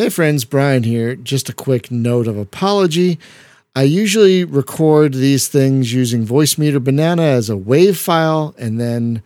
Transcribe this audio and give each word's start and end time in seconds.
Hey 0.00 0.08
friends, 0.08 0.46
Brian 0.46 0.84
here. 0.84 1.14
Just 1.14 1.50
a 1.50 1.52
quick 1.52 1.90
note 1.90 2.26
of 2.26 2.38
apology. 2.38 3.18
I 3.76 3.82
usually 3.82 4.44
record 4.44 5.12
these 5.12 5.46
things 5.46 5.92
using 5.92 6.26
Voicemeeter 6.26 6.82
Banana 6.82 7.20
as 7.20 7.50
a 7.50 7.54
WAV 7.54 7.98
file 7.98 8.54
and 8.56 8.80
then 8.80 9.22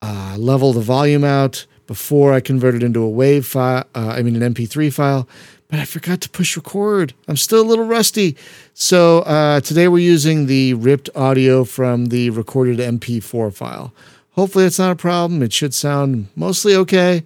uh, 0.00 0.36
level 0.38 0.72
the 0.72 0.80
volume 0.80 1.24
out 1.24 1.66
before 1.88 2.32
I 2.32 2.38
convert 2.38 2.76
it 2.76 2.84
into 2.84 3.04
a 3.04 3.10
WAV 3.10 3.44
file, 3.44 3.84
uh, 3.96 4.14
I 4.16 4.22
mean 4.22 4.40
an 4.40 4.54
MP3 4.54 4.92
file, 4.92 5.28
but 5.66 5.80
I 5.80 5.84
forgot 5.84 6.20
to 6.20 6.30
push 6.30 6.54
record. 6.54 7.14
I'm 7.26 7.36
still 7.36 7.60
a 7.60 7.66
little 7.66 7.86
rusty. 7.86 8.36
So 8.74 9.22
uh, 9.22 9.58
today 9.58 9.88
we're 9.88 9.98
using 9.98 10.46
the 10.46 10.74
ripped 10.74 11.10
audio 11.16 11.64
from 11.64 12.06
the 12.06 12.30
recorded 12.30 12.78
MP4 12.78 13.52
file. 13.52 13.92
Hopefully 14.34 14.66
it's 14.66 14.78
not 14.78 14.92
a 14.92 14.94
problem. 14.94 15.42
It 15.42 15.52
should 15.52 15.74
sound 15.74 16.28
mostly 16.36 16.76
okay. 16.76 17.24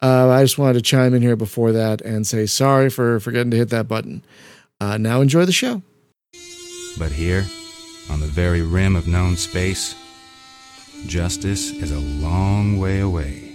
Uh, 0.00 0.28
I 0.28 0.44
just 0.44 0.58
wanted 0.58 0.74
to 0.74 0.82
chime 0.82 1.12
in 1.12 1.22
here 1.22 1.34
before 1.34 1.72
that 1.72 2.00
and 2.02 2.24
say 2.26 2.46
sorry 2.46 2.88
for 2.88 3.18
forgetting 3.18 3.50
to 3.50 3.56
hit 3.56 3.70
that 3.70 3.88
button. 3.88 4.22
Uh, 4.80 4.96
now 4.96 5.20
enjoy 5.20 5.44
the 5.44 5.52
show. 5.52 5.82
But 6.98 7.10
here, 7.10 7.44
on 8.08 8.20
the 8.20 8.26
very 8.26 8.62
rim 8.62 8.94
of 8.94 9.08
known 9.08 9.36
space, 9.36 9.96
justice 11.06 11.70
is 11.72 11.90
a 11.90 11.98
long 11.98 12.78
way 12.78 13.00
away. 13.00 13.54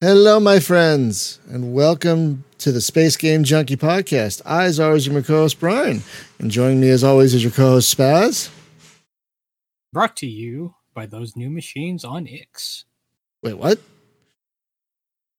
Hello, 0.00 0.40
my 0.40 0.58
friends, 0.58 1.38
and 1.48 1.72
welcome 1.72 2.44
to 2.58 2.72
the 2.72 2.80
Space 2.80 3.16
Game 3.16 3.44
Junkie 3.44 3.76
podcast. 3.76 4.42
I, 4.44 4.64
as 4.64 4.80
always, 4.80 5.06
am 5.06 5.14
your 5.14 5.22
co 5.22 5.42
host, 5.42 5.60
Brian. 5.60 6.02
And 6.40 6.50
joining 6.50 6.80
me, 6.80 6.90
as 6.90 7.04
always, 7.04 7.34
is 7.34 7.42
your 7.44 7.52
co 7.52 7.70
host, 7.70 7.96
Spaz. 7.96 8.50
Brought 9.92 10.16
to 10.16 10.26
you 10.26 10.74
by 10.92 11.06
those 11.06 11.36
new 11.36 11.50
machines 11.50 12.04
on 12.04 12.26
Ix. 12.26 12.84
Wait, 13.42 13.54
what? 13.54 13.78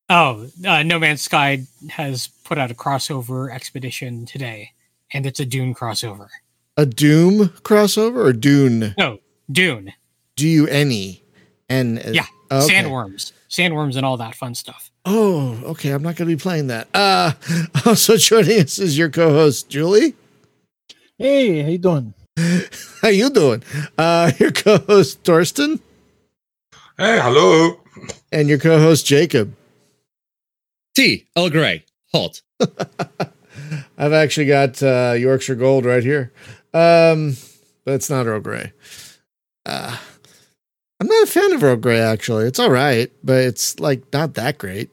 Oh, 0.10 0.48
uh, 0.66 0.84
No 0.84 1.00
Man's 1.00 1.22
Sky 1.22 1.64
has 1.90 2.28
put 2.44 2.58
out 2.58 2.72
a 2.72 2.76
crossover 2.76 3.52
expedition 3.52 4.26
today, 4.26 4.72
and 5.12 5.26
it's 5.26 5.40
a 5.40 5.46
Dune 5.46 5.74
crossover. 5.74 6.28
A 6.78 6.86
Doom 6.86 7.50
crossover 7.64 8.26
or 8.26 8.34
Dune? 8.34 8.94
No, 8.98 9.20
Dune. 9.52 9.94
D 10.36 10.50
U 10.50 10.68
N 10.68 10.92
E. 10.92 11.24
And 11.70 12.00
Yeah, 12.14 12.26
sandworms, 12.52 13.32
sandworms, 13.50 13.96
and 13.96 14.06
all 14.06 14.18
that 14.18 14.36
fun 14.36 14.54
stuff. 14.54 14.92
Oh, 15.06 15.60
okay. 15.66 15.92
I'm 15.92 16.04
not 16.04 16.16
going 16.16 16.30
to 16.30 16.36
be 16.36 16.40
playing 16.42 16.68
that. 16.68 16.88
Uh, 16.94 17.32
also 17.86 18.18
joining 18.18 18.62
us 18.62 18.78
is 18.78 18.98
your 18.98 19.10
co-host 19.10 19.70
Julie. 19.70 20.14
Hey, 21.18 21.62
how 21.64 21.70
you 21.70 21.78
doing? 21.78 22.14
How 23.02 23.08
you 23.08 23.30
doing? 23.30 23.64
Uh, 23.98 24.32
your 24.40 24.52
co-host 24.52 25.24
Torsten 25.24 25.80
Hey, 26.98 27.20
hello. 27.22 27.80
and 28.32 28.50
your 28.50 28.58
co-host 28.60 29.06
Jacob. 29.06 29.56
T. 30.96 31.28
Earl 31.38 31.50
Grey. 31.50 31.86
Halt. 32.12 32.42
I've 33.98 34.14
actually 34.14 34.48
got 34.48 34.82
uh, 34.82 35.16
Yorkshire 35.18 35.56
Gold 35.56 35.86
right 35.86 36.04
here, 36.04 36.32
um, 36.74 37.36
but 37.84 37.96
it's 37.96 38.10
not 38.10 38.26
Earl 38.26 38.40
Grey. 38.40 38.74
Uh, 39.66 39.98
I'm 41.00 41.08
not 41.08 41.24
a 41.24 41.28
fan 41.28 41.54
of 41.54 41.64
Earl 41.64 41.76
Grey. 41.76 42.00
Actually, 42.00 42.46
it's 42.46 42.60
all 42.60 42.72
right, 42.72 43.12
but 43.24 43.44
it's 43.44 43.80
like 43.80 44.04
not 44.14 44.34
that 44.36 44.58
great. 44.58 44.90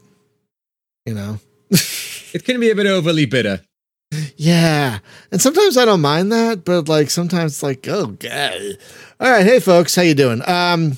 You 1.06 1.14
know. 1.14 1.38
It 2.34 2.44
can 2.44 2.58
be 2.60 2.70
a 2.70 2.74
bit 2.74 2.86
overly 2.86 3.26
bitter. 3.26 3.60
Yeah. 4.36 5.00
And 5.30 5.40
sometimes 5.40 5.76
I 5.76 5.84
don't 5.84 6.00
mind 6.00 6.32
that, 6.32 6.64
but 6.64 6.88
like 6.88 7.10
sometimes 7.10 7.52
it's 7.52 7.62
like, 7.62 7.86
oh 7.88 8.06
god. 8.06 8.78
All 9.20 9.30
right, 9.30 9.44
hey 9.44 9.60
folks, 9.60 9.94
how 9.94 10.00
you 10.02 10.14
doing? 10.14 10.40
Um 10.46 10.96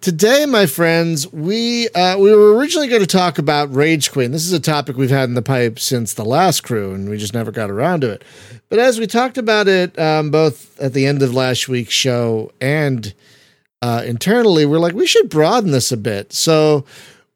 today, 0.00 0.46
my 0.46 0.66
friends, 0.66 1.30
we 1.32 1.88
uh 1.90 2.18
we 2.18 2.34
were 2.34 2.54
originally 2.54 2.88
going 2.88 3.00
to 3.00 3.06
talk 3.06 3.38
about 3.38 3.74
rage 3.74 4.10
quitting. 4.12 4.32
This 4.32 4.46
is 4.46 4.52
a 4.52 4.60
topic 4.60 4.96
we've 4.96 5.10
had 5.10 5.28
in 5.28 5.34
the 5.34 5.42
pipe 5.42 5.78
since 5.78 6.14
the 6.14 6.24
last 6.24 6.62
crew, 6.62 6.94
and 6.94 7.08
we 7.08 7.16
just 7.16 7.34
never 7.34 7.50
got 7.50 7.70
around 7.70 8.00
to 8.02 8.10
it. 8.10 8.24
But 8.68 8.78
as 8.78 8.98
we 8.98 9.06
talked 9.06 9.38
about 9.38 9.68
it 9.68 9.98
um 9.98 10.30
both 10.30 10.78
at 10.80 10.92
the 10.92 11.06
end 11.06 11.22
of 11.22 11.34
last 11.34 11.68
week's 11.68 11.94
show 11.94 12.52
and 12.60 13.12
uh 13.82 14.02
internally, 14.04 14.66
we're 14.66 14.78
like, 14.78 14.94
we 14.94 15.06
should 15.06 15.28
broaden 15.28 15.70
this 15.70 15.92
a 15.92 15.96
bit. 15.96 16.32
So 16.32 16.84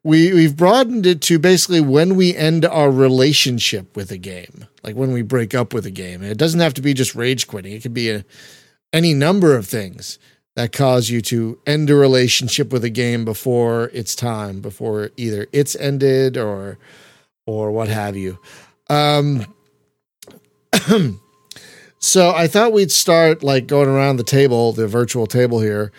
we 0.02 0.32
we've 0.32 0.56
broadened 0.56 1.06
it 1.06 1.20
to 1.22 1.38
basically 1.38 1.80
when 1.80 2.16
we 2.16 2.34
end 2.34 2.64
our 2.64 2.90
relationship 2.90 3.96
with 3.96 4.10
a 4.10 4.18
game, 4.18 4.66
like 4.82 4.96
when 4.96 5.12
we 5.12 5.22
break 5.22 5.54
up 5.54 5.74
with 5.74 5.86
a 5.86 5.90
game. 5.90 6.22
And 6.22 6.30
it 6.30 6.38
doesn't 6.38 6.60
have 6.60 6.74
to 6.74 6.82
be 6.82 6.94
just 6.94 7.14
rage 7.14 7.46
quitting; 7.46 7.72
it 7.72 7.82
could 7.82 7.94
be 7.94 8.10
a, 8.10 8.24
any 8.92 9.14
number 9.14 9.54
of 9.54 9.66
things 9.66 10.18
that 10.56 10.72
cause 10.72 11.10
you 11.10 11.20
to 11.22 11.58
end 11.66 11.90
a 11.90 11.94
relationship 11.94 12.72
with 12.72 12.84
a 12.84 12.90
game 12.90 13.24
before 13.24 13.90
it's 13.92 14.14
time, 14.14 14.60
before 14.60 15.10
either 15.16 15.46
it's 15.52 15.76
ended 15.76 16.36
or 16.36 16.78
or 17.46 17.70
what 17.70 17.88
have 17.88 18.16
you. 18.16 18.38
Um, 18.88 19.46
so 21.98 22.30
I 22.30 22.46
thought 22.46 22.72
we'd 22.72 22.92
start 22.92 23.42
like 23.42 23.66
going 23.66 23.88
around 23.88 24.16
the 24.16 24.24
table, 24.24 24.72
the 24.72 24.86
virtual 24.86 25.26
table 25.26 25.60
here. 25.60 25.92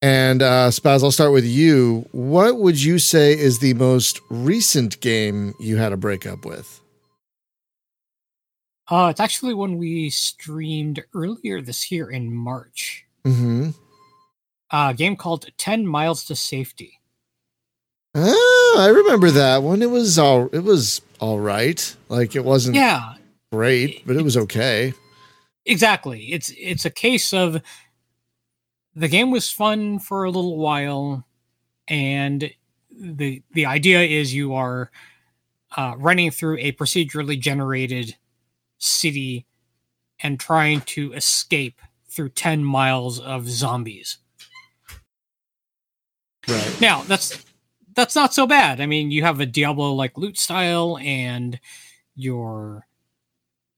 And 0.00 0.42
uh, 0.42 0.70
Spaz, 0.70 1.04
I'll 1.04 1.12
start 1.12 1.32
with 1.32 1.44
you. 1.44 2.08
What 2.10 2.56
would 2.56 2.82
you 2.82 2.98
say 2.98 3.38
is 3.38 3.60
the 3.60 3.74
most 3.74 4.20
recent 4.30 5.00
game 5.00 5.54
you 5.60 5.76
had 5.76 5.92
a 5.92 5.96
breakup 5.96 6.44
with? 6.44 6.80
Uh, 8.88 9.08
it's 9.10 9.20
actually 9.20 9.54
one 9.54 9.78
we 9.78 10.10
streamed 10.10 11.04
earlier 11.14 11.62
this 11.62 11.92
year 11.92 12.10
in 12.10 12.34
March. 12.34 13.06
Mm-hmm. 13.24 13.70
Uh, 14.70 14.88
a 14.90 14.94
game 14.94 15.16
called 15.16 15.46
Ten 15.58 15.86
Miles 15.86 16.24
to 16.24 16.36
Safety. 16.36 17.00
Oh, 18.14 18.76
I 18.78 18.88
remember 18.88 19.30
that 19.30 19.62
one. 19.62 19.80
It 19.82 19.90
was 19.90 20.18
all 20.18 20.48
it 20.52 20.64
was 20.64 21.00
all 21.20 21.38
right. 21.40 21.96
Like 22.08 22.34
it 22.36 22.44
wasn't 22.44 22.76
Yeah, 22.76 23.14
great, 23.50 24.06
but 24.06 24.16
it 24.16 24.22
was 24.22 24.36
okay. 24.36 24.92
exactly. 25.64 26.32
It's 26.32 26.52
it's 26.58 26.84
a 26.84 26.90
case 26.90 27.32
of 27.32 27.62
the 28.94 29.08
game 29.08 29.30
was 29.30 29.50
fun 29.50 29.98
for 29.98 30.24
a 30.24 30.30
little 30.30 30.58
while, 30.58 31.26
and 31.88 32.50
the 32.90 33.42
the 33.54 33.64
idea 33.66 34.00
is 34.02 34.34
you 34.34 34.54
are 34.54 34.90
uh, 35.76 35.94
running 35.96 36.30
through 36.30 36.58
a 36.58 36.72
procedurally 36.72 37.38
generated 37.40 38.16
city 38.78 39.46
and 40.22 40.38
trying 40.38 40.82
to 40.82 41.12
escape 41.14 41.80
through 42.12 42.28
10 42.30 42.64
miles 42.64 43.18
of 43.18 43.48
zombies. 43.48 44.18
Right. 46.48 46.80
Now, 46.80 47.02
that's 47.02 47.44
that's 47.94 48.14
not 48.14 48.34
so 48.34 48.46
bad. 48.46 48.80
I 48.80 48.86
mean, 48.86 49.10
you 49.10 49.22
have 49.22 49.40
a 49.40 49.46
Diablo 49.46 49.92
like 49.92 50.18
loot 50.18 50.38
style 50.38 50.98
and 50.98 51.58
you're 52.16 52.86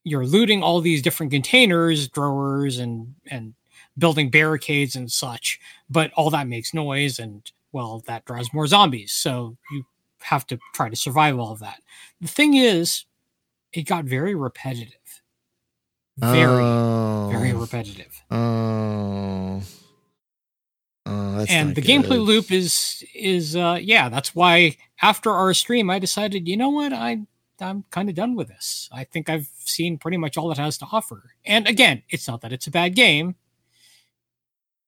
you're 0.03 0.27
looting 0.27 0.63
all 0.63 0.81
these 0.81 1.03
different 1.03 1.33
containers, 1.33 2.09
drawers 2.09 2.79
and 2.79 3.15
and 3.31 3.55
building 3.97 4.31
barricades 4.31 4.97
and 4.97 5.11
such, 5.11 5.61
but 5.89 6.13
all 6.15 6.31
that 6.31 6.49
makes 6.49 6.75
noise 6.75 7.19
and 7.19 7.51
well, 7.73 8.03
that 8.07 8.25
draws 8.25 8.53
more 8.53 8.67
zombies. 8.67 9.13
So 9.13 9.57
you 9.71 9.85
have 10.23 10.47
to 10.47 10.59
try 10.75 10.89
to 10.89 10.97
survive 10.97 11.39
all 11.39 11.53
of 11.53 11.61
that. 11.61 11.81
The 12.21 12.29
thing 12.29 12.55
is, 12.55 13.05
it 13.73 13.83
got 13.83 14.05
very 14.05 14.35
repetitive. 14.35 14.95
Very, 16.19 16.63
oh, 16.63 17.29
very 17.33 17.53
repetitive. 17.53 18.23
Oh. 18.31 19.61
Oh, 21.07 21.39
that's 21.39 21.51
and 21.51 21.75
the 21.75 21.83
good. 21.83 21.91
gameplay 22.05 22.25
loop 22.25 22.51
is 22.51 23.05
is 23.15 23.57
uh 23.57 23.79
yeah 23.81 24.09
that's 24.09 24.35
why 24.35 24.75
after 25.03 25.31
our 25.31 25.53
stream 25.53 25.91
i 25.91 25.99
decided 25.99 26.49
you 26.49 26.57
know 26.57 26.71
what 26.71 26.95
i 26.95 27.19
i'm 27.61 27.85
kind 27.91 28.09
of 28.09 28.15
done 28.15 28.35
with 28.35 28.49
this 28.49 28.89
i 28.91 29.05
think 29.05 29.29
i've 29.29 29.47
seen 29.59 29.99
pretty 29.99 30.17
much 30.17 30.39
all 30.39 30.51
it 30.51 30.57
has 30.57 30.79
to 30.79 30.87
offer 30.93 31.33
and 31.45 31.69
again 31.69 32.03
it's 32.09 32.27
not 32.27 32.41
that 32.41 32.55
it's 32.55 32.67
a 32.67 32.71
bad 32.71 32.95
game 32.95 33.35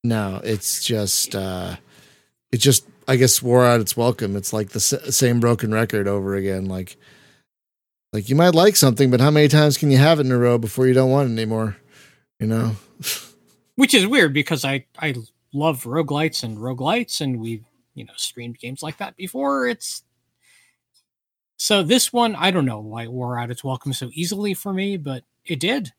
No, 0.05 0.41
it's 0.43 0.83
just 0.87 1.35
uh 1.35 1.77
it 2.51 2.59
just 2.59 2.87
I 3.09 3.17
guess 3.17 3.43
wore 3.43 3.67
out 3.67 3.81
its 3.81 3.97
welcome. 3.97 4.37
It's 4.37 4.53
like 4.55 4.71
the 4.71 4.77
s- 4.79 5.15
same 5.15 5.39
broken 5.39 5.73
record 5.75 6.09
over 6.09 6.35
again 6.35 6.65
like 6.67 6.97
like 8.17 8.29
you 8.29 8.37
might 8.37 8.55
like 8.55 8.77
something, 8.77 9.11
but 9.11 9.21
how 9.21 9.31
many 9.31 9.49
times 9.49 9.79
can 9.79 9.91
you 9.91 9.99
have 9.99 10.19
it 10.19 10.27
in 10.27 10.33
a 10.33 10.39
row 10.39 10.59
before 10.59 10.87
you 10.87 10.95
don't 10.95 11.11
want 11.11 11.31
it 11.31 11.33
anymore? 11.33 11.77
You 12.41 12.49
know? 12.49 12.77
which 13.77 13.95
is 13.95 14.07
weird 14.07 14.33
because 14.33 14.65
i 14.65 14.85
i 14.99 15.15
love 15.53 15.85
roguelites 15.85 16.43
and 16.43 16.59
roguelites 16.59 17.21
and 17.21 17.39
we've 17.39 17.65
you 17.95 18.05
know 18.05 18.13
streamed 18.17 18.59
games 18.59 18.83
like 18.83 18.97
that 18.97 19.17
before 19.17 19.69
it's 19.69 20.03
so 21.57 21.83
this 21.83 22.13
one 22.13 22.35
i 22.35 22.51
don't 22.51 22.65
know 22.65 22.81
why 22.81 23.05
it 23.05 23.13
wore 23.13 23.39
out 23.39 23.51
its 23.51 23.63
welcome 23.63 23.93
so 23.93 24.11
easily 24.13 24.53
for 24.53 24.73
me 24.73 24.97
but 24.97 25.23
it 25.45 25.61
did 25.61 25.93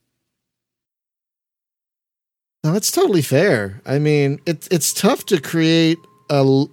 No, 2.64 2.74
that's 2.74 2.92
totally 2.92 3.22
fair. 3.22 3.80
I 3.86 3.98
mean, 3.98 4.42
it's 4.46 4.68
it's 4.70 4.92
tough 4.92 5.26
to 5.28 5.40
create 5.40 6.00
a. 6.30 6.66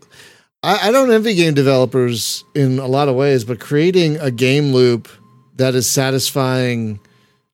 I, 0.65 0.89
I 0.89 0.91
don't 0.91 1.13
envy 1.13 1.35
game 1.35 1.55
developers 1.55 2.43
in 2.57 2.81
a 2.81 2.87
lot 2.89 3.07
of 3.07 3.15
ways, 3.15 3.45
but 3.45 3.61
creating 3.61 4.17
a 4.17 4.33
game 4.33 4.73
loop 4.73 5.09
that 5.57 5.75
is 5.75 5.89
satisfying 5.89 7.01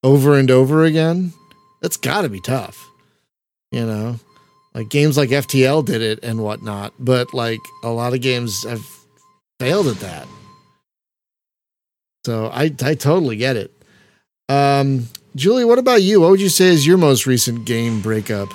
over 0.03 0.39
and 0.39 0.51
over 0.51 0.85
again, 0.85 1.33
that's 1.81 1.97
got 1.97 2.23
to 2.23 2.29
be 2.29 2.41
tough. 2.41 2.89
You 3.71 3.87
know, 3.87 4.17
like 4.75 4.89
games 4.89 5.17
like 5.17 5.31
FTL 5.31 5.85
did 5.85 6.03
it 6.03 6.21
and 6.23 6.43
whatnot, 6.43 6.93
but 6.99 7.33
like 7.33 7.61
a 7.85 7.91
lot 7.91 8.15
of 8.15 8.21
games 8.21 8.65
have 8.65 8.85
failed 9.61 9.87
at 9.87 10.01
that. 10.01 10.27
So 12.25 12.49
I 12.53 12.75
I 12.83 12.95
totally 12.95 13.37
get 13.37 13.57
it. 13.57 13.73
Um, 14.49 15.09
Julie, 15.37 15.65
what 15.65 15.79
about 15.79 16.03
you? 16.03 16.21
What 16.21 16.31
would 16.31 16.41
you 16.41 16.49
say 16.49 16.67
is 16.67 16.87
your 16.87 16.99
most 16.99 17.27
recent 17.27 17.65
game 17.65 18.01
breakup? 18.01 18.49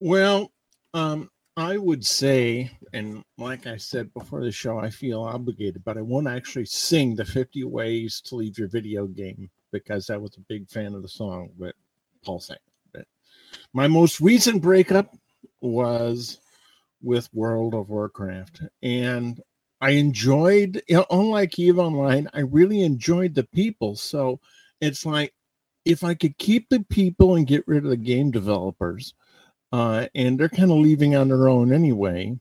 Well, 0.00 0.50
um, 0.92 1.30
I 1.56 1.78
would 1.78 2.04
say, 2.04 2.70
and 2.92 3.22
like 3.38 3.66
I 3.66 3.76
said 3.76 4.12
before 4.12 4.42
the 4.42 4.52
show, 4.52 4.78
I 4.78 4.90
feel 4.90 5.22
obligated, 5.22 5.82
but 5.84 5.96
I 5.96 6.02
won't 6.02 6.28
actually 6.28 6.66
sing 6.66 7.14
the 7.14 7.24
50 7.24 7.64
Ways 7.64 8.20
to 8.26 8.36
Leave 8.36 8.58
Your 8.58 8.68
Video 8.68 9.06
Game 9.06 9.50
because 9.70 10.10
I 10.10 10.16
was 10.16 10.36
a 10.36 10.40
big 10.48 10.68
fan 10.68 10.94
of 10.94 11.02
the 11.02 11.08
song, 11.08 11.50
but 11.58 11.74
Paul 12.24 12.40
sang. 12.40 12.58
But 12.92 13.06
my 13.72 13.88
most 13.88 14.20
recent 14.20 14.60
breakup 14.60 15.14
was 15.60 16.38
with 17.02 17.32
World 17.32 17.74
of 17.74 17.88
Warcraft. 17.88 18.62
And 18.82 19.40
I 19.80 19.90
enjoyed, 19.90 20.82
you 20.86 20.96
know, 20.96 21.06
unlike 21.10 21.58
Eve 21.58 21.78
Online, 21.78 22.28
I 22.34 22.40
really 22.40 22.82
enjoyed 22.82 23.34
the 23.34 23.44
people. 23.44 23.96
So 23.96 24.38
it's 24.80 25.06
like 25.06 25.32
if 25.84 26.04
I 26.04 26.14
could 26.14 26.36
keep 26.38 26.68
the 26.68 26.80
people 26.80 27.36
and 27.36 27.46
get 27.46 27.66
rid 27.66 27.84
of 27.84 27.90
the 27.90 27.96
game 27.96 28.30
developers, 28.30 29.14
uh, 29.72 30.06
and 30.14 30.38
they're 30.38 30.50
kind 30.50 30.70
of 30.70 30.78
leaving 30.78 31.16
on 31.16 31.28
their 31.28 31.48
own 31.48 31.72
anyway. 31.72 32.38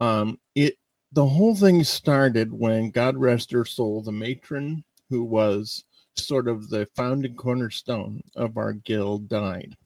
Um, 0.00 0.38
it 0.54 0.74
the 1.12 1.26
whole 1.26 1.54
thing 1.54 1.82
started 1.84 2.52
when 2.52 2.90
God 2.90 3.16
rest 3.16 3.50
her 3.52 3.64
soul, 3.64 4.02
the 4.02 4.12
matron 4.12 4.84
who 5.08 5.24
was 5.24 5.84
sort 6.16 6.48
of 6.48 6.68
the 6.68 6.86
founding 6.96 7.34
cornerstone 7.34 8.20
of 8.34 8.56
our 8.56 8.72
guild 8.72 9.28
died. 9.28 9.76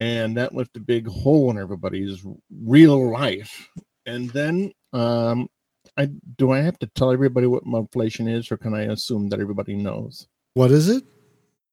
And 0.00 0.36
that 0.36 0.54
left 0.54 0.76
a 0.76 0.80
big 0.80 1.08
hole 1.08 1.50
in 1.50 1.58
everybody's 1.58 2.24
real 2.62 3.10
life. 3.10 3.68
And 4.04 4.30
then 4.30 4.72
um 4.92 5.48
I 5.96 6.06
do 6.36 6.52
I 6.52 6.60
have 6.60 6.78
to 6.80 6.86
tell 6.88 7.12
everybody 7.12 7.46
what 7.46 7.64
mudflation 7.64 8.30
is, 8.30 8.50
or 8.52 8.56
can 8.56 8.74
I 8.74 8.82
assume 8.82 9.28
that 9.30 9.40
everybody 9.40 9.74
knows? 9.74 10.28
What 10.54 10.70
is 10.70 10.88
it? 10.88 11.04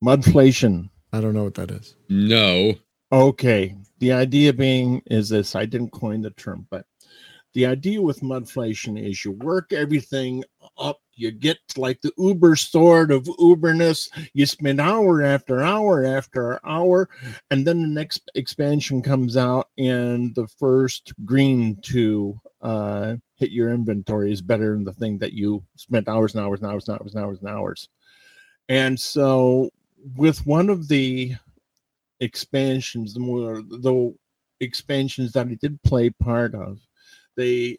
Mudflation. 0.03 0.89
I 1.11 1.21
don't 1.21 1.33
know 1.33 1.43
what 1.43 1.55
that 1.55 1.71
is. 1.71 1.95
No. 2.09 2.73
Okay. 3.11 3.75
The 3.99 4.13
idea 4.13 4.53
being 4.53 5.01
is 5.05 5.29
this 5.29 5.55
I 5.55 5.65
didn't 5.65 5.91
coin 5.91 6.21
the 6.21 6.31
term, 6.31 6.67
but 6.71 6.85
the 7.53 7.65
idea 7.65 8.01
with 8.01 8.21
mudflation 8.21 8.99
is 9.01 9.23
you 9.23 9.31
work 9.31 9.73
everything 9.73 10.43
up, 10.77 10.99
you 11.15 11.31
get 11.31 11.57
like 11.77 12.01
the 12.01 12.11
uber 12.17 12.55
sort 12.55 13.11
of 13.11 13.23
uberness, 13.39 14.09
you 14.33 14.45
spend 14.45 14.79
hour 14.79 15.21
after 15.21 15.61
hour 15.61 16.05
after 16.05 16.59
hour, 16.65 17.09
and 17.51 17.65
then 17.65 17.81
the 17.81 17.87
next 17.87 18.29
expansion 18.35 19.01
comes 19.01 19.37
out, 19.37 19.69
and 19.77 20.33
the 20.35 20.47
first 20.47 21.13
green 21.25 21.77
to 21.83 22.39
uh, 22.61 23.15
hit 23.35 23.51
your 23.51 23.69
inventory 23.69 24.31
is 24.31 24.41
better 24.41 24.73
than 24.73 24.83
the 24.83 24.93
thing 24.93 25.17
that 25.19 25.33
you 25.33 25.63
spent 25.75 26.07
hours 26.07 26.33
and 26.33 26.43
hours 26.43 26.61
and 26.61 26.71
hours 26.71 26.87
and 26.87 26.99
hours 26.99 27.13
and 27.13 27.23
hours 27.23 27.39
and 27.39 27.49
hours. 27.49 27.89
And 28.69 28.99
so 28.99 29.69
with 30.15 30.45
one 30.45 30.69
of 30.69 30.87
the 30.87 31.35
expansions, 32.19 33.13
the 33.13 33.19
more 33.19 33.61
the 33.61 34.15
expansions 34.59 35.33
that 35.33 35.47
I 35.47 35.57
did 35.61 35.81
play 35.83 36.09
part 36.09 36.55
of, 36.55 36.79
they 37.35 37.77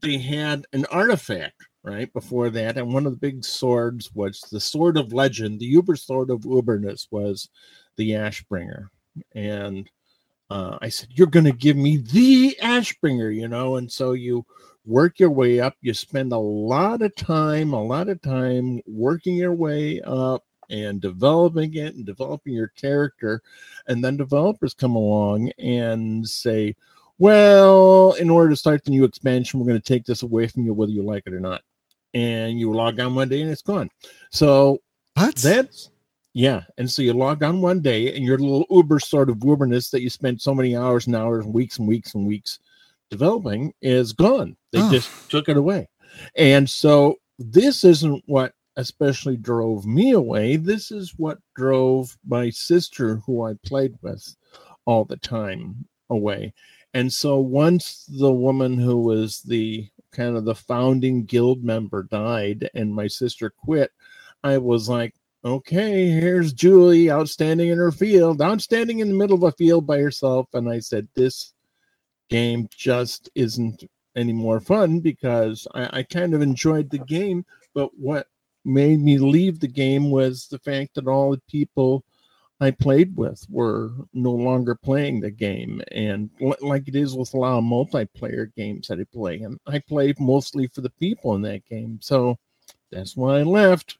they 0.00 0.18
had 0.18 0.66
an 0.72 0.86
artifact 0.90 1.62
right 1.82 2.12
before 2.12 2.50
that, 2.50 2.76
and 2.76 2.92
one 2.92 3.06
of 3.06 3.12
the 3.12 3.18
big 3.18 3.44
swords 3.44 4.10
was 4.14 4.40
the 4.50 4.60
sword 4.60 4.96
of 4.96 5.12
legend. 5.12 5.60
The 5.60 5.66
Uber 5.66 5.96
sword 5.96 6.30
of 6.30 6.40
Uberness 6.40 7.08
was 7.10 7.48
the 7.96 8.10
Ashbringer, 8.10 8.88
and 9.34 9.88
uh, 10.50 10.78
I 10.80 10.88
said, 10.88 11.08
"You're 11.12 11.26
going 11.26 11.46
to 11.46 11.52
give 11.52 11.76
me 11.76 11.98
the 11.98 12.56
Ashbringer," 12.62 13.34
you 13.34 13.48
know, 13.48 13.76
and 13.76 13.90
so 13.90 14.12
you 14.12 14.44
work 14.86 15.18
your 15.18 15.30
way 15.30 15.60
up. 15.60 15.74
You 15.80 15.94
spend 15.94 16.32
a 16.32 16.38
lot 16.38 17.02
of 17.02 17.14
time, 17.16 17.72
a 17.72 17.82
lot 17.82 18.08
of 18.08 18.20
time 18.22 18.80
working 18.86 19.36
your 19.36 19.54
way 19.54 20.00
up 20.02 20.44
and 20.70 21.00
developing 21.00 21.74
it 21.74 21.94
and 21.94 22.06
developing 22.06 22.54
your 22.54 22.68
character. 22.68 23.42
And 23.86 24.04
then 24.04 24.16
developers 24.16 24.74
come 24.74 24.96
along 24.96 25.50
and 25.58 26.26
say, 26.28 26.74
well, 27.18 28.12
in 28.14 28.30
order 28.30 28.50
to 28.50 28.56
start 28.56 28.84
the 28.84 28.90
new 28.90 29.04
expansion, 29.04 29.60
we're 29.60 29.66
going 29.66 29.80
to 29.80 29.86
take 29.92 30.04
this 30.04 30.22
away 30.22 30.46
from 30.46 30.64
you, 30.64 30.74
whether 30.74 30.92
you 30.92 31.02
like 31.02 31.22
it 31.26 31.32
or 31.34 31.40
not. 31.40 31.62
And 32.12 32.58
you 32.58 32.72
log 32.72 33.00
on 33.00 33.14
one 33.14 33.28
day 33.28 33.42
and 33.42 33.50
it's 33.50 33.62
gone. 33.62 33.88
So 34.30 34.78
What? 35.14 35.34
that's 35.36 35.90
yeah. 36.32 36.62
And 36.78 36.90
so 36.90 37.02
you 37.02 37.12
log 37.12 37.42
on 37.42 37.60
one 37.60 37.80
day 37.80 38.14
and 38.14 38.24
your 38.24 38.38
little 38.38 38.66
Uber 38.70 38.98
sort 39.00 39.30
of 39.30 39.38
Uberness 39.38 39.90
that 39.90 40.02
you 40.02 40.10
spent 40.10 40.42
so 40.42 40.54
many 40.54 40.76
hours 40.76 41.06
and 41.06 41.14
hours 41.16 41.44
and 41.44 41.54
weeks 41.54 41.78
and 41.78 41.86
weeks 41.88 42.14
and 42.14 42.26
weeks 42.26 42.58
developing 43.10 43.72
is 43.82 44.12
gone. 44.12 44.56
They 44.72 44.80
Oh. 44.80 44.90
just 44.90 45.10
took 45.30 45.48
it 45.48 45.56
away. 45.56 45.88
And 46.36 46.68
so 46.68 47.16
this 47.38 47.84
isn't 47.84 48.22
what 48.26 48.52
especially 48.76 49.36
drove 49.36 49.86
me 49.86 50.10
away. 50.12 50.56
This 50.56 50.90
is 50.90 51.14
what 51.16 51.38
drove 51.54 52.16
my 52.26 52.50
sister, 52.50 53.16
who 53.26 53.42
I 53.42 53.54
played 53.64 53.94
with 54.02 54.36
all 54.84 55.04
the 55.04 55.16
time, 55.18 55.86
away. 56.10 56.52
And 56.94 57.12
so 57.12 57.38
once 57.38 58.06
the 58.08 58.32
woman 58.32 58.78
who 58.78 58.98
was 58.98 59.42
the 59.42 59.88
kind 60.12 60.36
of 60.36 60.44
the 60.44 60.54
founding 60.54 61.24
guild 61.24 61.64
member 61.64 62.04
died 62.04 62.70
and 62.74 62.94
my 62.94 63.08
sister 63.08 63.50
quit, 63.50 63.90
I 64.44 64.58
was 64.58 64.88
like, 64.88 65.14
okay, 65.44 66.08
here's 66.08 66.52
Julie 66.52 67.10
outstanding 67.10 67.68
in 67.68 67.78
her 67.78 67.92
field, 67.92 68.40
outstanding 68.40 69.00
in 69.00 69.08
the 69.08 69.14
middle 69.14 69.36
of 69.36 69.42
a 69.42 69.52
field 69.52 69.86
by 69.86 69.98
herself. 69.98 70.46
And 70.54 70.68
I 70.70 70.78
said, 70.78 71.08
this 71.14 71.52
game 72.30 72.68
just 72.74 73.28
isn't 73.34 73.84
any 74.16 74.32
more 74.32 74.60
fun 74.60 75.00
because 75.00 75.66
I, 75.74 75.98
I 75.98 76.02
kind 76.04 76.32
of 76.32 76.42
enjoyed 76.42 76.88
the 76.90 76.98
game, 76.98 77.44
but 77.74 77.90
what 77.98 78.28
made 78.64 79.00
me 79.00 79.18
leave 79.18 79.58
the 79.58 79.68
game 79.68 80.10
was 80.10 80.46
the 80.46 80.60
fact 80.60 80.94
that 80.94 81.08
all 81.08 81.32
the 81.32 81.42
people 81.50 82.04
I 82.60 82.70
played 82.70 83.16
with 83.16 83.44
were 83.50 83.90
no 84.12 84.30
longer 84.32 84.74
playing 84.74 85.20
the 85.20 85.30
game. 85.30 85.82
And 85.92 86.30
li- 86.40 86.54
like 86.60 86.88
it 86.88 86.94
is 86.94 87.14
with 87.14 87.34
a 87.34 87.36
lot 87.36 87.58
of 87.58 87.64
multiplayer 87.64 88.54
games 88.54 88.88
that 88.88 89.00
I 89.00 89.04
play, 89.12 89.40
and 89.40 89.58
I 89.66 89.80
play 89.80 90.14
mostly 90.18 90.68
for 90.68 90.80
the 90.80 90.90
people 90.90 91.34
in 91.34 91.42
that 91.42 91.64
game. 91.66 91.98
So 92.00 92.38
that's 92.92 93.16
why 93.16 93.38
I 93.38 93.42
left. 93.42 93.98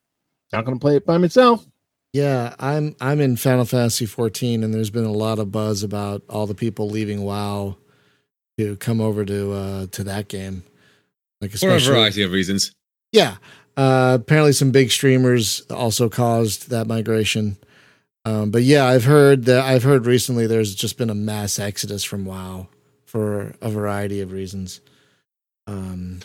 Not 0.53 0.65
going 0.65 0.79
to 0.79 0.81
play 0.81 0.97
it 0.97 1.05
by 1.05 1.19
myself. 1.19 1.67
Yeah, 2.13 2.55
I'm 2.61 2.95
I'm 3.01 3.21
in 3.21 3.37
Final 3.37 3.65
Fantasy 3.65 4.07
14, 4.07 4.63
and 4.63 4.73
there's 4.73 4.91
been 4.91 5.05
a 5.05 5.11
lot 5.13 5.41
of 5.41 5.51
buzz 5.51 5.83
about 5.83 6.23
all 6.31 6.47
the 6.47 6.55
people 6.55 6.89
leaving 6.89 7.23
WoW 7.23 7.77
to 8.57 8.77
come 8.77 9.01
over 9.01 9.25
to 9.25 9.53
uh 9.53 9.87
to 9.91 10.05
that 10.05 10.29
game. 10.29 10.63
Like 11.41 11.51
For 11.51 11.75
a 11.75 11.81
variety 11.81 12.23
of 12.23 12.31
reasons. 12.31 12.73
yeah. 13.11 13.37
Uh, 13.77 14.17
apparently, 14.21 14.53
some 14.53 14.71
big 14.71 14.93
streamers 14.93 15.63
also 15.69 16.09
caused 16.09 16.71
that 16.71 16.87
migration. 16.87 17.57
Um, 18.25 18.51
but 18.51 18.63
yeah, 18.63 18.87
I've 18.87 19.05
heard 19.05 19.45
that 19.45 19.65
I've 19.65 19.83
heard 19.83 20.07
recently 20.07 20.47
there's 20.47 20.75
just 20.75 20.97
been 20.97 21.11
a 21.11 21.15
mass 21.15 21.59
exodus 21.59 22.05
from 22.05 22.25
WoW 22.25 22.69
for 23.05 23.55
a 23.61 23.69
variety 23.69 24.21
of 24.21 24.33
reasons. 24.33 24.81
Um, 25.67 26.21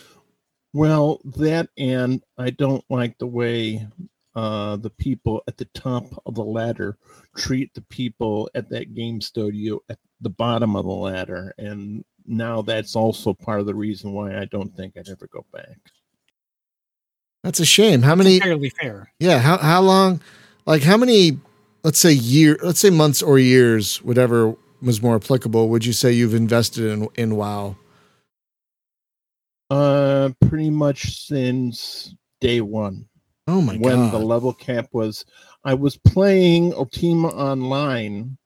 Well, 0.72 1.20
that 1.24 1.68
and 1.76 2.22
I 2.38 2.50
don't 2.50 2.84
like 2.88 3.18
the 3.18 3.26
way 3.26 3.86
uh, 4.34 4.76
the 4.76 4.90
people 4.90 5.42
at 5.48 5.56
the 5.56 5.66
top 5.74 6.06
of 6.24 6.36
the 6.36 6.44
ladder 6.44 6.96
treat 7.36 7.74
the 7.74 7.82
people 7.82 8.48
at 8.54 8.70
that 8.70 8.94
game 8.94 9.20
studio 9.20 9.80
at 9.90 9.98
the 10.20 10.30
bottom 10.30 10.76
of 10.76 10.84
the 10.84 10.92
ladder. 10.92 11.52
And 11.58 12.04
now 12.26 12.62
that's 12.62 12.94
also 12.96 13.34
part 13.34 13.60
of 13.60 13.66
the 13.66 13.74
reason 13.74 14.12
why 14.12 14.38
I 14.38 14.44
don't 14.46 14.74
think 14.76 14.96
I'd 14.96 15.08
ever 15.08 15.26
go 15.26 15.44
back. 15.52 15.76
that's 17.42 17.60
a 17.60 17.64
shame. 17.66 18.02
How 18.02 18.14
many? 18.14 18.36
entirely 18.36 18.70
fair. 18.70 19.12
Yeah. 19.18 19.38
How 19.38 19.58
how 19.58 19.80
long? 19.82 20.20
Like 20.64 20.82
how 20.82 20.96
many? 20.96 21.38
Let's 21.82 21.98
say 21.98 22.12
year. 22.12 22.58
Let's 22.62 22.80
say 22.80 22.90
months 22.90 23.22
or 23.22 23.38
years, 23.38 24.02
whatever 24.02 24.54
was 24.82 25.02
more 25.02 25.16
applicable. 25.16 25.68
Would 25.68 25.84
you 25.84 25.92
say 25.92 26.12
you've 26.12 26.34
invested 26.34 26.84
in 26.84 27.08
in 27.14 27.36
WoW? 27.36 27.76
Uh, 29.70 30.30
pretty 30.48 30.70
much 30.70 31.26
since 31.26 32.14
day 32.40 32.60
one. 32.60 33.06
Oh 33.46 33.60
my 33.60 33.76
when 33.76 33.96
god! 33.96 34.12
When 34.12 34.20
the 34.20 34.26
level 34.26 34.52
cap 34.52 34.88
was 34.92 35.24
I 35.64 35.74
was 35.74 35.96
playing 35.96 36.74
Ultima 36.74 37.28
Online 37.28 38.36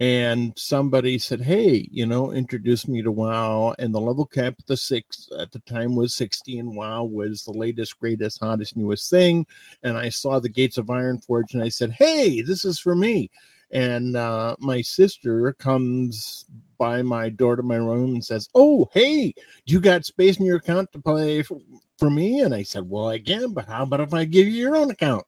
and 0.00 0.52
somebody 0.56 1.18
said, 1.18 1.40
Hey, 1.40 1.88
you 1.90 2.04
know, 2.04 2.32
introduce 2.32 2.88
me 2.88 3.02
to 3.02 3.12
WoW. 3.12 3.74
And 3.78 3.94
the 3.94 4.00
level 4.00 4.26
cap 4.26 4.54
at 4.58 4.66
the 4.66 4.76
six 4.76 5.28
at 5.38 5.52
the 5.52 5.60
time 5.60 5.94
was 5.94 6.14
60, 6.16 6.58
and 6.58 6.76
WoW 6.76 7.04
was 7.04 7.44
the 7.44 7.52
latest, 7.52 7.98
greatest, 8.00 8.40
hottest, 8.40 8.76
newest 8.76 9.08
thing. 9.08 9.46
And 9.82 9.96
I 9.96 10.08
saw 10.08 10.40
the 10.40 10.48
Gates 10.48 10.78
of 10.78 10.86
Ironforge 10.86 11.54
and 11.54 11.62
I 11.62 11.68
said, 11.68 11.92
Hey, 11.92 12.42
this 12.42 12.64
is 12.64 12.78
for 12.78 12.96
me. 12.96 13.30
And 13.70 14.16
uh, 14.16 14.56
my 14.58 14.82
sister 14.82 15.52
comes 15.54 16.44
by 16.76 17.02
my 17.02 17.28
door 17.28 17.56
to 17.56 17.62
my 17.62 17.76
room 17.76 18.14
and 18.14 18.24
says, 18.24 18.48
Oh, 18.54 18.88
hey, 18.92 19.32
you 19.64 19.80
got 19.80 20.04
space 20.04 20.38
in 20.38 20.44
your 20.44 20.56
account 20.56 20.90
to 20.92 21.00
play 21.00 21.42
for, 21.42 21.58
for 21.98 22.10
me? 22.10 22.40
And 22.40 22.52
I 22.52 22.64
said, 22.64 22.88
Well, 22.88 23.08
I 23.08 23.20
can, 23.20 23.52
but 23.52 23.66
how 23.66 23.84
about 23.84 24.00
if 24.00 24.12
I 24.12 24.24
give 24.24 24.48
you 24.48 24.54
your 24.54 24.76
own 24.76 24.90
account? 24.90 25.24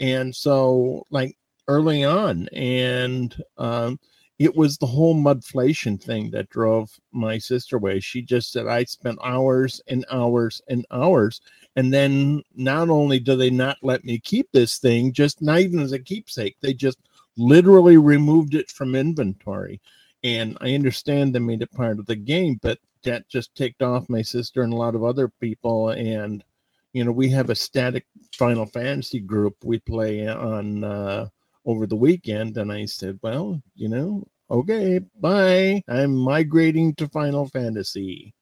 And 0.00 0.34
so, 0.34 1.04
like 1.10 1.36
early 1.68 2.04
on, 2.04 2.48
and 2.48 3.36
um, 3.58 3.98
it 4.38 4.54
was 4.54 4.78
the 4.78 4.86
whole 4.86 5.16
mudflation 5.16 6.00
thing 6.00 6.30
that 6.30 6.48
drove 6.48 6.90
my 7.12 7.38
sister 7.38 7.76
away. 7.76 7.98
She 8.00 8.22
just 8.22 8.52
said 8.52 8.66
I 8.66 8.84
spent 8.84 9.18
hours 9.22 9.80
and 9.88 10.04
hours 10.10 10.62
and 10.68 10.86
hours. 10.92 11.40
And 11.74 11.92
then 11.92 12.42
not 12.54 12.88
only 12.88 13.18
do 13.18 13.36
they 13.36 13.50
not 13.50 13.78
let 13.82 14.04
me 14.04 14.18
keep 14.18 14.50
this 14.52 14.78
thing, 14.78 15.12
just 15.12 15.42
not 15.42 15.60
even 15.60 15.80
as 15.80 15.92
a 15.92 15.98
keepsake, 15.98 16.56
they 16.60 16.72
just 16.72 16.98
literally 17.36 17.96
removed 17.96 18.54
it 18.54 18.70
from 18.70 18.94
inventory. 18.94 19.80
And 20.22 20.56
I 20.60 20.74
understand 20.74 21.34
they 21.34 21.40
made 21.40 21.62
it 21.62 21.72
part 21.72 21.98
of 21.98 22.06
the 22.06 22.16
game, 22.16 22.58
but 22.62 22.78
that 23.04 23.28
just 23.28 23.54
ticked 23.54 23.82
off 23.82 24.08
my 24.08 24.22
sister 24.22 24.62
and 24.62 24.72
a 24.72 24.76
lot 24.76 24.94
of 24.94 25.04
other 25.04 25.28
people. 25.40 25.90
And, 25.90 26.44
you 26.92 27.04
know, 27.04 27.12
we 27.12 27.28
have 27.30 27.50
a 27.50 27.54
static 27.54 28.06
Final 28.36 28.66
Fantasy 28.66 29.20
group 29.20 29.56
we 29.64 29.78
play 29.80 30.28
on 30.28 30.84
uh, 30.84 31.28
over 31.66 31.86
the 31.86 31.96
weekend. 31.96 32.56
And 32.56 32.72
I 32.72 32.86
said, 32.86 33.18
well, 33.22 33.60
you 33.74 33.88
know, 33.88 34.24
okay, 34.50 35.00
bye. 35.20 35.82
I'm 35.88 36.14
migrating 36.14 36.94
to 36.96 37.08
Final 37.08 37.48
Fantasy. 37.48 38.34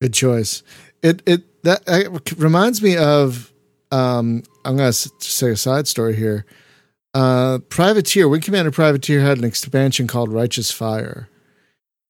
Good 0.00 0.12
choice. 0.12 0.62
It 1.02 1.22
it 1.26 1.62
that 1.62 1.82
it 1.86 2.32
reminds 2.38 2.82
me 2.82 2.96
of 2.96 3.52
um 3.90 4.42
I'm 4.64 4.76
gonna 4.76 4.92
say 4.92 5.50
a 5.50 5.56
side 5.56 5.88
story 5.88 6.14
here. 6.14 6.44
Uh 7.14 7.58
Privateer, 7.70 8.28
Wing 8.28 8.42
Commander 8.42 8.70
Privateer 8.70 9.20
had 9.20 9.38
an 9.38 9.44
expansion 9.44 10.06
called 10.06 10.32
Righteous 10.32 10.70
Fire. 10.70 11.28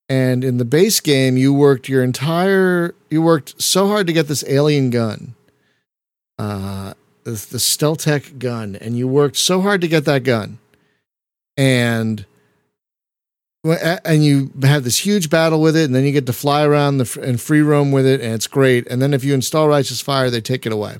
And 0.09 0.45
in 0.45 0.59
the 0.59 0.64
base 0.64 1.00
game, 1.00 1.37
you 1.37 1.52
worked 1.52 1.88
your 1.88 2.02
entire 2.02 2.95
you 3.09 3.23
worked 3.23 3.61
so 3.62 3.87
hard 3.87 4.09
to 4.09 4.12
get 4.12 4.26
this 4.26 4.45
alien 4.49 4.90
gun. 4.90 5.37
Uh 6.38 6.95
the, 7.26 7.33
the 7.33 7.59
Steltek 7.59 8.38
gun, 8.38 8.76
and 8.76 8.97
you 8.97 9.09
worked 9.09 9.37
so 9.37 9.61
hard 9.61 9.80
to 9.80 9.88
get 9.88 10.04
that 10.04 10.23
gun. 10.23 10.59
And 11.56 12.25
and 13.64 14.25
you 14.25 14.52
have 14.62 14.85
this 14.85 14.99
huge 14.99 15.28
battle 15.28 15.61
with 15.61 15.76
it, 15.76 15.87
and 15.87 15.95
then 15.95 16.04
you 16.04 16.12
get 16.12 16.26
to 16.26 16.33
fly 16.33 16.64
around 16.64 16.99
the 16.99 17.21
and 17.21 17.40
free 17.40 17.62
roam 17.62 17.90
with 17.90 18.06
it, 18.06 18.21
and 18.21 18.33
it's 18.33 18.47
great. 18.47 18.87
And 18.87 19.02
then 19.02 19.12
if 19.12 19.25
you 19.25 19.35
install 19.35 19.66
Righteous 19.66 20.00
Fire, 20.00 20.30
they 20.30 20.40
take 20.40 20.66
it 20.66 20.73
away. 20.73 20.99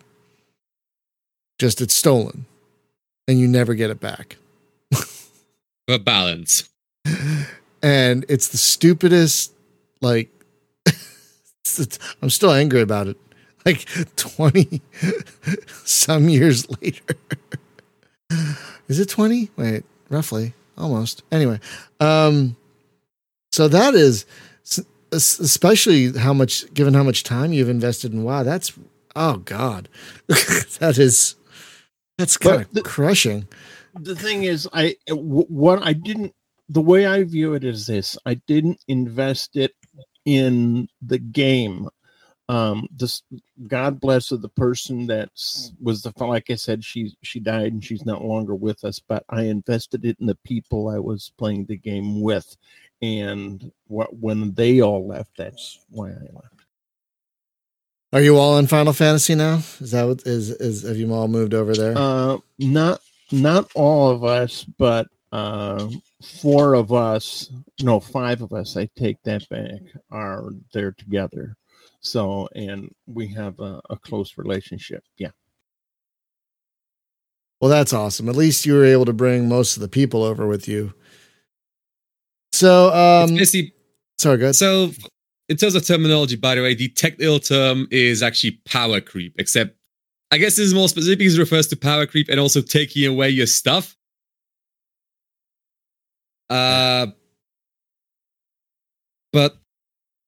Just 1.61 1.81
it's 1.81 1.95
stolen, 1.95 2.47
and 3.29 3.39
you 3.39 3.47
never 3.47 3.75
get 3.75 3.91
it 3.91 4.01
back. 4.01 4.37
For 5.87 5.99
balance, 6.01 6.69
and 7.83 8.25
it's 8.29 8.49
the 8.49 8.59
stupidest. 8.59 9.53
Like, 10.01 10.29
I'm 12.21 12.31
still 12.31 12.51
angry 12.51 12.81
about 12.81 13.07
it. 13.07 13.17
Like 13.67 13.89
twenty 14.15 14.81
some 15.85 16.29
years 16.29 16.71
later. 16.81 17.17
Is 18.89 19.01
it 19.01 19.09
twenty? 19.09 19.51
Wait, 19.57 19.85
roughly 20.09 20.55
almost. 20.79 21.25
Anyway, 21.33 21.59
um, 21.99 22.57
so 23.51 23.67
that 23.67 23.95
is 23.95 24.25
especially 25.13 26.13
how 26.13 26.33
much, 26.33 26.73
given 26.75 26.95
how 26.95 27.03
much 27.03 27.25
time 27.25 27.53
you've 27.53 27.69
invested 27.69 28.13
in 28.13 28.23
WoW. 28.23 28.43
That's 28.43 28.73
oh 29.15 29.39
god, 29.39 29.89
that 30.29 30.97
is 30.99 31.35
that's 32.19 32.37
kind 32.37 32.67
of 32.75 32.85
crushing. 32.85 33.49
The 33.99 34.15
thing 34.15 34.45
is, 34.45 34.69
I 34.73 34.97
what 35.11 35.83
I 35.85 35.93
didn't. 35.93 36.35
The 36.69 36.83
way 36.83 37.07
I 37.07 37.25
view 37.25 37.55
it 37.55 37.65
is 37.65 37.87
this: 37.87 38.17
I 38.27 38.35
didn't 38.47 38.79
invest 38.89 39.57
it 39.57 39.75
in 40.25 40.89
the 41.03 41.19
game 41.19 41.89
um 42.49 42.87
this 42.97 43.23
god 43.67 44.01
bless 44.01 44.29
the 44.29 44.49
person 44.51 45.07
that 45.07 45.31
was 45.83 46.03
the 46.03 46.13
like 46.25 46.49
i 46.51 46.55
said 46.55 46.85
she 46.85 47.13
she 47.23 47.41
died 47.41 47.73
and 47.73 47.85
she's 47.85 48.07
not 48.07 48.25
longer 48.25 48.55
with 48.55 48.85
us 48.85 49.01
but 49.01 49.25
i 49.31 49.43
invested 49.43 50.05
it 50.05 50.17
in 50.21 50.27
the 50.27 50.35
people 50.45 50.89
i 50.89 50.99
was 50.99 51.33
playing 51.39 51.65
the 51.65 51.77
game 51.77 52.21
with. 52.21 52.57
And 53.03 53.71
what 53.89 54.17
when 54.17 54.55
they 54.55 54.81
all 54.81 55.07
left 55.07 55.37
that's 55.37 55.81
why 55.91 56.09
i 56.09 56.29
left. 56.33 56.65
Are 58.13 58.23
you 58.23 58.39
all 58.39 58.57
in 58.57 58.67
final 58.67 58.95
fantasy 58.95 59.35
now? 59.35 59.57
Is 59.81 59.91
that 59.91 60.05
what 60.05 60.23
is 60.25 60.51
is 60.51 60.83
have 60.83 60.97
you 60.97 61.13
all 61.13 61.29
moved 61.29 61.53
over 61.53 61.75
there? 61.75 61.95
Uh 61.97 62.39
not 62.59 63.01
not 63.33 63.71
all 63.75 64.11
of 64.11 64.25
us 64.25 64.65
but 64.79 65.09
uh 65.33 65.89
four 66.41 66.75
of 66.75 66.93
us 66.93 67.51
no 67.83 68.01
five 68.01 68.41
of 68.41 68.53
us 68.53 68.77
i 68.77 68.89
take 68.97 69.21
that 69.25 69.47
back 69.51 69.81
are 70.11 70.51
there 70.73 70.93
together 70.93 71.57
so, 72.07 72.49
and 72.55 72.95
we 73.07 73.27
have 73.29 73.59
a, 73.61 73.81
a 73.91 73.97
close 73.97 74.39
relationship. 74.39 75.03
Yeah. 75.17 75.31
Well, 77.61 77.71
that's 77.71 77.93
awesome. 77.93 78.29
At 78.29 78.37
least 78.37 78.67
you 78.67 78.75
were 78.75 78.85
able 78.85 79.07
to 79.07 79.13
bring 79.13 79.49
most 79.49 79.77
of 79.77 79.81
the 79.81 79.89
people 79.89 80.23
over 80.23 80.47
with 80.47 80.69
you. 80.69 80.93
So, 82.53 82.93
um, 82.95 83.35
basically, 83.35 83.73
sorry, 84.19 84.39
good. 84.39 84.55
So, 84.55 84.91
in 85.49 85.57
terms 85.57 85.75
of 85.75 85.87
terminology, 85.87 86.37
by 86.37 86.55
the 86.55 86.63
way, 86.63 86.75
the 86.75 86.89
technical 86.89 87.39
term 87.39 87.89
is 87.91 88.23
actually 88.23 88.61
power 88.67 89.01
creep, 89.01 89.35
except 89.39 89.77
I 90.31 90.39
guess 90.39 90.57
this 90.57 90.67
is 90.67 90.75
more 90.75 90.89
specific 90.89 91.19
because 91.19 91.37
it 91.37 91.41
refers 91.41 91.67
to 91.69 91.77
power 91.77 92.07
creep 92.07 92.29
and 92.29 92.41
also 92.41 92.61
taking 92.61 93.07
away 93.07 93.31
your 93.31 93.47
stuff. 93.47 93.97
Uh, 96.51 97.09
but 99.33 99.57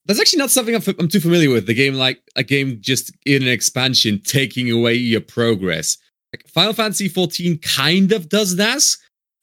that's 0.08 0.18
actually 0.18 0.38
not 0.38 0.50
something 0.50 0.74
I'm, 0.74 0.80
f- 0.80 0.98
I'm 0.98 1.08
too 1.08 1.20
familiar 1.20 1.50
with. 1.50 1.66
The 1.66 1.74
game, 1.74 1.94
like 1.94 2.20
a 2.34 2.42
game 2.42 2.78
just 2.80 3.12
in 3.26 3.42
an 3.42 3.48
expansion, 3.48 4.20
taking 4.24 4.70
away 4.70 4.94
your 4.94 5.20
progress. 5.20 5.98
Like 6.32 6.48
Final 6.48 6.72
Fantasy 6.72 7.08
14 7.08 7.58
kind 7.58 8.10
of 8.12 8.30
does 8.30 8.56
that, 8.56 8.82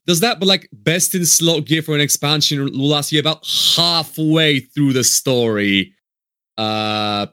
does 0.07 0.19
that, 0.21 0.39
but 0.39 0.47
like 0.47 0.67
best 0.73 1.13
in 1.13 1.23
slot 1.25 1.65
gear 1.65 1.83
for 1.83 1.93
an 1.93 2.01
expansion 2.01 2.63
will 2.63 2.89
last 2.89 3.11
you 3.11 3.19
about 3.19 3.47
halfway 3.75 4.59
through 4.59 4.93
the 4.93 5.03
story. 5.03 5.93
Uh, 6.57 7.27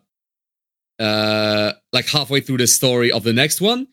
uh, 0.98 1.72
like 1.92 2.06
halfway 2.08 2.40
through 2.40 2.58
the 2.58 2.66
story 2.66 3.10
of 3.10 3.24
the 3.24 3.32
next 3.32 3.62
one, 3.62 3.86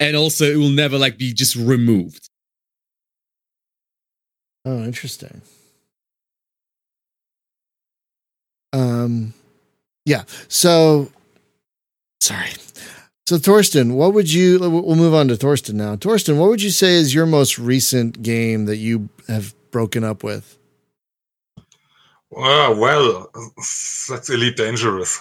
and 0.00 0.16
also 0.16 0.44
it 0.44 0.56
will 0.56 0.70
never 0.70 0.96
like 0.96 1.18
be 1.18 1.34
just 1.34 1.54
removed. 1.54 2.30
Oh, 4.64 4.82
interesting. 4.82 5.42
Um, 8.76 9.32
yeah. 10.04 10.24
So, 10.48 11.10
sorry. 12.20 12.50
So, 13.26 13.38
Thorsten, 13.38 13.94
what 13.94 14.14
would 14.14 14.32
you? 14.32 14.60
We'll 14.60 14.94
move 14.96 15.14
on 15.14 15.28
to 15.28 15.36
Thorsten 15.36 15.76
now. 15.76 15.96
Thorsten, 15.96 16.38
what 16.38 16.48
would 16.48 16.62
you 16.62 16.70
say 16.70 16.94
is 16.94 17.14
your 17.14 17.26
most 17.26 17.58
recent 17.58 18.22
game 18.22 18.66
that 18.66 18.76
you 18.76 19.08
have 19.28 19.54
broken 19.70 20.04
up 20.04 20.22
with? 20.22 20.58
Uh, 22.36 22.74
well, 22.76 23.30
that's 24.08 24.30
Elite 24.30 24.56
Dangerous. 24.56 25.18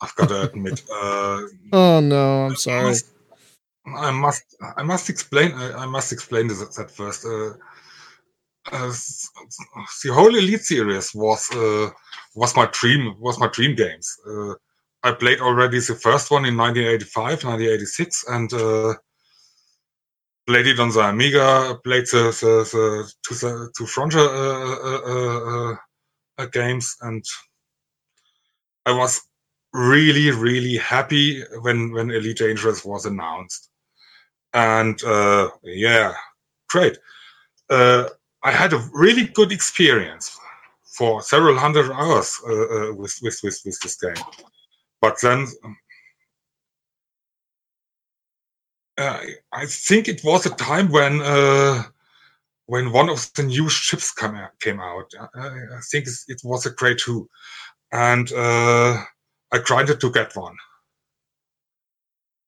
I've 0.00 0.14
got 0.16 0.30
to 0.30 0.42
admit. 0.50 0.82
Uh, 0.90 1.42
oh 1.72 2.00
no, 2.00 2.46
I'm 2.46 2.56
sorry. 2.56 2.86
I 2.86 2.88
must, 2.88 3.06
I 3.86 4.10
must, 4.10 4.56
I 4.78 4.82
must 4.82 5.10
explain. 5.10 5.52
I, 5.52 5.82
I 5.82 5.86
must 5.86 6.12
explain 6.12 6.48
this 6.48 6.78
at 6.78 6.90
first. 6.90 7.24
Uh, 7.24 7.52
uh, 8.66 8.92
the 10.04 10.12
whole 10.12 10.34
Elite 10.34 10.60
series 10.60 11.14
was 11.14 11.50
uh, 11.52 11.90
was 12.34 12.54
my 12.56 12.68
dream 12.72 13.14
was 13.18 13.38
my 13.38 13.48
dream 13.48 13.74
games. 13.74 14.16
Uh, 14.26 14.54
I 15.02 15.12
played 15.12 15.40
already 15.40 15.80
the 15.80 15.94
first 15.94 16.30
one 16.30 16.44
in 16.44 16.56
1985, 16.56 17.44
1986, 17.44 18.24
and 18.28 18.52
uh, 18.52 18.94
played 20.46 20.66
it 20.66 20.78
on 20.78 20.90
the 20.90 21.00
Amiga. 21.00 21.78
Played 21.82 22.06
the 22.06 22.36
the, 22.40 22.68
the 22.70 23.12
two 23.26 23.34
the 23.34 23.72
two 23.76 23.86
Frontier 23.86 24.20
uh, 24.20 25.76
uh, 26.38 26.46
games, 26.46 26.96
and 27.00 27.24
I 28.84 28.92
was 28.92 29.22
really 29.72 30.30
really 30.32 30.76
happy 30.76 31.42
when 31.62 31.92
when 31.92 32.10
Elite 32.10 32.38
Dangerous 32.38 32.84
was 32.84 33.06
announced. 33.06 33.70
And 34.52 35.00
yeah, 35.62 36.12
great. 36.68 36.98
I 38.42 38.52
had 38.52 38.72
a 38.72 38.88
really 38.92 39.26
good 39.26 39.52
experience 39.52 40.38
for 40.84 41.22
several 41.22 41.56
hundred 41.58 41.90
hours 41.92 42.38
uh, 42.46 42.52
uh, 42.52 42.94
with, 42.94 43.18
with, 43.22 43.38
with, 43.42 43.60
with 43.64 43.80
this 43.80 43.96
game. 43.96 44.24
But 45.00 45.20
then 45.20 45.46
uh, 48.98 49.20
I 49.52 49.66
think 49.66 50.08
it 50.08 50.22
was 50.24 50.46
a 50.46 50.50
time 50.50 50.90
when 50.90 51.20
uh, 51.22 51.84
when 52.66 52.92
one 52.92 53.08
of 53.08 53.30
the 53.34 53.42
new 53.42 53.68
ships 53.68 54.12
come 54.12 54.36
out, 54.36 54.58
came 54.60 54.78
out. 54.78 55.10
I, 55.34 55.48
I 55.48 55.80
think 55.90 56.06
it 56.28 56.40
was 56.44 56.66
a 56.66 56.70
Grey 56.70 56.94
2. 56.94 57.28
And 57.90 58.30
uh, 58.32 59.02
I 59.50 59.58
grinded 59.58 60.00
to 60.00 60.12
get 60.12 60.36
one. 60.36 60.54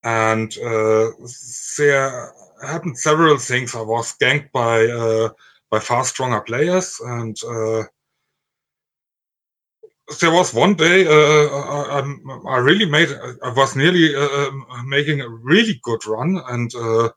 And 0.04 0.56
uh, 0.58 1.11
there 1.76 2.32
happened 2.64 2.99
several 2.99 3.37
things. 3.38 3.75
I 3.75 3.80
was 3.80 4.14
ganked 4.22 4.52
by 4.52 4.87
by 5.73 5.81
far 5.81 6.05
stronger 6.05 6.41
players 6.43 7.00
and 7.05 7.37
there 10.21 10.31
was 10.31 10.52
one 10.52 10.75
day 10.75 11.07
uh, 11.07 11.47
I, 11.99 12.17
I, 12.49 12.59
really 12.59 12.85
made 12.85 13.09
I 13.43 13.50
was 13.50 13.75
nearly 13.75 14.14
uh, 14.14 14.50
making 14.85 15.23
a 15.23 15.29
really 15.29 15.81
good 15.83 16.07
run 16.07 16.41
and 16.49 16.71
uh, 16.75 17.09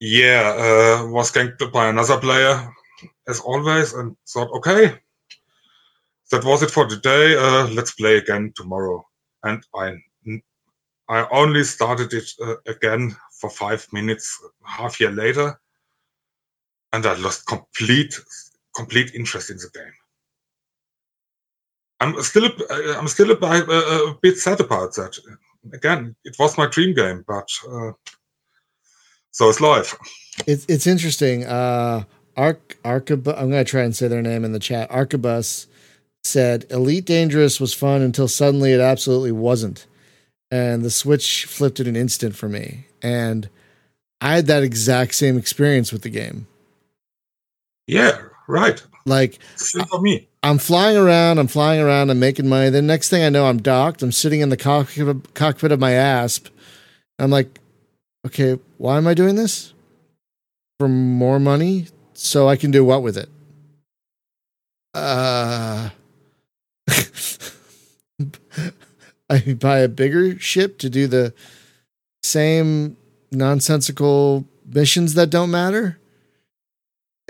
yeah 0.00 1.02
was 1.04 1.30
ganked 1.30 1.72
by 1.72 1.86
another 1.88 2.18
player 2.18 2.70
as 3.28 3.40
always 3.40 3.92
and 3.92 4.16
thought, 4.28 4.50
okay, 4.56 4.98
that 6.30 6.44
was 6.44 6.62
it 6.62 6.70
for 6.70 6.86
today. 6.86 7.36
Uh, 7.36 7.68
let's 7.68 7.92
play 7.92 8.16
again 8.18 8.52
tomorrow. 8.56 9.04
And 9.42 9.64
I, 9.74 9.96
I 11.08 11.26
only 11.30 11.64
started 11.64 12.12
it 12.12 12.30
uh, 12.42 12.56
again 12.66 13.16
for 13.40 13.50
five 13.50 13.86
minutes, 13.92 14.38
half 14.64 15.00
year 15.00 15.10
later, 15.10 15.58
and 16.92 17.06
I 17.06 17.14
lost 17.14 17.46
complete, 17.46 18.18
complete 18.74 19.14
interest 19.14 19.50
in 19.50 19.56
the 19.56 19.70
game. 19.74 19.92
I'm 22.00 22.22
still, 22.22 22.46
uh, 22.46 22.98
I'm 22.98 23.08
still 23.08 23.30
a, 23.30 23.34
a, 23.34 24.10
a 24.10 24.14
bit 24.22 24.38
sad 24.38 24.60
about 24.60 24.94
that. 24.94 25.18
Again, 25.72 26.16
it 26.24 26.36
was 26.38 26.56
my 26.56 26.66
dream 26.66 26.94
game, 26.94 27.24
but 27.26 27.48
uh, 27.70 27.92
so 29.30 29.48
it's 29.50 29.60
life. 29.60 29.94
It's 30.46 30.64
it's 30.66 30.86
interesting. 30.86 31.44
Uh, 31.44 32.04
Arc 32.36 32.78
Arcabus. 32.84 33.34
I'm 33.36 33.50
gonna 33.50 33.64
try 33.64 33.82
and 33.82 33.94
say 33.94 34.08
their 34.08 34.22
name 34.22 34.44
in 34.44 34.52
the 34.52 34.58
chat. 34.58 34.90
Arcabus 34.90 35.66
said 36.24 36.66
Elite 36.70 37.04
Dangerous 37.04 37.60
was 37.60 37.74
fun 37.74 38.02
until 38.02 38.28
suddenly 38.28 38.72
it 38.72 38.80
absolutely 38.80 39.32
wasn't. 39.32 39.86
And 40.50 40.82
the 40.82 40.90
switch 40.90 41.44
flipped 41.44 41.80
in 41.80 41.86
an 41.86 41.96
instant 41.96 42.34
for 42.34 42.48
me. 42.48 42.86
And 43.02 43.48
I 44.20 44.36
had 44.36 44.46
that 44.46 44.62
exact 44.62 45.14
same 45.14 45.38
experience 45.38 45.92
with 45.92 46.02
the 46.02 46.10
game. 46.10 46.46
Yeah, 47.86 48.20
right. 48.48 48.82
Like 49.06 49.38
Same 49.56 49.86
for 49.86 50.00
me. 50.00 50.28
I'm 50.42 50.58
flying 50.58 50.96
around, 50.96 51.38
I'm 51.38 51.48
flying 51.48 51.80
around, 51.80 52.10
I'm 52.10 52.18
making 52.18 52.48
money. 52.48 52.70
The 52.70 52.80
next 52.80 53.10
thing 53.10 53.22
I 53.22 53.28
know, 53.28 53.46
I'm 53.46 53.58
docked. 53.58 54.02
I'm 54.02 54.12
sitting 54.12 54.40
in 54.40 54.48
the 54.48 54.56
cockpit 54.56 55.06
of, 55.08 55.34
cockpit 55.34 55.72
of 55.72 55.80
my 55.80 55.92
asp. 55.92 56.48
I'm 57.18 57.30
like, 57.30 57.60
okay, 58.26 58.58
why 58.78 58.96
am 58.96 59.06
I 59.06 59.14
doing 59.14 59.36
this? 59.36 59.74
For 60.78 60.88
more 60.88 61.38
money? 61.38 61.88
So 62.14 62.48
I 62.48 62.56
can 62.56 62.70
do 62.70 62.84
what 62.84 63.02
with 63.02 63.16
it? 63.18 63.28
Uh 64.94 65.90
I 69.30 69.54
buy 69.54 69.78
a 69.78 69.88
bigger 69.88 70.38
ship 70.38 70.78
to 70.78 70.90
do 70.90 71.06
the 71.06 71.32
same 72.24 72.96
nonsensical 73.30 74.44
missions 74.66 75.14
that 75.14 75.30
don't 75.30 75.50
matter. 75.52 75.99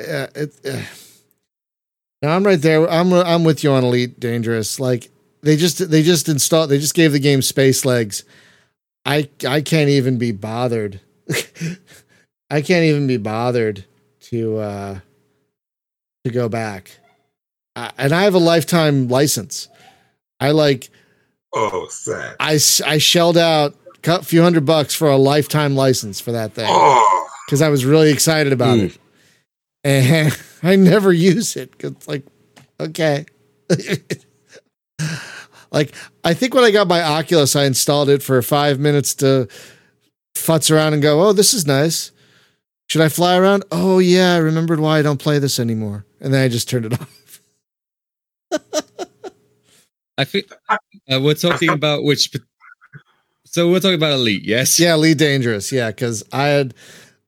Yeah, 0.06 0.26
it, 0.34 0.54
uh, 0.64 0.82
now 2.22 2.36
I'm 2.36 2.44
right 2.44 2.60
there. 2.60 2.88
I'm 2.88 3.12
I'm 3.12 3.44
with 3.44 3.64
you 3.64 3.72
on 3.72 3.84
Elite 3.84 4.18
Dangerous. 4.20 4.78
Like 4.80 5.10
they 5.42 5.56
just 5.56 5.90
they 5.90 6.02
just 6.02 6.28
installed 6.28 6.70
they 6.70 6.78
just 6.78 6.94
gave 6.94 7.12
the 7.12 7.18
game 7.18 7.42
space 7.42 7.84
legs. 7.84 8.24
I 9.04 9.28
I 9.48 9.60
can't 9.62 9.88
even 9.90 10.18
be 10.18 10.32
bothered. 10.32 11.00
I 12.50 12.62
can't 12.62 12.84
even 12.84 13.06
be 13.06 13.16
bothered 13.16 13.84
to 14.22 14.58
uh 14.58 14.98
to 16.24 16.30
go 16.30 16.48
back. 16.48 16.90
Uh, 17.76 17.90
and 17.96 18.12
I 18.12 18.24
have 18.24 18.34
a 18.34 18.38
lifetime 18.38 19.08
license. 19.08 19.68
I 20.40 20.50
like 20.50 20.90
Oh, 21.54 21.88
sad. 21.88 22.36
I 22.38 22.58
I 22.84 22.98
shelled 22.98 23.36
out 23.38 23.74
a 24.04 24.22
few 24.22 24.42
hundred 24.42 24.64
bucks 24.66 24.94
for 24.94 25.08
a 25.08 25.16
lifetime 25.16 25.74
license 25.74 26.20
for 26.20 26.32
that 26.32 26.52
thing 26.52 26.66
Oh, 26.68 27.28
because 27.46 27.62
I 27.62 27.68
was 27.68 27.84
really 27.84 28.10
excited 28.12 28.52
about 28.52 28.78
Ooh. 28.78 28.84
it, 28.84 28.98
and 29.84 30.36
I 30.62 30.76
never 30.76 31.12
use 31.12 31.56
it. 31.56 31.74
It's 31.80 32.08
like, 32.08 32.24
okay, 32.78 33.26
like 35.70 35.94
I 36.24 36.34
think 36.34 36.54
when 36.54 36.64
I 36.64 36.70
got 36.70 36.88
my 36.88 37.02
Oculus, 37.02 37.56
I 37.56 37.64
installed 37.64 38.08
it 38.08 38.22
for 38.22 38.40
five 38.42 38.78
minutes 38.78 39.14
to 39.16 39.48
futz 40.34 40.70
around 40.70 40.94
and 40.94 41.02
go, 41.02 41.22
oh, 41.22 41.32
this 41.32 41.54
is 41.54 41.66
nice. 41.66 42.12
Should 42.88 43.02
I 43.02 43.08
fly 43.08 43.36
around? 43.36 43.64
Oh 43.70 43.98
yeah, 43.98 44.34
I 44.34 44.38
remembered 44.38 44.80
why 44.80 44.98
I 44.98 45.02
don't 45.02 45.20
play 45.20 45.38
this 45.38 45.60
anymore, 45.60 46.04
and 46.20 46.34
then 46.34 46.42
I 46.44 46.48
just 46.48 46.68
turned 46.68 46.86
it 46.86 47.00
off. 47.00 47.40
I 50.18 50.24
think 50.24 50.52
uh, 50.68 50.76
we're 51.22 51.34
talking 51.34 51.70
about 51.70 52.02
which. 52.04 52.30
So 53.46 53.70
we're 53.70 53.80
talking 53.80 53.94
about 53.94 54.12
Elite, 54.12 54.44
yes? 54.44 54.78
Yeah, 54.78 54.94
Elite 54.94 55.18
Dangerous. 55.18 55.72
Yeah, 55.72 55.90
because 55.90 56.22
I 56.32 56.46
had 56.48 56.74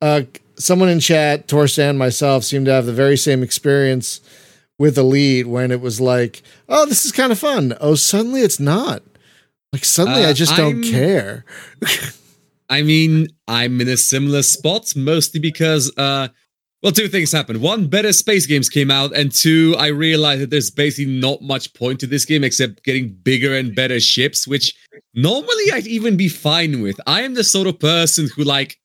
uh, 0.01 0.23
someone 0.57 0.89
in 0.89 1.01
chat, 1.01 1.49
Torsten, 1.49 1.91
and 1.91 1.99
myself 1.99 2.45
seemed 2.45 2.67
to 2.67 2.73
have 2.73 2.87
the 2.87 2.93
very 2.93 3.17
same 3.17 3.43
experience 3.43 4.21
with 4.79 4.99
Elite 4.99 5.47
when 5.47 5.71
it 5.71 5.81
was 5.81 6.01
like, 6.01 6.43
oh, 6.69 6.87
this 6.87 7.05
is 7.05 7.13
kind 7.13 7.31
of 7.33 7.39
fun. 7.39 7.75
Oh, 7.81 7.95
suddenly 7.95 8.41
it's 8.41 8.59
not. 8.61 9.03
Like 9.73 9.85
suddenly 9.85 10.25
I 10.25 10.31
Uh, 10.31 10.35
just 10.35 10.57
don't 10.57 10.83
I'm- 10.85 10.93
care. 10.93 11.45
I 12.71 12.83
mean, 12.83 13.29
I'm 13.49 13.81
in 13.83 13.89
a 13.89 13.97
similar 13.99 14.43
spot, 14.43 14.95
mostly 14.97 15.39
because, 15.41 15.93
uh, 15.99 16.29
well, 16.83 16.93
two 16.93 17.07
things 17.09 17.31
happened. 17.31 17.61
One, 17.61 17.87
better 17.87 18.13
space 18.15 18.47
games 18.47 18.71
came 18.71 18.91
out, 18.91 19.15
and 19.15 19.31
two, 19.31 19.75
I 19.79 19.89
realized 19.89 20.41
that 20.43 20.51
there's 20.51 20.71
basically 20.71 21.13
not 21.13 21.43
much 21.43 21.75
point 21.75 22.01
to 22.01 22.07
this 22.07 22.25
game 22.25 22.43
except 22.45 22.83
getting 22.83 23.11
bigger 23.25 23.55
and 23.55 23.75
better 23.75 24.01
ships, 24.01 24.49
which 24.49 24.75
normally 25.15 25.71
I'd 25.73 25.87
even 25.87 26.17
be 26.17 26.29
fine 26.29 26.81
with. 26.81 26.99
I 27.07 27.23
am 27.23 27.35
the 27.35 27.45
sort 27.45 27.67
of 27.67 27.79
person 27.79 28.29
who, 28.35 28.43
like, 28.43 28.79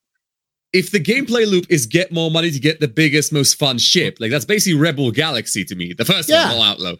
if 0.73 0.91
the 0.91 0.99
gameplay 0.99 1.49
loop 1.49 1.65
is 1.69 1.85
get 1.85 2.11
more 2.11 2.29
money 2.29 2.51
to 2.51 2.59
get 2.59 2.79
the 2.79 2.87
biggest, 2.87 3.31
most 3.31 3.55
fun 3.57 3.77
ship, 3.77 4.17
like 4.19 4.31
that's 4.31 4.45
basically 4.45 4.77
Rebel 4.79 5.11
Galaxy 5.11 5.63
to 5.65 5.75
me. 5.75 5.93
The 5.93 6.05
first 6.05 6.29
Yeah. 6.29 6.47
one, 6.49 6.57
all 6.57 6.61
outlaw. 6.63 6.93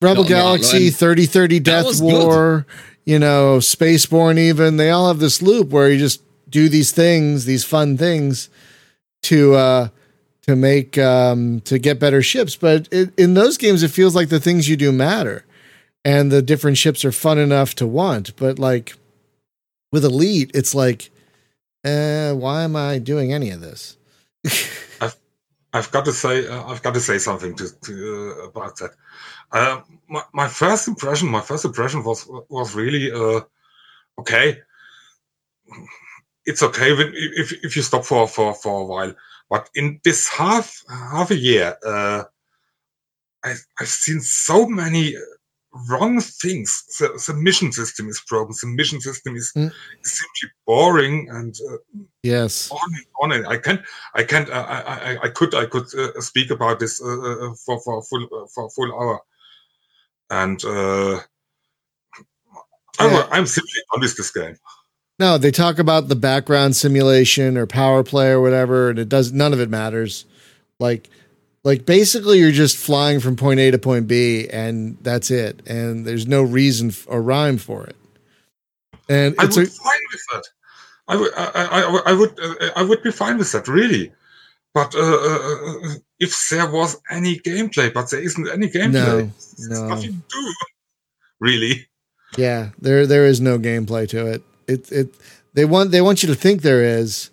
Rebel 0.00 0.24
No, 0.24 0.28
no, 0.28 0.34
Galaxy, 0.34 0.86
and 0.88 0.96
3030 0.96 1.60
Death 1.60 1.84
was 1.86 2.00
good. 2.00 2.12
War, 2.12 2.66
you 3.04 3.18
know, 3.18 3.58
Spaceborne, 3.58 4.38
even. 4.38 4.76
They 4.76 4.90
all 4.90 5.06
have 5.08 5.20
this 5.20 5.40
loop 5.40 5.70
where 5.70 5.90
you 5.90 5.98
just 5.98 6.22
do 6.50 6.68
these 6.68 6.90
things, 6.90 7.44
these 7.44 7.64
fun 7.64 7.96
things 7.96 8.48
to, 9.24 9.54
uh, 9.54 9.88
to 10.48 10.56
make 10.56 10.98
um, 10.98 11.60
to 11.60 11.78
get 11.78 12.00
better 12.00 12.20
ships, 12.20 12.56
but 12.56 12.88
it, 12.90 13.12
in 13.16 13.34
those 13.34 13.56
games, 13.56 13.84
it 13.84 13.92
feels 13.92 14.16
like 14.16 14.28
the 14.28 14.40
things 14.40 14.68
you 14.68 14.76
do 14.76 14.90
matter, 14.90 15.44
and 16.04 16.32
the 16.32 16.42
different 16.42 16.76
ships 16.78 17.04
are 17.04 17.12
fun 17.12 17.38
enough 17.38 17.76
to 17.76 17.86
want. 17.86 18.34
But 18.34 18.58
like 18.58 18.96
with 19.92 20.04
Elite, 20.04 20.50
it's 20.52 20.74
like, 20.74 21.10
uh, 21.84 22.32
why 22.32 22.62
am 22.62 22.76
I 22.76 22.98
doing 22.98 23.32
any 23.32 23.50
of 23.50 23.60
this? 23.60 23.96
I've 25.00 25.16
I've 25.72 25.90
got 25.90 26.04
to 26.04 26.12
say, 26.12 26.46
uh, 26.46 26.64
I've 26.66 26.82
got 26.82 26.94
to 26.94 27.00
say 27.00 27.18
something 27.18 27.54
to, 27.56 27.68
to 27.80 28.36
uh, 28.42 28.48
about 28.48 28.76
that. 28.76 28.90
Uh, 29.50 29.80
my, 30.08 30.22
my 30.32 30.48
first 30.48 30.88
impression, 30.88 31.28
my 31.28 31.40
first 31.40 31.64
impression 31.64 32.04
was 32.04 32.28
was 32.48 32.74
really 32.74 33.10
uh, 33.10 33.40
okay. 34.18 34.58
It's 36.44 36.62
okay 36.62 36.92
if 36.92 37.52
if 37.64 37.76
you 37.76 37.82
stop 37.82 38.04
for 38.04 38.26
for 38.28 38.54
for 38.54 38.80
a 38.80 38.84
while, 38.84 39.14
but 39.48 39.70
in 39.74 40.00
this 40.04 40.28
half 40.28 40.82
half 40.88 41.30
a 41.30 41.36
year, 41.36 41.76
uh, 41.86 42.24
I, 43.44 43.54
I've 43.80 43.88
seen 43.88 44.20
so 44.20 44.66
many 44.66 45.16
wrong 45.88 46.20
things. 46.20 46.84
The, 46.98 47.08
the 47.26 47.34
mission 47.34 47.72
system 47.72 48.08
is 48.08 48.22
broken. 48.28 48.54
The 48.60 48.68
mission 48.68 49.00
system 49.00 49.36
is, 49.36 49.52
Mm. 49.56 49.72
is 50.04 50.12
simply 50.20 50.54
boring 50.66 51.28
and 51.30 51.54
uh, 51.70 51.76
Yes, 52.22 52.70
on 52.70 52.78
and 52.94 53.06
on 53.22 53.32
and 53.32 53.46
I 53.46 53.56
can't 53.58 53.80
I 54.14 54.22
can't 54.22 54.48
uh, 54.48 54.66
I, 54.68 54.94
I 54.94 55.18
I 55.24 55.28
could 55.28 55.54
I 55.54 55.66
could 55.66 55.92
uh, 55.94 56.20
speak 56.20 56.50
about 56.50 56.78
this 56.78 57.02
uh, 57.02 57.06
uh, 57.06 57.54
for 57.66 57.80
for 57.80 57.98
a 57.98 58.02
full 58.02 58.24
uh, 58.24 58.46
for 58.54 58.66
a 58.66 58.70
full 58.70 58.92
hour 58.92 59.20
and 60.30 60.64
uh 60.64 61.20
I, 63.00 63.10
Yeah. 63.10 63.28
I'm 63.32 63.46
simply 63.46 63.80
done 63.92 64.02
with 64.02 64.16
this 64.16 64.30
game 64.30 64.56
no, 65.18 65.38
they 65.38 65.50
talk 65.52 65.78
about 65.78 66.08
the 66.08 66.16
background 66.16 66.74
simulation 66.74 67.56
or 67.56 67.64
power 67.66 68.02
play 68.02 68.30
or 68.30 68.40
whatever, 68.40 68.90
and 68.90 68.98
it 68.98 69.08
does 69.08 69.30
none 69.30 69.52
of 69.52 69.60
it 69.60 69.70
matters. 69.70 70.24
Like, 70.80 71.08
like 71.64 71.86
basically, 71.86 72.38
you're 72.38 72.52
just 72.52 72.76
flying 72.76 73.20
from 73.20 73.36
point 73.36 73.60
A 73.60 73.70
to 73.70 73.78
point 73.78 74.06
B, 74.06 74.48
and 74.48 74.98
that's 75.02 75.30
it. 75.30 75.62
And 75.66 76.06
there's 76.06 76.26
no 76.26 76.42
reason 76.42 76.88
f- 76.88 77.06
or 77.08 77.22
rhyme 77.22 77.58
for 77.58 77.84
it. 77.84 77.96
And 79.08 79.34
I 79.38 79.44
would 79.44 79.56
a, 79.56 79.66
fine 79.66 80.00
with 80.12 80.22
that 80.32 80.44
I 81.08 81.16
would 81.16 81.34
I, 81.36 81.50
I, 81.54 82.02
I 82.06 82.12
would 82.12 82.40
uh, 82.40 82.70
I 82.76 82.82
would 82.82 83.02
be 83.02 83.10
fine 83.10 83.36
with 83.36 83.50
that 83.52 83.66
really 83.66 84.12
but 84.72 84.94
uh, 84.94 85.00
uh, 85.00 85.66
uh, 85.66 85.94
if 86.20 86.48
there 86.50 86.70
was 86.70 86.98
any 87.10 87.38
gameplay 87.40 87.92
but 87.92 88.10
there 88.10 88.22
isn't 88.22 88.48
any 88.48 88.68
gameplay 88.68 88.92
No, 88.92 89.16
there's 89.16 89.68
no. 89.68 89.88
nothing 89.88 90.12
to 90.12 90.22
do 90.30 90.54
really 91.40 91.88
yeah, 92.36 92.70
there 92.78 93.06
there 93.06 93.26
is 93.26 93.40
no 93.40 93.58
gameplay 93.58 94.08
to 94.08 94.26
it. 94.26 94.42
It 94.66 94.90
it 94.90 95.14
they 95.54 95.64
want 95.64 95.90
they 95.90 96.00
want 96.00 96.22
you 96.22 96.28
to 96.28 96.34
think 96.34 96.62
there 96.62 96.82
is, 96.82 97.30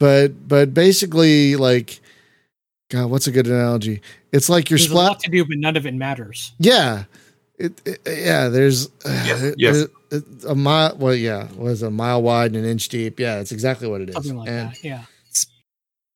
but 0.00 0.48
but 0.48 0.74
basically 0.74 1.56
like, 1.56 2.00
God, 2.90 3.10
what's 3.10 3.26
a 3.26 3.32
good 3.32 3.46
analogy? 3.46 4.00
It's 4.32 4.48
like 4.48 4.70
you're 4.70 4.78
There's 4.78 4.90
a 4.90 4.94
lot 4.94 5.20
to 5.20 5.30
do, 5.30 5.44
but 5.44 5.58
none 5.58 5.76
of 5.76 5.86
it 5.86 5.94
matters. 5.94 6.52
Yeah. 6.58 7.04
It, 7.58 7.80
it- 7.84 8.00
yeah, 8.06 8.48
there's 8.48 8.86
uh, 9.04 9.52
yes. 9.56 9.86
there's 10.10 10.44
a 10.44 10.54
mile 10.54 10.94
well 10.98 11.14
yeah, 11.14 11.48
was 11.56 11.82
a 11.82 11.90
mile 11.90 12.22
wide 12.22 12.54
and 12.54 12.64
an 12.64 12.70
inch 12.70 12.88
deep. 12.88 13.18
Yeah, 13.18 13.40
it's 13.40 13.50
exactly 13.50 13.88
what 13.88 14.02
it 14.02 14.10
is. 14.10 14.14
Something 14.14 14.36
like 14.36 14.48
and 14.48 14.70
that. 14.70 14.84
Yeah. 14.84 15.02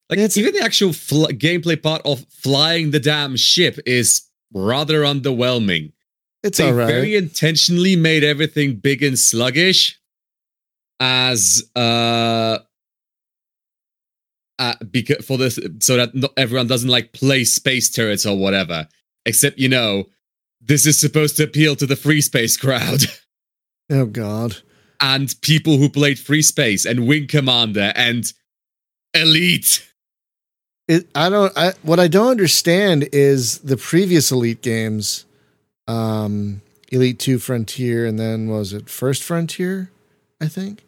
Like 0.09 0.19
It's- 0.19 0.37
even 0.37 0.53
the 0.55 0.63
actual 0.63 0.93
fl- 0.93 1.27
gameplay 1.29 1.81
part 1.83 2.03
of 2.05 2.25
flying 2.31 2.91
the 2.91 3.01
damn 3.01 3.37
ship 3.37 3.79
is 3.87 4.23
rather 4.53 5.03
underwhelming. 5.03 5.93
it's 6.43 6.59
they 6.59 6.67
all 6.69 6.75
right. 6.75 6.87
very 6.89 7.17
intentionally 7.17 7.97
made 7.97 8.23
everything 8.25 8.77
big 8.77 9.03
and 9.03 9.19
sluggish 9.19 9.99
as 11.01 11.65
uh 11.75 12.59
uh, 14.61 14.75
because 14.91 15.25
for 15.25 15.39
this, 15.39 15.59
so 15.79 15.97
that 15.97 16.15
not 16.15 16.33
everyone 16.37 16.67
doesn't 16.67 16.91
like 16.91 17.13
play 17.13 17.45
space 17.45 17.89
turrets 17.89 18.27
or 18.27 18.37
whatever. 18.37 18.87
Except 19.25 19.59
you 19.59 19.71
know, 19.71 20.05
this 20.61 20.87
is 20.87 21.01
supposed 21.01 21.39
to 21.39 21.45
appeal 21.45 21.75
to 21.77 21.87
the 21.87 21.95
FreeSpace 21.95 22.61
crowd 22.61 23.05
Oh 23.91 24.05
God. 24.05 24.59
and 25.01 25.35
people 25.41 25.79
who 25.79 25.89
played 25.89 26.19
FreeSpace 26.19 26.89
and 26.89 27.09
Wing 27.09 27.27
Commander 27.27 27.93
and 27.97 28.31
Elite. 29.15 29.91
It, 30.87 31.09
I 31.15 31.31
don't. 31.31 31.57
I, 31.57 31.73
what 31.83 31.99
I 31.99 32.09
don't 32.09 32.31
understand 32.31 33.09
is 33.13 33.59
the 33.59 33.79
previous 33.79 34.31
Elite 34.31 34.61
games, 34.61 35.25
um, 35.89 36.61
Elite 36.93 37.19
Two 37.19 37.39
Frontier, 37.39 38.05
and 38.05 38.19
then 38.19 38.49
was 38.51 38.75
it 38.75 38.91
First 38.91 39.23
Frontier? 39.23 39.91
I 40.39 40.49
think 40.49 40.85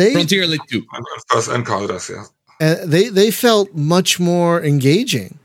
they 0.00 0.12
Frontier 0.12 0.44
Elite 0.44 0.60
2. 0.70 0.86
And 0.92 1.06
First 1.28 1.50
Encounters, 1.50 2.10
yeah. 2.10 2.24
Uh, 2.60 2.76
they 2.84 3.08
they 3.08 3.30
felt 3.30 3.74
much 3.74 4.20
more 4.20 4.62
engaging. 4.62 5.38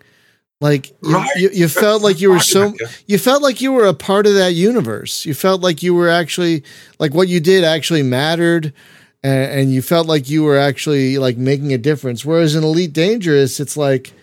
Like 0.62 0.90
you, 1.04 1.14
Right. 1.16 1.30
you, 1.36 1.50
you 1.54 1.68
felt 1.68 2.02
like 2.02 2.22
you 2.22 2.30
were 2.32 2.40
so 2.40 2.74
you 3.08 3.18
felt 3.18 3.42
like 3.44 3.62
you 3.62 3.72
were 3.74 3.86
a 3.86 3.94
part 3.94 4.26
of 4.26 4.34
that 4.36 4.54
universe. 4.54 5.26
You 5.26 5.34
felt 5.34 5.62
like 5.62 5.84
you 5.84 5.94
were 5.94 6.10
actually 6.10 6.64
like 7.00 7.14
what 7.14 7.28
you 7.28 7.40
did 7.40 7.64
actually 7.64 8.04
mattered, 8.04 8.74
and, 9.22 9.52
and 9.60 9.74
you 9.74 9.82
felt 9.82 10.08
like 10.08 10.30
you 10.30 10.44
were 10.44 10.58
actually 10.58 11.18
like 11.18 11.38
making 11.38 11.74
a 11.74 11.78
difference. 11.78 12.24
Whereas 12.26 12.56
in 12.56 12.64
Elite 12.64 12.94
Dangerous, 12.94 13.60
it's 13.60 13.76
like 13.76 14.14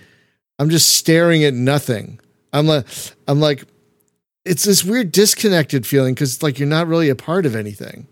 I'm 0.58 0.70
just 0.70 0.90
staring 0.96 1.44
at 1.44 1.54
nothing. 1.54 2.18
I'm 2.52 2.66
like 2.66 2.86
I'm 3.28 3.38
like 3.40 3.64
it's 4.44 4.64
this 4.64 4.82
weird 4.84 5.12
disconnected 5.12 5.86
feeling 5.86 6.14
because 6.14 6.34
it's 6.34 6.42
like 6.42 6.58
you're 6.58 6.66
not 6.68 6.88
really 6.88 7.10
a 7.10 7.14
part 7.14 7.46
of 7.46 7.54
anything. 7.54 8.06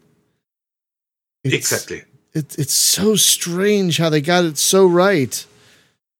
It's, 1.43 1.55
Exactly. 1.55 2.03
It's 2.33 2.57
it's 2.57 2.75
so 2.75 3.17
strange 3.17 3.99
how 3.99 4.09
they 4.09 4.21
got 4.21 4.45
it 4.45 4.59
so 4.59 4.87
right 4.87 5.45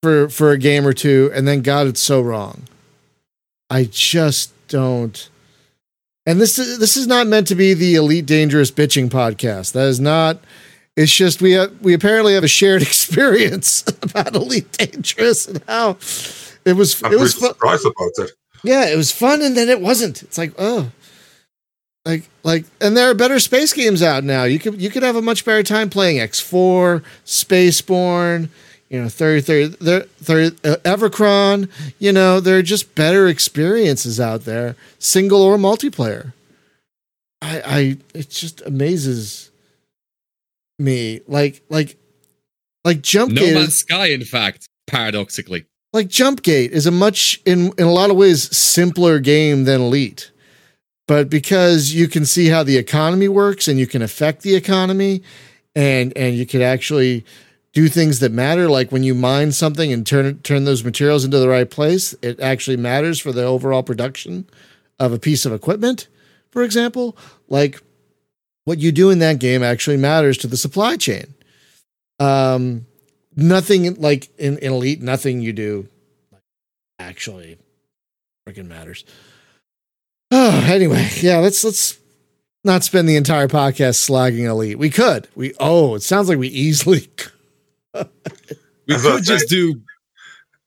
for 0.03 0.29
for 0.29 0.51
a 0.51 0.59
game 0.59 0.87
or 0.87 0.93
two 0.93 1.31
and 1.35 1.47
then 1.47 1.63
got 1.63 1.87
it 1.87 1.97
so 1.97 2.21
wrong. 2.21 2.65
I 3.69 3.85
just 3.85 4.53
don't. 4.69 5.29
And 6.27 6.41
this 6.41 6.59
is 6.59 6.79
this 6.79 6.97
is 6.97 7.07
not 7.07 7.27
meant 7.27 7.47
to 7.49 7.55
be 7.55 7.75
the 7.75 7.95
elite 7.95 8.27
dangerous 8.27 8.71
bitching 8.71 9.09
podcast. 9.09 9.73
That 9.73 9.87
is 9.87 10.01
not. 10.01 10.39
It's 10.97 11.15
just 11.15 11.41
we 11.41 11.53
have, 11.53 11.81
we 11.81 11.95
apparently 11.95 12.35
have 12.35 12.45
a 12.45 12.49
shared 12.49 12.83
experience 12.91 13.85
about 14.03 14.35
elite 14.35 14.73
dangerous 14.73 15.47
and 15.47 15.63
how 15.69 15.91
it 16.65 16.75
was 16.77 17.03
I'm 17.03 17.13
it 17.13 17.21
was 17.21 17.35
fun. 17.35 17.51
surprised 17.51 17.87
about 17.87 18.11
that. 18.17 18.33
Yeah, 18.63 18.89
it 18.91 18.97
was 18.97 19.11
fun, 19.11 19.41
and 19.41 19.57
then 19.57 19.71
it 19.71 19.81
wasn't. 19.81 20.23
It's 20.23 20.37
like, 20.37 20.53
oh, 20.59 20.91
like 22.05 22.29
like, 22.43 22.65
and 22.81 22.97
there 22.97 23.11
are 23.11 23.15
better 23.15 23.39
space 23.39 23.73
games 23.73 24.03
out 24.03 24.25
now. 24.25 24.45
You 24.45 24.59
could 24.59 24.81
you 24.81 24.91
could 24.91 25.03
have 25.03 25.17
a 25.17 25.23
much 25.23 25.45
better 25.45 25.63
time 25.63 25.91
playing 25.91 26.19
X 26.19 26.41
four, 26.41 27.03
Spaceborne, 27.27 28.49
you 28.89 29.01
know, 29.03 29.09
third 29.09 29.45
third 29.45 29.79
third, 29.79 30.11
third 30.17 30.67
uh, 30.67 30.77
Evercron. 30.79 31.69
You 31.99 32.13
know, 32.13 32.41
there 32.41 32.59
are 32.59 32.63
just 32.63 32.95
better 32.95 33.29
experiences 33.29 34.19
out 34.19 34.45
there, 34.45 34.77
single 34.99 35.43
or 35.43 35.59
multiplayer. 35.59 36.33
I 37.43 37.63
I 37.65 37.97
it 38.15 38.31
just 38.31 38.63
amazes 38.63 39.51
me, 40.79 41.21
like 41.29 41.63
like 41.69 41.97
like 42.85 43.03
jump 43.03 43.33
No 43.33 43.43
Man's 43.43 43.77
Sky, 43.77 44.07
in 44.07 44.25
fact, 44.25 44.67
paradoxically. 44.87 45.67
like 45.93 46.09
Jumpgate 46.09 46.71
is 46.71 46.87
a 46.87 46.91
much 46.91 47.41
in 47.45 47.73
in 47.79 47.85
a 47.85 47.93
lot 47.93 48.11
of 48.11 48.17
ways 48.17 48.57
simpler 48.57 49.21
game 49.21 49.65
than 49.65 49.83
Elite. 49.83 50.31
But 51.11 51.29
because 51.29 51.93
you 51.93 52.07
can 52.07 52.25
see 52.25 52.51
how 52.51 52.63
the 52.63 52.77
economy 52.77 53.27
works 53.27 53.67
and 53.67 53.81
you 53.81 53.89
can 53.89 54.01
affect 54.01 54.43
the 54.43 54.55
economy 54.55 55.25
and 55.75 56.17
and 56.17 56.37
you 56.37 56.47
can 56.47 56.63
actually 56.63 57.25
do 57.73 57.89
things 57.89 58.21
that 58.21 58.31
matter 58.31 58.71
like 58.71 58.93
when 58.93 59.03
you 59.03 59.13
mine 59.13 59.51
something 59.51 59.93
and 59.93 60.07
turn 60.07 60.39
turn 60.43 60.67
those 60.67 60.85
materials 60.85 61.25
into 61.25 61.41
the 61.41 61.49
right 61.49 61.69
place, 61.69 62.15
it 62.23 62.39
actually 62.39 62.77
matters 62.77 63.19
for 63.19 63.33
the 63.33 63.43
overall 63.43 63.83
production 63.83 64.49
of 65.01 65.13
a 65.13 65.19
piece 65.19 65.45
of 65.45 65.53
equipment, 65.53 66.07
for 66.53 66.63
example. 66.63 67.17
Like 67.49 67.83
what 68.65 68.79
you 68.79 68.93
do 68.93 69.11
in 69.11 69.19
that 69.19 69.41
game 69.41 69.65
actually 69.65 69.97
matters 69.97 70.39
to 70.39 70.47
the 70.47 70.57
supply 70.57 70.97
chain. 70.97 71.35
Um 72.21 72.87
nothing 73.35 73.95
like 73.95 74.31
in, 74.39 74.59
in 74.59 74.75
elite 74.75 75.03
nothing 75.03 75.41
you 75.41 75.53
do 75.53 75.89
actually 77.01 77.59
freaking 78.47 78.69
matters 78.69 79.05
oh 80.31 80.65
anyway 80.69 81.09
yeah 81.21 81.39
let's 81.39 81.63
let's 81.65 81.99
not 82.65 82.85
spend 82.85 83.09
the 83.09 83.17
entire 83.17 83.49
podcast 83.49 84.09
slagging 84.09 84.45
elite 84.45 84.79
we 84.79 84.91
could 84.91 85.29
we 85.35 85.55
oh 85.61 85.95
it 85.95 86.03
sounds 86.03 86.29
like 86.29 86.39
we 86.39 86.49
easily 86.49 87.09
We 88.89 88.95
As 88.97 89.07
I 89.07 89.11
could 89.17 89.25
just 89.25 89.49
said- 89.49 89.55
do 89.55 89.81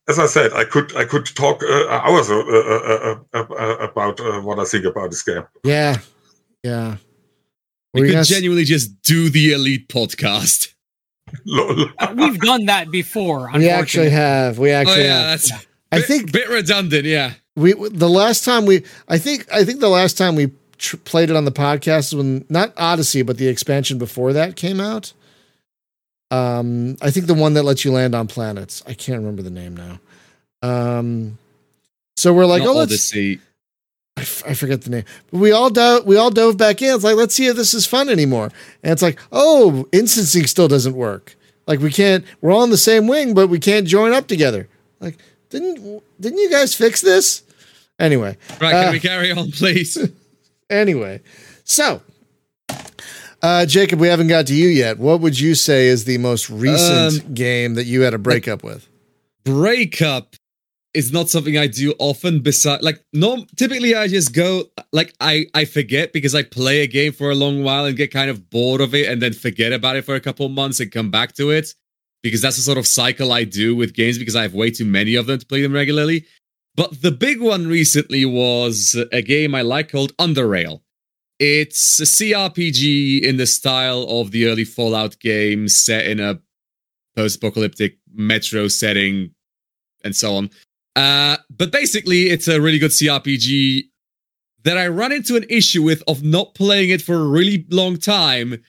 As 0.08 0.20
I 0.20 0.26
said, 0.28 0.52
I 0.54 0.64
could 0.66 0.96
I 0.96 1.06
could 1.06 1.26
talk 1.26 1.62
uh, 1.64 1.88
hours 1.90 2.30
uh, 2.30 2.38
uh, 2.40 2.42
uh, 2.60 3.16
uh, 3.34 3.54
uh, 3.54 3.76
about 3.80 4.20
uh, 4.20 4.42
what 4.42 4.60
I 4.60 4.66
think 4.66 4.86
about 4.86 5.12
this 5.12 5.24
game. 5.24 5.44
yeah 5.64 5.98
yeah 6.64 6.98
we 7.94 8.02
Were 8.02 8.08
could 8.08 8.14
gonna 8.14 8.26
genuinely 8.26 8.64
just 8.66 9.02
do 9.04 9.30
the 9.30 9.54
Elite 9.54 9.88
podcast. 9.88 10.70
Uh, 11.56 12.14
We've 12.16 12.40
done 12.40 12.66
that 12.66 12.92
before. 12.92 13.50
we 13.56 13.68
actually 13.70 14.10
have 14.12 14.60
we 14.60 14.72
Oh 14.72 14.76
actually 14.76 15.04
yeah, 15.06 15.18
have 15.20 15.42
that's 15.42 15.52
i 15.92 15.98
bit, 15.98 16.06
think 16.06 16.32
bit 16.32 16.48
redundant. 16.50 17.06
Yeah, 17.06 17.34
we 17.56 17.74
the 17.74 18.10
last 18.10 18.44
time 18.44 18.66
we 18.66 18.84
i 19.08 19.18
think 19.18 19.48
i 19.54 19.64
think 19.64 19.80
the 19.80 19.90
last 19.90 20.18
time 20.18 20.36
we 20.36 20.52
tr- 20.78 20.98
played 20.98 21.30
it 21.30 21.36
on 21.36 21.46
the 21.46 21.52
podcast 21.52 22.14
was 22.14 22.16
when 22.16 22.46
not 22.50 22.74
odyssey 22.78 23.22
but 23.22 23.38
the 23.38 23.48
expansion 23.48 23.98
before 23.98 24.34
that 24.34 24.56
came 24.56 24.80
out. 24.80 25.14
Um 26.32 26.98
i 27.02 27.12
think 27.12 27.28
the 27.28 27.34
one 27.34 27.54
that 27.54 27.64
lets 27.64 27.86
you 27.86 27.92
land 27.92 28.16
on 28.16 28.28
planets. 28.28 28.82
I 28.88 28.94
can't 28.94 29.20
remember 29.20 29.42
the 29.42 29.52
name 29.52 29.78
now. 29.78 30.00
Um 30.62 31.38
so 32.16 32.34
we're 32.34 32.46
like 32.46 32.64
Not 32.64 32.70
oh 32.70 32.74
let's 32.80 32.92
Odyssey. 32.92 33.40
I, 34.16 34.22
f- 34.22 34.44
I 34.48 34.54
forget 34.54 34.84
the 34.84 34.92
name. 34.92 35.06
But 35.32 35.40
we 35.40 35.52
all 35.52 35.70
dove 35.70 36.06
we 36.06 36.18
all 36.18 36.30
dove 36.32 36.58
back 36.58 36.82
in. 36.82 36.94
It's 36.96 37.04
like 37.04 37.16
let's 37.16 37.36
see 37.36 37.48
if 37.48 37.56
this 37.56 37.74
is 37.74 37.86
fun 37.86 38.10
anymore. 38.10 38.52
And 38.84 38.92
it's 38.92 39.02
like 39.02 39.20
oh 39.32 39.88
instancing 39.92 40.48
still 40.48 40.68
doesn't 40.68 40.96
work. 40.96 41.36
Like 41.68 41.80
we 41.80 41.92
can't 41.92 42.26
we're 42.42 42.52
all 42.52 42.64
in 42.64 42.70
the 42.72 42.78
same 42.78 43.08
wing 43.08 43.34
but 43.34 43.48
we 43.48 43.60
can't 43.60 43.88
join 43.88 44.12
up 44.12 44.28
together. 44.28 44.68
Like 45.00 45.18
didn't 45.54 46.04
didn't 46.20 46.40
you 46.40 46.50
guys 46.52 46.76
fix 46.76 47.00
this 47.02 47.44
anyway 48.00 48.36
Right, 48.60 48.72
can 48.72 48.88
Uh, 48.90 48.92
we 48.92 49.00
carry 49.00 49.32
on, 49.32 49.52
please? 49.52 49.98
Anyway, 50.70 51.22
so 51.64 52.02
uh, 53.42 53.66
Jacob, 53.66 54.00
we 54.00 54.08
haven't 54.08 54.28
got 54.28 54.48
to 54.48 54.56
you 54.56 54.70
yet. 54.70 54.98
What 54.98 55.20
would 55.20 55.38
you 55.40 55.54
say 55.54 55.88
is 55.88 56.06
the 56.06 56.18
most 56.18 56.50
recent 56.50 57.24
Um, 57.26 57.34
game 57.34 57.76
that 57.76 57.86
you 57.86 58.02
had 58.02 58.14
a 58.14 58.18
breakup 58.18 58.64
with? 58.64 58.88
breakup 59.44 60.36
is 60.94 61.12
not 61.12 61.30
something 61.30 61.58
I 61.58 61.68
do 61.68 61.94
often. 62.00 62.40
Besides, 62.40 62.82
like, 62.84 63.04
no, 63.12 63.46
typically 63.58 63.94
I 63.94 64.08
just 64.08 64.34
go 64.34 64.64
like 64.94 65.14
I 65.20 65.46
I 65.54 65.66
forget 65.66 66.14
because 66.14 66.34
I 66.34 66.44
play 66.44 66.82
a 66.82 66.88
game 66.88 67.12
for 67.12 67.30
a 67.30 67.36
long 67.36 67.64
while 67.64 67.86
and 67.86 67.98
get 67.98 68.12
kind 68.12 68.30
of 68.30 68.50
bored 68.50 68.80
of 68.82 68.96
it, 68.96 69.08
and 69.08 69.22
then 69.22 69.34
forget 69.34 69.74
about 69.74 69.96
it 69.98 70.06
for 70.06 70.16
a 70.16 70.22
couple 70.22 70.48
months 70.50 70.80
and 70.80 70.92
come 70.92 71.12
back 71.12 71.34
to 71.36 71.52
it 71.52 71.76
because 72.24 72.42
that's 72.42 72.56
the 72.56 72.64
sort 72.64 72.78
of 72.78 72.88
cycle 72.88 73.32
I 73.32 73.44
do 73.44 73.76
with 73.76 73.94
games 73.94 74.18
because 74.18 74.36
I 74.36 74.42
have 74.42 74.54
way 74.54 74.72
too 74.72 74.86
many 74.86 75.16
of 75.16 75.28
them 75.28 75.38
to 75.40 75.46
play 75.46 75.62
them 75.62 75.74
regularly. 75.74 76.26
But 76.76 77.02
the 77.02 77.12
big 77.12 77.42
one 77.42 77.68
recently 77.68 78.26
was 78.26 78.96
a 79.12 79.22
game 79.22 79.54
I 79.54 79.62
like 79.62 79.92
called 79.92 80.16
Underrail. 80.18 80.82
It's 81.38 82.00
a 82.00 82.04
CRPG 82.04 83.22
in 83.22 83.38
the 83.38 83.46
style 83.46 84.06
of 84.08 84.32
the 84.32 84.48
early 84.48 84.64
Fallout 84.64 85.20
games 85.20 85.76
set 85.76 86.08
in 86.08 86.20
a 86.20 86.40
post-apocalyptic 87.16 87.98
metro 88.14 88.68
setting 88.68 89.32
and 90.04 90.16
so 90.16 90.36
on. 90.36 90.50
Uh, 90.96 91.38
but 91.50 91.72
basically, 91.72 92.30
it's 92.30 92.48
a 92.48 92.62
really 92.62 92.80
good 92.80 92.92
CRPG 92.92 93.84
that 94.64 94.78
I 94.78 94.88
run 94.88 95.12
into 95.12 95.36
an 95.36 95.46
issue 95.50 95.84
with 95.84 96.02
of 96.08 96.24
not 96.24 96.56
playing 96.56 96.90
it 96.90 97.02
for 97.02 97.16
a 97.16 97.28
really 97.28 97.66
long 97.70 97.98
time, 97.98 98.64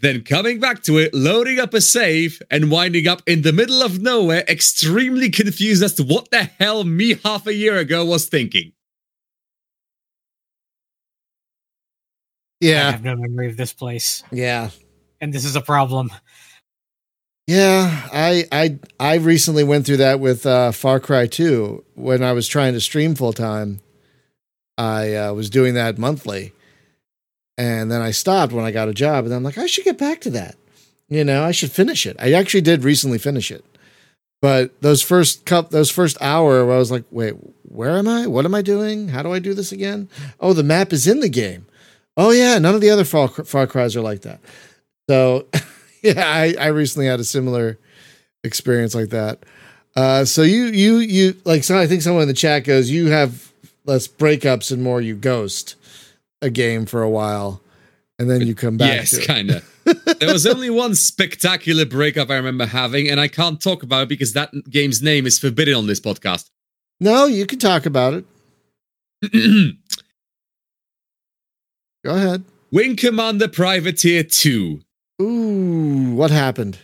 then 0.00 0.22
coming 0.22 0.60
back 0.60 0.82
to 0.84 0.98
it, 0.98 1.14
loading 1.14 1.58
up 1.58 1.72
a 1.74 1.80
save, 1.80 2.42
and 2.50 2.70
winding 2.70 3.06
up 3.06 3.22
in 3.26 3.42
the 3.42 3.52
middle 3.52 3.82
of 3.82 4.00
nowhere, 4.00 4.44
extremely 4.48 5.30
confused 5.30 5.82
as 5.82 5.94
to 5.94 6.02
what 6.02 6.30
the 6.30 6.44
hell 6.58 6.84
me 6.84 7.14
half 7.24 7.46
a 7.46 7.54
year 7.54 7.76
ago 7.76 8.04
was 8.04 8.26
thinking. 8.26 8.72
Yeah. 12.60 12.88
I 12.88 12.90
have 12.92 13.04
no 13.04 13.16
memory 13.16 13.48
of 13.48 13.56
this 13.56 13.72
place, 13.72 14.22
yeah, 14.30 14.70
and 15.20 15.32
this 15.32 15.44
is 15.44 15.56
a 15.56 15.60
problem. 15.60 16.10
yeah. 17.46 18.08
I 18.12 18.46
I 18.50 18.78
I 18.98 19.14
recently 19.16 19.64
went 19.64 19.84
through 19.84 19.98
that 19.98 20.18
with 20.18 20.46
uh, 20.46 20.72
Far 20.72 20.98
Cry 21.00 21.26
Two 21.26 21.84
when 21.94 22.22
I 22.22 22.32
was 22.32 22.48
trying 22.48 22.72
to 22.72 22.80
stream 22.80 23.14
full 23.14 23.32
time. 23.32 23.80
I 24.78 25.14
uh, 25.14 25.32
was 25.34 25.50
doing 25.50 25.74
that 25.74 25.98
monthly, 25.98 26.52
and 27.56 27.90
then 27.90 28.02
I 28.02 28.10
stopped 28.10 28.52
when 28.52 28.64
I 28.64 28.70
got 28.70 28.88
a 28.88 28.94
job, 28.94 29.24
and 29.24 29.34
I'm 29.34 29.42
like, 29.42 29.58
I 29.58 29.66
should 29.66 29.84
get 29.84 29.98
back 29.98 30.20
to 30.22 30.30
that. 30.30 30.56
You 31.08 31.24
know, 31.24 31.44
I 31.44 31.52
should 31.52 31.70
finish 31.70 32.06
it. 32.06 32.16
I 32.18 32.32
actually 32.32 32.62
did 32.62 32.84
recently 32.84 33.18
finish 33.18 33.50
it, 33.50 33.64
but 34.40 34.80
those 34.80 35.02
first 35.02 35.44
cup, 35.44 35.70
those 35.70 35.90
first 35.90 36.16
hour, 36.20 36.60
I 36.60 36.78
was 36.78 36.90
like, 36.90 37.04
wait, 37.10 37.34
where 37.62 37.98
am 37.98 38.08
I? 38.08 38.26
What 38.26 38.44
am 38.44 38.54
I 38.54 38.62
doing? 38.62 39.08
How 39.08 39.22
do 39.22 39.32
I 39.32 39.38
do 39.38 39.54
this 39.54 39.72
again? 39.72 40.08
Oh, 40.40 40.52
the 40.52 40.62
map 40.62 40.92
is 40.92 41.06
in 41.06 41.20
the 41.20 41.28
game. 41.28 41.66
Oh 42.16 42.30
yeah, 42.30 42.58
none 42.58 42.74
of 42.74 42.80
the 42.80 42.90
other 42.90 43.04
Far, 43.04 43.28
Far 43.28 43.66
Cries 43.66 43.96
are 43.96 44.00
like 44.00 44.22
that. 44.22 44.40
So, 45.08 45.46
yeah, 46.02 46.24
I, 46.26 46.54
I 46.58 46.66
recently 46.68 47.06
had 47.06 47.20
a 47.20 47.24
similar 47.24 47.78
experience 48.44 48.94
like 48.94 49.10
that. 49.10 49.44
Uh, 49.96 50.24
so 50.24 50.42
you 50.42 50.64
you 50.66 50.98
you 50.98 51.36
like 51.44 51.62
so 51.62 51.78
I 51.78 51.86
think 51.86 52.02
someone 52.02 52.22
in 52.22 52.28
the 52.28 52.34
chat 52.34 52.64
goes 52.64 52.90
you 52.90 53.10
have 53.10 53.52
less 53.84 54.08
breakups 54.08 54.72
and 54.72 54.82
more 54.82 55.00
you 55.00 55.14
ghost 55.14 55.76
a 56.44 56.50
game 56.50 56.86
for 56.86 57.02
a 57.02 57.10
while 57.10 57.60
and 58.18 58.30
then 58.30 58.46
you 58.46 58.54
come 58.54 58.76
back. 58.76 58.94
Yes, 58.94 59.26
kind 59.26 59.50
of. 59.50 59.70
there 60.20 60.32
was 60.32 60.46
only 60.46 60.70
one 60.70 60.94
spectacular 60.94 61.84
breakup 61.84 62.30
I 62.30 62.36
remember 62.36 62.66
having, 62.66 63.08
and 63.08 63.20
I 63.20 63.28
can't 63.28 63.60
talk 63.60 63.82
about 63.82 64.04
it 64.04 64.08
because 64.08 64.32
that 64.34 64.52
game's 64.70 65.02
name 65.02 65.26
is 65.26 65.38
forbidden 65.38 65.74
on 65.74 65.86
this 65.86 66.00
podcast. 66.00 66.50
No, 67.00 67.26
you 67.26 67.46
can 67.46 67.58
talk 67.58 67.86
about 67.86 68.14
it. 68.14 68.24
Go 72.04 72.14
ahead. 72.14 72.44
Wing 72.70 72.96
Commander 72.96 73.48
Privateer 73.48 74.22
2. 74.22 74.80
Ooh, 75.22 76.14
what 76.14 76.30
happened? 76.30 76.78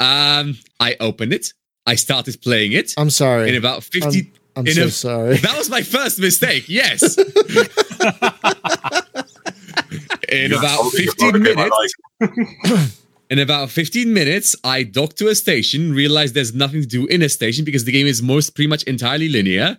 Um, 0.00 0.58
I 0.80 0.96
opened 0.98 1.32
it. 1.32 1.52
I 1.86 1.94
started 1.96 2.40
playing 2.42 2.72
it. 2.72 2.94
I'm 2.96 3.10
sorry. 3.10 3.48
In 3.48 3.56
about 3.56 3.84
50 3.84 4.32
I'm, 4.56 4.66
I'm 4.66 4.72
so 4.72 4.84
a- 4.84 4.90
sorry. 4.90 5.36
That 5.36 5.56
was 5.58 5.68
my 5.70 5.82
first 5.82 6.18
mistake. 6.18 6.68
Yes. 6.68 7.16
in 10.28 10.52
about 10.52 10.90
15 10.90 11.28
about 11.28 11.34
a 11.34 11.40
game 11.40 11.58
I 11.58 11.88
minutes, 12.20 13.00
in 13.30 13.38
about 13.38 13.70
15 13.70 14.12
minutes, 14.12 14.56
I 14.64 14.82
docked 14.82 15.18
to 15.18 15.28
a 15.28 15.34
station, 15.34 15.92
realized 15.92 16.34
there's 16.34 16.54
nothing 16.54 16.82
to 16.82 16.86
do 16.86 17.06
in 17.06 17.22
a 17.22 17.28
station 17.28 17.64
because 17.64 17.84
the 17.84 17.92
game 17.92 18.06
is 18.06 18.22
most 18.22 18.54
pretty 18.54 18.68
much 18.68 18.82
entirely 18.84 19.28
linear. 19.28 19.76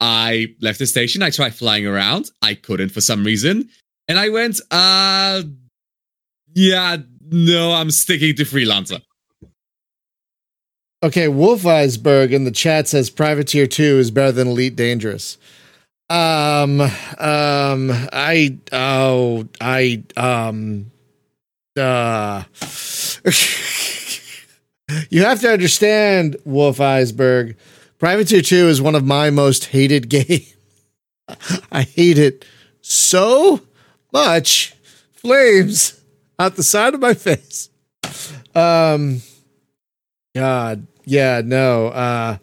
I 0.00 0.54
left 0.60 0.78
the 0.78 0.86
station, 0.86 1.22
I 1.22 1.30
tried 1.30 1.54
flying 1.54 1.86
around, 1.86 2.30
I 2.42 2.54
couldn't 2.54 2.90
for 2.90 3.00
some 3.00 3.24
reason, 3.24 3.68
and 4.08 4.18
I 4.18 4.30
went, 4.30 4.60
uh 4.70 5.42
yeah, 6.54 6.96
no, 7.30 7.72
I'm 7.72 7.90
sticking 7.90 8.34
to 8.36 8.44
freelancer. 8.44 9.00
Okay, 11.02 11.28
Wolf 11.28 11.62
eisberg 11.62 12.32
in 12.32 12.44
the 12.44 12.50
chat 12.50 12.88
says 12.88 13.08
Privateer 13.08 13.66
2 13.66 13.98
is 13.98 14.10
better 14.10 14.32
than 14.32 14.48
Elite 14.48 14.76
Dangerous. 14.76 15.38
Um 16.10 16.80
um 16.80 17.90
I 18.12 18.58
oh 18.72 19.46
I 19.60 20.02
um 20.16 20.90
uh 21.78 22.42
You 25.08 25.22
have 25.22 25.40
to 25.42 25.52
understand 25.52 26.36
Wolf 26.44 26.80
Iceberg. 26.80 27.56
Privateer 27.98 28.42
2 28.42 28.66
is 28.66 28.82
one 28.82 28.96
of 28.96 29.04
my 29.06 29.30
most 29.30 29.66
hated 29.66 30.08
games. 30.08 30.52
I 31.70 31.82
hate 31.82 32.18
it 32.18 32.44
so 32.80 33.60
much. 34.12 34.74
Flames 35.12 36.00
out 36.40 36.56
the 36.56 36.64
side 36.64 36.94
of 36.94 37.00
my 37.00 37.14
face. 37.14 37.70
Um 38.52 39.22
God, 40.34 40.88
yeah, 41.04 41.40
no. 41.44 41.86
Uh 41.86 42.38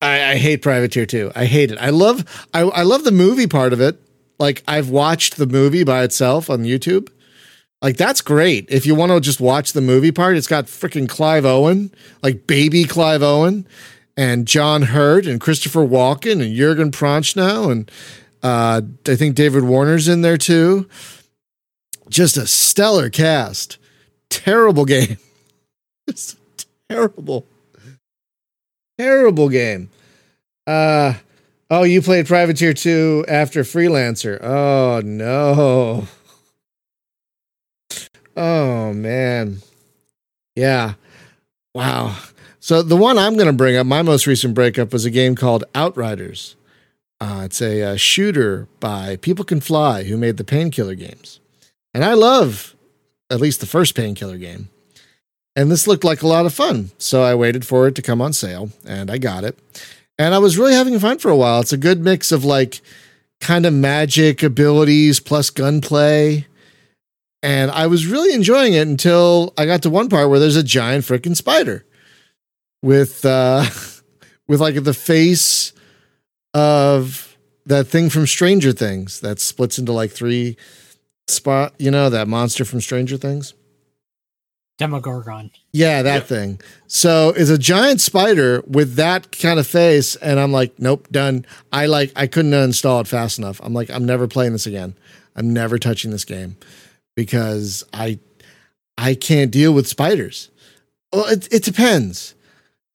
I, 0.00 0.32
I 0.32 0.36
hate 0.36 0.62
Privateer 0.62 1.06
2. 1.06 1.32
I 1.34 1.46
hate 1.46 1.70
it. 1.70 1.78
I 1.78 1.90
love 1.90 2.46
I, 2.52 2.60
I 2.60 2.82
love 2.82 3.04
the 3.04 3.12
movie 3.12 3.46
part 3.46 3.72
of 3.72 3.80
it. 3.80 4.00
Like 4.38 4.62
I've 4.68 4.90
watched 4.90 5.36
the 5.36 5.46
movie 5.46 5.84
by 5.84 6.02
itself 6.02 6.50
on 6.50 6.64
YouTube. 6.64 7.10
Like 7.82 7.96
that's 7.96 8.20
great. 8.20 8.66
If 8.68 8.86
you 8.86 8.94
want 8.94 9.12
to 9.12 9.20
just 9.20 9.40
watch 9.40 9.72
the 9.72 9.80
movie 9.80 10.12
part, 10.12 10.36
it's 10.36 10.46
got 10.46 10.66
freaking 10.66 11.08
Clive 11.08 11.44
Owen, 11.44 11.92
like 12.22 12.46
baby 12.46 12.84
Clive 12.84 13.22
Owen, 13.22 13.66
and 14.16 14.46
John 14.46 14.82
Hurt 14.82 15.26
and 15.26 15.40
Christopher 15.40 15.86
Walken 15.86 16.42
and 16.42 16.54
Jurgen 16.54 16.90
Prochnow 16.90 17.70
and 17.70 17.90
uh, 18.42 18.80
I 19.08 19.16
think 19.16 19.34
David 19.34 19.64
Warner's 19.64 20.08
in 20.08 20.22
there 20.22 20.38
too. 20.38 20.88
Just 22.08 22.36
a 22.36 22.46
stellar 22.46 23.10
cast. 23.10 23.78
Terrible 24.30 24.84
game. 24.96 25.16
Just 26.08 26.38
terrible. 26.88 27.46
Terrible 28.98 29.48
game. 29.48 29.90
Uh 30.66 31.14
oh, 31.70 31.82
you 31.84 32.02
played 32.02 32.26
Privateer 32.26 32.72
2 32.72 33.26
after 33.28 33.62
Freelancer. 33.62 34.42
Oh 34.42 35.00
no. 35.04 36.06
Oh 38.36 38.92
man. 38.92 39.58
Yeah. 40.54 40.94
Wow. 41.74 42.16
So 42.60 42.82
the 42.82 42.96
one 42.96 43.16
I'm 43.18 43.34
going 43.34 43.46
to 43.46 43.52
bring 43.52 43.76
up, 43.76 43.86
my 43.86 44.02
most 44.02 44.26
recent 44.26 44.54
breakup 44.54 44.92
was 44.92 45.04
a 45.04 45.10
game 45.10 45.36
called 45.36 45.64
Outriders. 45.74 46.56
Uh, 47.20 47.42
it's 47.44 47.62
a, 47.62 47.82
uh 47.82 47.96
shooter 47.96 48.66
by 48.80 49.16
People 49.16 49.44
Can 49.44 49.60
Fly, 49.60 50.04
who 50.04 50.16
made 50.16 50.36
the 50.36 50.44
Painkiller 50.44 50.94
games, 50.94 51.40
and 51.94 52.04
I 52.04 52.12
love 52.12 52.74
at 53.30 53.40
least 53.40 53.60
the 53.60 53.66
first 53.66 53.94
Painkiller 53.94 54.36
game. 54.36 54.68
And 55.56 55.70
this 55.70 55.86
looked 55.86 56.04
like 56.04 56.20
a 56.20 56.28
lot 56.28 56.44
of 56.44 56.52
fun, 56.52 56.90
so 56.98 57.22
I 57.22 57.34
waited 57.34 57.66
for 57.66 57.88
it 57.88 57.94
to 57.94 58.02
come 58.02 58.20
on 58.20 58.34
sale, 58.34 58.70
and 58.84 59.10
I 59.10 59.16
got 59.16 59.42
it. 59.42 59.58
And 60.18 60.34
I 60.34 60.38
was 60.38 60.58
really 60.58 60.74
having 60.74 60.98
fun 60.98 61.18
for 61.18 61.30
a 61.30 61.36
while. 61.36 61.60
It's 61.60 61.72
a 61.72 61.78
good 61.78 62.00
mix 62.00 62.30
of 62.30 62.44
like 62.44 62.82
kind 63.40 63.66
of 63.66 63.72
magic 63.72 64.42
abilities 64.42 65.18
plus 65.18 65.50
gunplay. 65.50 66.46
And 67.42 67.70
I 67.70 67.86
was 67.86 68.06
really 68.06 68.34
enjoying 68.34 68.74
it 68.74 68.86
until 68.86 69.52
I 69.56 69.66
got 69.66 69.82
to 69.82 69.90
one 69.90 70.08
part 70.08 70.28
where 70.28 70.38
there's 70.38 70.56
a 70.56 70.62
giant 70.62 71.04
freaking 71.04 71.36
spider 71.36 71.84
with 72.82 73.24
uh 73.24 73.64
with 74.48 74.60
like 74.60 74.82
the 74.82 74.94
face 74.94 75.72
of 76.54 77.36
that 77.66 77.86
thing 77.86 78.08
from 78.10 78.26
Stranger 78.26 78.72
Things 78.72 79.20
that 79.20 79.40
splits 79.40 79.78
into 79.78 79.92
like 79.92 80.10
three 80.10 80.56
spot, 81.28 81.74
you 81.78 81.90
know, 81.90 82.08
that 82.08 82.28
monster 82.28 82.64
from 82.64 82.80
Stranger 82.80 83.16
Things. 83.16 83.54
Demogorgon. 84.78 85.50
Yeah, 85.72 86.02
that 86.02 86.14
Yeah. 86.14 86.20
thing. 86.20 86.60
So 86.86 87.30
it's 87.36 87.50
a 87.50 87.56
giant 87.58 88.00
spider 88.00 88.62
with 88.66 88.94
that 88.96 89.32
kind 89.38 89.58
of 89.58 89.66
face, 89.66 90.16
and 90.16 90.38
I'm 90.38 90.52
like, 90.52 90.78
nope, 90.78 91.08
done. 91.10 91.46
I 91.72 91.86
like 91.86 92.12
I 92.14 92.26
couldn't 92.26 92.50
uninstall 92.52 93.00
it 93.00 93.06
fast 93.08 93.38
enough. 93.38 93.60
I'm 93.62 93.72
like, 93.72 93.90
I'm 93.90 94.04
never 94.04 94.28
playing 94.28 94.52
this 94.52 94.66
again. 94.66 94.94
I'm 95.34 95.52
never 95.52 95.78
touching 95.78 96.10
this 96.10 96.24
game 96.24 96.56
because 97.14 97.84
I 97.92 98.18
I 98.98 99.14
can't 99.14 99.50
deal 99.50 99.72
with 99.72 99.86
spiders. 99.88 100.50
Well, 101.12 101.26
it 101.26 101.48
it 101.52 101.62
depends. 101.64 102.34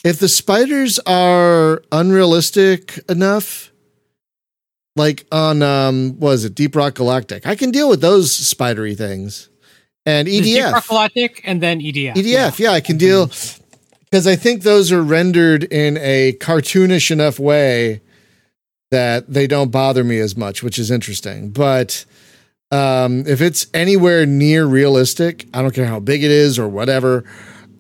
If 0.03 0.19
the 0.19 0.27
spiders 0.29 0.99
are 1.05 1.83
unrealistic 1.91 2.99
enough, 3.09 3.71
like 4.95 5.25
on 5.31 5.61
um, 5.61 6.15
what 6.19 6.31
is 6.31 6.45
it, 6.45 6.55
Deep 6.55 6.75
Rock 6.75 6.95
Galactic, 6.95 7.45
I 7.45 7.55
can 7.55 7.69
deal 7.71 7.87
with 7.89 8.01
those 8.01 8.31
spidery 8.31 8.95
things. 8.95 9.47
And 10.05 10.27
EDF. 10.27 11.39
And 11.43 11.61
then 11.61 11.79
EDF. 11.79 12.15
EDF, 12.15 12.59
yeah, 12.59 12.71
I 12.71 12.81
can 12.81 12.97
deal 12.97 13.27
because 14.11 14.27
I 14.27 14.35
think 14.35 14.63
those 14.63 14.91
are 14.91 15.01
rendered 15.01 15.63
in 15.63 15.97
a 15.97 16.33
cartoonish 16.33 17.11
enough 17.11 17.39
way 17.39 18.01
that 18.91 19.31
they 19.31 19.47
don't 19.47 19.71
bother 19.71 20.03
me 20.03 20.19
as 20.19 20.35
much, 20.35 20.61
which 20.61 20.77
is 20.77 20.91
interesting. 20.91 21.49
But 21.49 22.05
um, 22.71 23.25
if 23.25 23.41
it's 23.41 23.67
anywhere 23.73 24.25
near 24.25 24.65
realistic, 24.65 25.47
I 25.53 25.61
don't 25.61 25.73
care 25.73 25.85
how 25.85 25.99
big 25.99 26.23
it 26.23 26.31
is 26.31 26.59
or 26.59 26.67
whatever. 26.67 27.23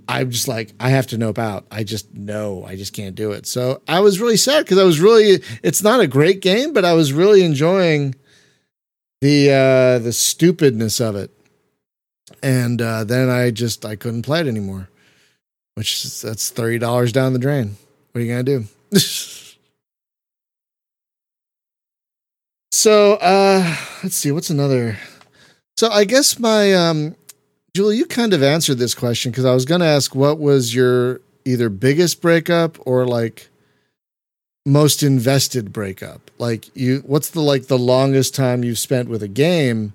I'm 0.07 0.31
just 0.31 0.47
like 0.47 0.73
I 0.79 0.89
have 0.89 1.07
to 1.07 1.17
nope 1.17 1.39
out. 1.39 1.65
I 1.71 1.83
just 1.83 2.13
know 2.13 2.65
I 2.65 2.75
just 2.75 2.93
can't 2.93 3.15
do 3.15 3.31
it. 3.31 3.45
So 3.45 3.81
I 3.87 3.99
was 3.99 4.19
really 4.19 4.37
sad 4.37 4.65
because 4.65 4.77
I 4.77 4.83
was 4.83 4.99
really. 4.99 5.41
It's 5.63 5.83
not 5.83 5.99
a 5.99 6.07
great 6.07 6.41
game, 6.41 6.73
but 6.73 6.85
I 6.85 6.93
was 6.93 7.13
really 7.13 7.43
enjoying 7.43 8.15
the 9.21 9.49
uh, 9.51 9.99
the 9.99 10.13
stupidness 10.13 10.99
of 10.99 11.15
it 11.15 11.31
and 12.41 12.81
uh, 12.81 13.03
then 13.03 13.29
I 13.29 13.51
just 13.51 13.85
I 13.85 13.95
couldn't 13.95 14.23
play 14.23 14.41
it 14.41 14.47
anymore. 14.47 14.89
Which 15.75 16.05
is, 16.05 16.21
that's 16.21 16.49
thirty 16.49 16.79
dollars 16.79 17.11
down 17.11 17.33
the 17.33 17.39
drain. 17.39 17.77
What 18.11 18.19
are 18.19 18.23
you 18.23 18.31
gonna 18.31 18.43
do? 18.43 18.65
so 22.71 23.13
uh, 23.15 23.75
let's 24.03 24.15
see. 24.15 24.31
What's 24.31 24.49
another? 24.49 24.97
So 25.77 25.89
I 25.89 26.03
guess 26.05 26.37
my 26.39 26.73
um, 26.73 27.15
Julie, 27.73 27.97
you 27.97 28.05
kind 28.05 28.33
of 28.33 28.43
answered 28.43 28.77
this 28.77 28.93
question 28.93 29.31
because 29.31 29.45
I 29.45 29.53
was 29.53 29.65
gonna 29.65 29.85
ask 29.85 30.13
what 30.13 30.39
was 30.39 30.75
your 30.75 31.21
either 31.45 31.69
biggest 31.69 32.21
breakup 32.21 32.77
or 32.85 33.05
like 33.05 33.49
most 34.65 35.03
invested 35.03 35.73
breakup. 35.73 36.29
Like 36.37 36.75
you, 36.75 37.03
what's 37.05 37.29
the 37.29 37.41
like 37.41 37.67
the 37.67 37.77
longest 37.77 38.35
time 38.35 38.63
you've 38.63 38.79
spent 38.79 39.09
with 39.09 39.23
a 39.23 39.27
game? 39.27 39.93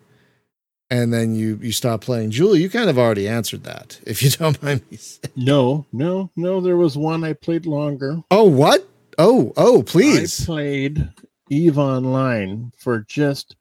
And 0.91 1.13
then 1.13 1.35
you 1.35 1.59
you 1.63 1.73
stop 1.73 2.01
playing. 2.01 2.31
Julie, 2.31 2.63
you 2.63 2.71
kind 2.71 2.91
of 2.91 2.99
already 2.99 3.29
answered 3.29 3.65
that, 3.65 4.01
if 4.07 4.23
you 4.23 4.31
don't 4.31 4.63
mind 4.63 4.83
me. 4.91 4.97
saying. 4.97 5.33
No, 5.37 5.87
no, 5.93 6.31
no. 6.37 6.61
There 6.61 6.77
was 6.77 6.97
one 6.97 7.25
I 7.25 7.33
played 7.33 7.67
longer. 7.67 8.19
Oh, 8.31 8.45
what? 8.45 8.89
Oh, 9.19 9.53
oh, 9.57 9.83
please. 9.83 10.43
I 10.43 10.45
played 10.47 11.09
Eve 11.49 11.79
Online 11.79 12.73
for 12.77 13.01
just 13.09 13.57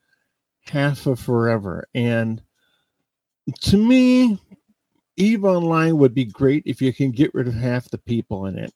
half 0.69 1.05
of 1.05 1.19
forever. 1.19 1.87
And 1.93 2.41
to 3.61 3.77
me, 3.77 4.39
Eve 5.17 5.45
Online 5.45 5.97
would 5.97 6.13
be 6.13 6.25
great 6.25 6.63
if 6.65 6.81
you 6.81 6.91
can 6.93 7.11
get 7.11 7.33
rid 7.33 7.47
of 7.47 7.53
half 7.53 7.89
the 7.89 7.97
people 7.97 8.47
in 8.47 8.57
it. 8.57 8.73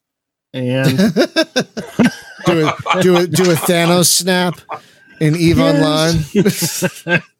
And 0.52 0.96
do 2.46 2.66
a 2.66 3.02
do 3.02 3.16
a 3.16 3.26
do 3.26 3.50
a 3.50 3.54
Thanos 3.54 4.06
snap 4.06 4.58
in 5.20 5.36
Eve 5.36 5.60
Online. 5.60 6.16
Online. 6.34 7.22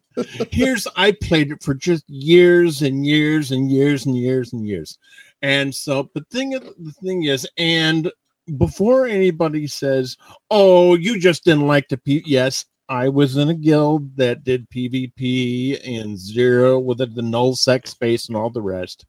Here's 0.51 0.87
I 0.95 1.11
played 1.11 1.51
it 1.51 1.63
for 1.63 1.73
just 1.73 2.09
years 2.09 2.81
and 2.81 3.05
years 3.05 3.51
and 3.51 3.71
years 3.71 4.05
and 4.05 4.15
years 4.17 4.53
and 4.53 4.67
years. 4.67 4.97
And 5.41 5.73
so, 5.73 6.09
but 6.13 6.27
thing 6.29 6.51
the 6.51 6.93
thing 7.01 7.23
is, 7.23 7.47
and 7.57 8.11
before 8.57 9.07
anybody 9.07 9.67
says, 9.67 10.17
"Oh, 10.49 10.95
you 10.95 11.19
just 11.19 11.43
didn't 11.43 11.67
like 11.67 11.89
the 11.89 11.97
P," 11.97 12.23
yes, 12.25 12.65
I 12.89 13.09
was 13.09 13.37
in 13.37 13.49
a 13.49 13.53
guild 13.53 14.17
that 14.17 14.43
did 14.43 14.69
PvP 14.69 15.79
and 15.87 16.19
zero 16.19 16.77
with 16.77 16.97
the 16.97 17.21
null 17.21 17.55
sec 17.55 17.87
space 17.87 18.27
and 18.27 18.35
all 18.35 18.49
the 18.49 18.61
rest. 18.61 19.05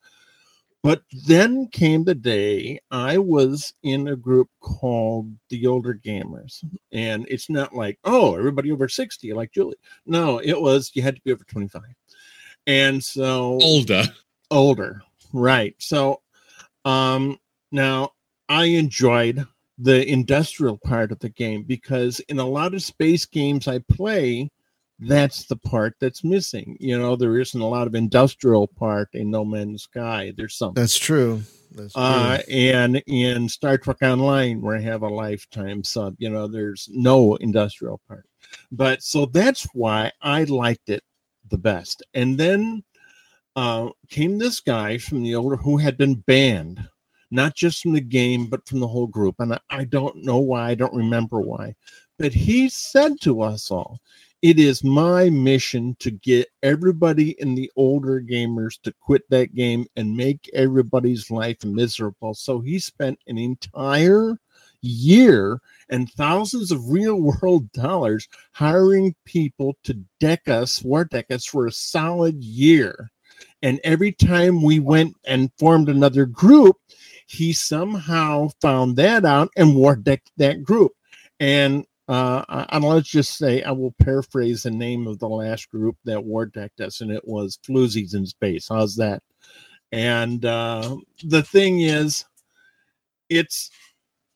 But 0.83 1.03
then 1.27 1.69
came 1.69 2.03
the 2.03 2.15
day 2.15 2.81
I 2.91 3.17
was 3.17 3.73
in 3.85 4.09
a 4.09 4.17
group 4.17 4.49
called 4.61 5.33
the 5.49 5.67
Older 5.67 5.95
Gamers. 5.95 6.65
And 6.91 7.25
it's 7.31 7.49
not 7.49 7.75
like, 7.75 7.99
oh, 8.05 8.35
everybody 8.35 8.73
over 8.73 8.89
60, 8.89 9.33
like 9.33 9.53
Julie. 9.53 9.77
No, 10.07 10.39
it 10.39 10.61
was 10.61 10.91
you 10.95 11.03
had 11.03 11.15
to 11.15 11.23
be 11.23 11.33
over 11.33 11.45
25. 11.45 11.83
And 12.67 13.03
so 13.03 13.59
Older. 13.63 14.05
older. 14.51 15.03
Right. 15.33 15.75
So 15.79 16.21
um 16.85 17.39
now 17.71 18.11
I 18.49 18.65
enjoyed 18.65 19.47
the 19.79 20.07
industrial 20.09 20.79
part 20.79 21.13
of 21.13 21.19
the 21.21 21.31
game 21.31 21.63
because 21.63 22.21
in 22.29 22.39
a 22.39 22.47
lot 22.47 22.75
of 22.75 22.83
space 22.83 23.25
games 23.25 23.69
I 23.69 23.79
play, 23.79 24.51
that's 25.07 25.45
the 25.45 25.57
part 25.57 25.95
that's 26.01 26.25
missing. 26.25 26.77
You 26.81 26.99
know, 26.99 27.17
there 27.17 27.39
isn't 27.39 27.61
a 27.61 27.69
lot 27.69 27.87
of 27.87 27.95
industrial 27.95 28.67
part 28.67 29.09
in 29.13 29.31
No 29.31 29.45
Man's 29.45 29.85
Sky. 29.85 30.33
There's 30.37 30.57
some. 30.57 30.75
That's 30.75 30.99
true. 30.99 31.43
That's 31.73 31.95
true. 31.95 32.03
Uh, 32.03 32.39
and 32.51 33.03
in 33.07 33.49
Star 33.49 33.79
Trek 33.79 33.99
Online, 34.03 34.61
where 34.61 34.77
I 34.77 34.81
have 34.81 35.03
a 35.03 35.09
lifetime 35.09 35.83
sub, 35.83 36.15
you 36.19 36.31
know, 36.31 36.47
there's 36.47 36.89
no 36.93 37.37
industrial 37.37 38.01
part. 38.07 38.27
But 38.71 39.03
so 39.03 39.27
that's 39.27 39.67
why 39.73 40.13
I 40.21 40.45
liked 40.45 40.89
it 40.89 41.03
the 41.51 41.59
best. 41.59 42.03
And 42.15 42.37
then 42.37 42.85
uh, 43.57 43.91
came 44.09 44.39
this 44.39 44.61
guy 44.61 44.99
from 44.99 45.23
the 45.23 45.35
older 45.35 45.57
who 45.57 45.79
had 45.79 45.97
been 45.97 46.17
banned, 46.27 46.87
not 47.31 47.55
just 47.55 47.83
from 47.83 47.93
the 47.93 48.01
game, 48.01 48.47
but 48.47 48.67
from 48.69 48.81
the 48.81 48.89
whole 48.89 49.07
group. 49.07 49.37
And 49.39 49.55
I, 49.55 49.61
I 49.71 49.85
don't 49.85 50.25
know 50.25 50.39
why, 50.39 50.71
I 50.71 50.75
don't 50.75 50.95
remember 50.95 51.41
why. 51.41 51.75
But 52.19 52.33
he 52.33 52.69
said 52.69 53.21
to 53.23 53.41
us 53.41 53.71
all, 53.71 53.99
it 54.43 54.59
is 54.59 54.83
my 54.83 55.31
mission 55.31 55.97
to 56.01 56.11
get 56.11 56.49
everybody 56.65 57.41
in 57.41 57.55
the 57.55 57.71
older 57.77 58.21
gamers 58.21 58.81
to 58.83 58.93
quit 59.01 59.23
that 59.31 59.55
game 59.55 59.87
and 59.95 60.17
make 60.17 60.51
everybody's 60.53 61.31
life 61.31 61.65
miserable. 61.65 62.35
So 62.35 62.59
he 62.61 62.81
spent 62.81 63.21
an 63.29 63.39
entire 63.39 64.37
year 64.81 65.61
and 65.91 66.11
thousands 66.11 66.73
of 66.73 66.91
real 66.91 67.21
world 67.21 67.71
dollars 67.71 68.27
hiring 68.51 69.15
people 69.25 69.77
to 69.85 69.95
deck 70.19 70.49
us, 70.49 70.83
war 70.83 71.05
deck 71.05 71.31
us 71.31 71.47
for 71.47 71.67
a 71.67 71.73
solid 71.73 72.43
year. 72.43 73.11
And 73.63 73.79
every 73.85 74.11
time 74.11 74.61
we 74.61 74.81
went 74.81 75.15
and 75.25 75.53
formed 75.57 75.89
another 75.89 76.27
group, 76.27 76.77
he 77.29 77.53
somehow 77.53 78.49
found 78.61 78.97
that 78.97 79.25
out 79.25 79.51
and 79.57 79.77
war 79.77 79.95
decked 79.95 80.33
that 80.37 80.65
group. 80.65 80.93
And 81.39 81.87
uh, 82.09 82.67
and 82.71 82.85
let's 82.85 83.09
just 83.09 83.37
say 83.37 83.63
I 83.63 83.71
will 83.71 83.95
paraphrase 84.03 84.65
the 84.65 84.71
name 84.71 85.07
of 85.07 85.19
the 85.19 85.29
last 85.29 85.71
group 85.71 85.97
that 86.05 86.25
war 86.25 86.47
decked 86.47 86.81
us, 86.81 87.01
and 87.01 87.11
it 87.11 87.27
was 87.27 87.59
Floozies 87.67 88.15
in 88.15 88.27
Space. 88.27 88.67
How's 88.69 88.97
that? 88.97 89.23
And 89.93 90.45
uh, 90.45 90.97
the 91.23 91.43
thing 91.43 91.83
is, 91.83 92.25
it's 93.29 93.71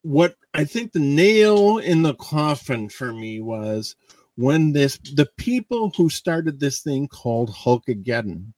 what 0.02 0.36
I 0.54 0.64
think 0.64 0.92
the 0.92 1.00
nail 1.00 1.78
in 1.78 2.02
the 2.02 2.14
coffin 2.14 2.88
for 2.88 3.12
me 3.12 3.40
was 3.40 3.96
when 4.36 4.72
this 4.72 4.98
the 4.98 5.28
people 5.36 5.92
who 5.96 6.08
started 6.08 6.60
this 6.60 6.80
thing 6.80 7.08
called 7.08 7.50
Hulkageddon. 7.50 8.52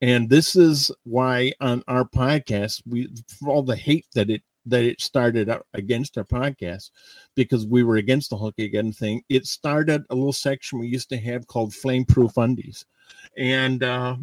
And 0.00 0.30
this 0.30 0.54
is 0.54 0.92
why 1.02 1.52
on 1.60 1.82
our 1.88 2.04
podcast, 2.04 2.82
we 2.86 3.08
for 3.38 3.50
all 3.50 3.64
the 3.64 3.76
hate 3.76 4.06
that 4.14 4.30
it 4.30 4.42
that 4.68 4.84
it 4.84 5.00
started 5.00 5.50
against 5.74 6.18
our 6.18 6.24
podcast 6.24 6.90
because 7.34 7.66
we 7.66 7.82
were 7.82 7.96
against 7.96 8.30
the 8.30 8.36
Hulkageddon 8.36 8.96
thing. 8.96 9.22
It 9.28 9.46
started 9.46 10.04
a 10.10 10.14
little 10.14 10.32
section 10.32 10.78
we 10.78 10.88
used 10.88 11.08
to 11.10 11.18
have 11.18 11.46
called 11.46 11.74
Flame 11.74 12.04
Proof 12.04 12.36
Undies. 12.36 12.84
And 13.36 13.82
uh, 13.82 14.16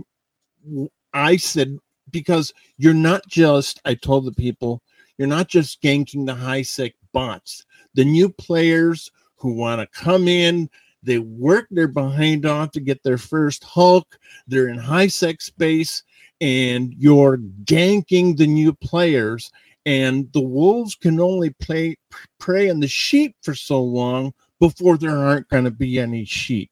I 1.13 1.38
said, 1.38 1.77
because 2.12 2.53
you're 2.77 2.93
not 2.93 3.27
just, 3.27 3.81
I 3.86 3.95
told 3.95 4.25
the 4.25 4.31
people, 4.31 4.81
you're 5.17 5.27
not 5.27 5.47
just 5.47 5.81
ganking 5.81 6.25
the 6.25 6.36
high 6.36 6.62
sec 6.62 6.93
bots. 7.13 7.65
The 7.93 8.05
new 8.05 8.29
players 8.29 9.12
who 9.38 9.53
want 9.53 9.81
to 9.81 9.99
come 9.99 10.27
in, 10.27 10.69
they 11.03 11.19
work 11.19 11.67
their 11.71 11.88
behind 11.88 12.45
off 12.45 12.71
to 12.71 12.79
get 12.79 13.01
their 13.03 13.17
first 13.17 13.63
Hulk. 13.63 14.19
They're 14.47 14.67
in 14.67 14.77
high 14.77 15.08
sec 15.08 15.41
space, 15.41 16.03
and 16.41 16.93
you're 16.97 17.38
ganking 17.63 18.38
the 18.38 18.47
new 18.47 18.73
players 18.73 19.51
and 19.86 20.32
the 20.34 20.41
wolves 20.41 20.95
can 20.95 21.19
only 21.19 21.52
play 21.62 21.95
prey 22.39 22.69
on 22.69 22.80
the 22.80 22.88
sheep 22.88 23.36
for 23.41 23.54
so 23.54 23.82
long 23.82 24.34
before 24.60 24.98
there 24.98 25.17
aren't 25.17 25.48
going 25.50 25.63
to 25.63 25.71
be 25.71 26.00
any 26.00 26.26
sheep 26.26 26.69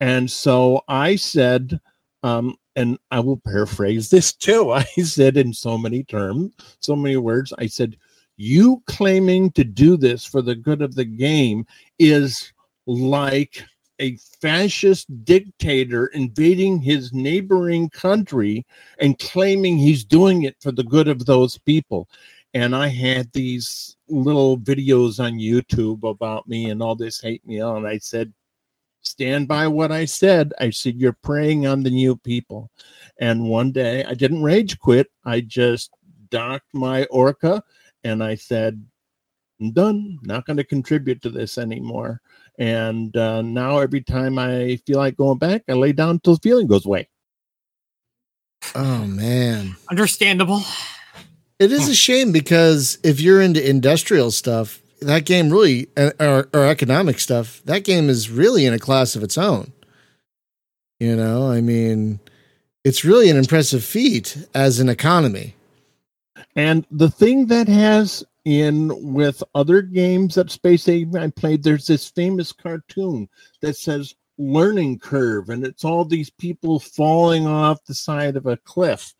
and 0.00 0.30
so 0.30 0.80
i 0.88 1.16
said 1.16 1.80
um, 2.22 2.56
and 2.76 2.98
i 3.10 3.20
will 3.20 3.40
paraphrase 3.46 4.10
this 4.10 4.32
too 4.32 4.70
i 4.72 4.84
said 5.02 5.36
in 5.36 5.52
so 5.52 5.78
many 5.78 6.04
terms 6.04 6.52
so 6.80 6.94
many 6.94 7.16
words 7.16 7.52
i 7.58 7.66
said 7.66 7.96
you 8.36 8.82
claiming 8.86 9.50
to 9.52 9.64
do 9.64 9.96
this 9.96 10.24
for 10.24 10.42
the 10.42 10.56
good 10.56 10.82
of 10.82 10.94
the 10.94 11.04
game 11.04 11.64
is 11.98 12.52
like 12.86 13.64
a 14.00 14.16
fascist 14.40 15.24
dictator 15.24 16.06
invading 16.06 16.80
his 16.80 17.12
neighboring 17.12 17.88
country 17.90 18.66
and 18.98 19.18
claiming 19.18 19.78
he's 19.78 20.04
doing 20.04 20.42
it 20.42 20.56
for 20.60 20.72
the 20.72 20.82
good 20.82 21.08
of 21.08 21.26
those 21.26 21.58
people. 21.58 22.08
And 22.54 22.74
I 22.74 22.86
had 22.86 23.32
these 23.32 23.96
little 24.08 24.56
videos 24.58 25.18
on 25.18 25.34
YouTube 25.34 26.08
about 26.08 26.48
me 26.48 26.70
and 26.70 26.80
all 26.80 26.94
this 26.94 27.20
hate 27.20 27.42
mail. 27.44 27.76
And 27.76 27.86
I 27.86 27.98
said, 27.98 28.32
stand 29.02 29.48
by 29.48 29.66
what 29.66 29.90
I 29.90 30.04
said. 30.04 30.52
I 30.60 30.70
said, 30.70 30.96
you're 30.96 31.18
preying 31.22 31.66
on 31.66 31.82
the 31.82 31.90
new 31.90 32.16
people. 32.16 32.70
And 33.18 33.48
one 33.48 33.72
day 33.72 34.04
I 34.04 34.14
didn't 34.14 34.42
rage 34.42 34.78
quit. 34.78 35.08
I 35.24 35.40
just 35.40 35.90
docked 36.30 36.72
my 36.72 37.04
Orca 37.06 37.62
and 38.04 38.22
I 38.22 38.36
said, 38.36 38.84
I'm 39.60 39.72
done. 39.72 40.18
Not 40.22 40.46
going 40.46 40.56
to 40.56 40.64
contribute 40.64 41.22
to 41.22 41.30
this 41.30 41.58
anymore. 41.58 42.20
And 42.58 43.16
uh, 43.16 43.42
now 43.42 43.78
every 43.78 44.00
time 44.00 44.38
I 44.38 44.78
feel 44.86 44.98
like 44.98 45.16
going 45.16 45.38
back, 45.38 45.62
I 45.68 45.72
lay 45.72 45.92
down 45.92 46.10
until 46.10 46.34
the 46.34 46.40
feeling 46.40 46.66
goes 46.66 46.86
away. 46.86 47.08
Oh 48.74 49.06
man. 49.06 49.76
Understandable. 49.90 50.62
It 51.58 51.70
is 51.70 51.88
a 51.88 51.94
shame 51.94 52.32
because 52.32 52.98
if 53.04 53.20
you're 53.20 53.40
into 53.40 53.68
industrial 53.68 54.30
stuff, 54.32 54.82
that 55.00 55.24
game 55.24 55.50
really 55.50 55.88
or, 55.96 56.48
or 56.52 56.66
economic 56.66 57.20
stuff, 57.20 57.62
that 57.64 57.84
game 57.84 58.08
is 58.08 58.30
really 58.30 58.66
in 58.66 58.74
a 58.74 58.78
class 58.78 59.14
of 59.14 59.22
its 59.22 59.38
own. 59.38 59.72
You 60.98 61.14
know, 61.16 61.50
I 61.50 61.60
mean, 61.60 62.20
it's 62.84 63.04
really 63.04 63.30
an 63.30 63.36
impressive 63.36 63.84
feat 63.84 64.36
as 64.54 64.80
an 64.80 64.88
economy. 64.88 65.54
And 66.56 66.86
the 66.90 67.10
thing 67.10 67.46
that 67.46 67.68
has 67.68 68.24
in 68.44 68.92
with 69.12 69.42
other 69.54 69.82
games 69.82 70.34
that 70.34 70.50
Space 70.50 70.88
Age 70.88 71.14
I 71.14 71.28
played, 71.28 71.62
there's 71.62 71.86
this 71.86 72.10
famous 72.10 72.52
cartoon 72.52 73.28
that 73.60 73.76
says 73.76 74.14
learning 74.38 74.98
curve, 74.98 75.48
and 75.48 75.64
it's 75.64 75.84
all 75.84 76.04
these 76.04 76.30
people 76.30 76.78
falling 76.80 77.46
off 77.46 77.84
the 77.84 77.94
side 77.94 78.36
of 78.36 78.46
a 78.46 78.56
cliff. 78.58 79.14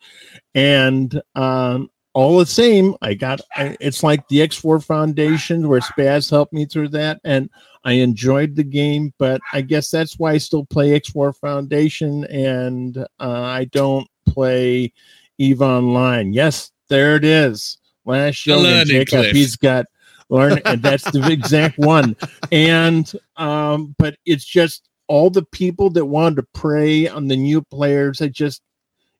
And 0.53 1.21
um, 1.35 1.89
all 2.15 2.39
the 2.39 2.45
same, 2.45 2.95
I 3.01 3.13
got 3.13 3.41
it's 3.57 4.01
like 4.01 4.25
the 4.29 4.37
X4 4.37 4.81
Foundation 4.83 5.67
where 5.67 5.81
Spaz 5.81 6.31
helped 6.31 6.53
me 6.53 6.65
through 6.65 6.87
that, 6.89 7.19
and 7.25 7.49
I 7.83 7.93
enjoyed 7.93 8.55
the 8.55 8.63
game. 8.63 9.13
But 9.17 9.41
I 9.51 9.59
guess 9.59 9.91
that's 9.91 10.17
why 10.17 10.31
I 10.31 10.37
still 10.37 10.65
play 10.65 10.97
X4 10.97 11.35
Foundation, 11.35 12.23
and 12.25 12.97
uh, 12.97 13.05
I 13.19 13.65
don't 13.65 14.07
play 14.25 14.93
Eve 15.39 15.61
Online. 15.61 16.31
Yes, 16.31 16.71
there 16.87 17.17
it 17.17 17.25
is. 17.25 17.79
Last 18.05 18.35
show, 18.35 18.63
Jacob, 18.85 19.07
cliff. 19.09 19.35
he's 19.35 19.57
got 19.57 19.85
learn, 20.29 20.59
and 20.63 20.81
that's 20.81 21.03
the 21.11 21.29
exact 21.29 21.77
one. 21.77 22.15
And 22.49 23.11
um, 23.35 23.93
but 23.97 24.15
it's 24.25 24.45
just 24.45 24.87
all 25.07 25.29
the 25.29 25.43
people 25.43 25.89
that 25.89 26.05
wanted 26.05 26.37
to 26.37 26.43
prey 26.53 27.09
on 27.09 27.27
the 27.27 27.35
new 27.35 27.61
players. 27.61 28.21
It 28.21 28.31
just 28.31 28.61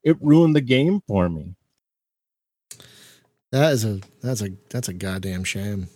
it 0.04 0.16
ruined 0.22 0.56
the 0.56 0.62
game 0.62 1.02
for 1.08 1.28
me. 1.28 1.56
That 3.56 3.72
is 3.72 3.86
a 3.86 4.02
that's 4.22 4.42
a 4.42 4.50
that's 4.70 4.90
a 4.90 4.94
goddamn 4.94 5.46
shame. 5.46 5.88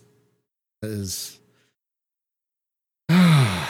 That 0.80 0.92
is 0.92 1.38
I 3.10 3.68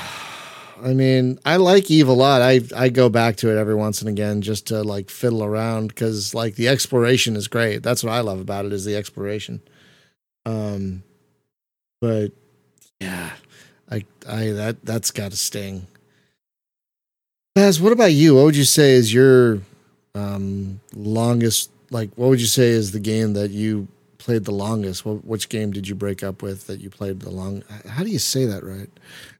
mean, 0.94 1.40
I 1.44 1.56
like 1.56 1.90
Eve 1.90 2.06
a 2.06 2.12
lot. 2.12 2.40
I 2.40 2.60
I 2.76 2.88
go 2.88 3.08
back 3.08 3.34
to 3.38 3.50
it 3.50 3.58
every 3.58 3.74
once 3.74 4.00
and 4.00 4.08
again 4.08 4.42
just 4.42 4.68
to 4.68 4.84
like 4.84 5.10
fiddle 5.10 5.42
around 5.42 5.88
because 5.88 6.36
like 6.36 6.54
the 6.54 6.68
exploration 6.68 7.34
is 7.34 7.48
great. 7.48 7.82
That's 7.82 8.04
what 8.04 8.12
I 8.12 8.20
love 8.20 8.38
about 8.38 8.64
it 8.64 8.72
is 8.72 8.84
the 8.84 8.94
exploration. 8.94 9.60
Um, 10.46 11.02
but 12.00 12.28
yeah, 13.00 13.32
I 13.90 14.04
I 14.24 14.50
that 14.52 14.84
that's 14.84 15.10
got 15.10 15.32
to 15.32 15.36
sting. 15.36 15.88
Spaz, 17.58 17.80
what 17.80 17.90
about 17.92 18.12
you? 18.12 18.36
What 18.36 18.44
would 18.44 18.56
you 18.56 18.62
say 18.62 18.92
is 18.92 19.12
your 19.12 19.62
um 20.14 20.78
longest 20.94 21.70
like 21.90 22.10
what 22.16 22.28
would 22.28 22.40
you 22.40 22.46
say 22.46 22.68
is 22.68 22.92
the 22.92 23.00
game 23.00 23.32
that 23.34 23.50
you 23.50 23.88
played 24.18 24.44
the 24.44 24.52
longest? 24.52 25.04
What, 25.04 25.24
which 25.24 25.48
game 25.48 25.72
did 25.72 25.88
you 25.88 25.94
break 25.94 26.22
up 26.22 26.42
with 26.42 26.66
that 26.66 26.80
you 26.80 26.90
played 26.90 27.20
the 27.20 27.30
long? 27.30 27.62
How 27.88 28.02
do 28.04 28.10
you 28.10 28.18
say 28.18 28.44
that 28.46 28.62
right? 28.64 28.90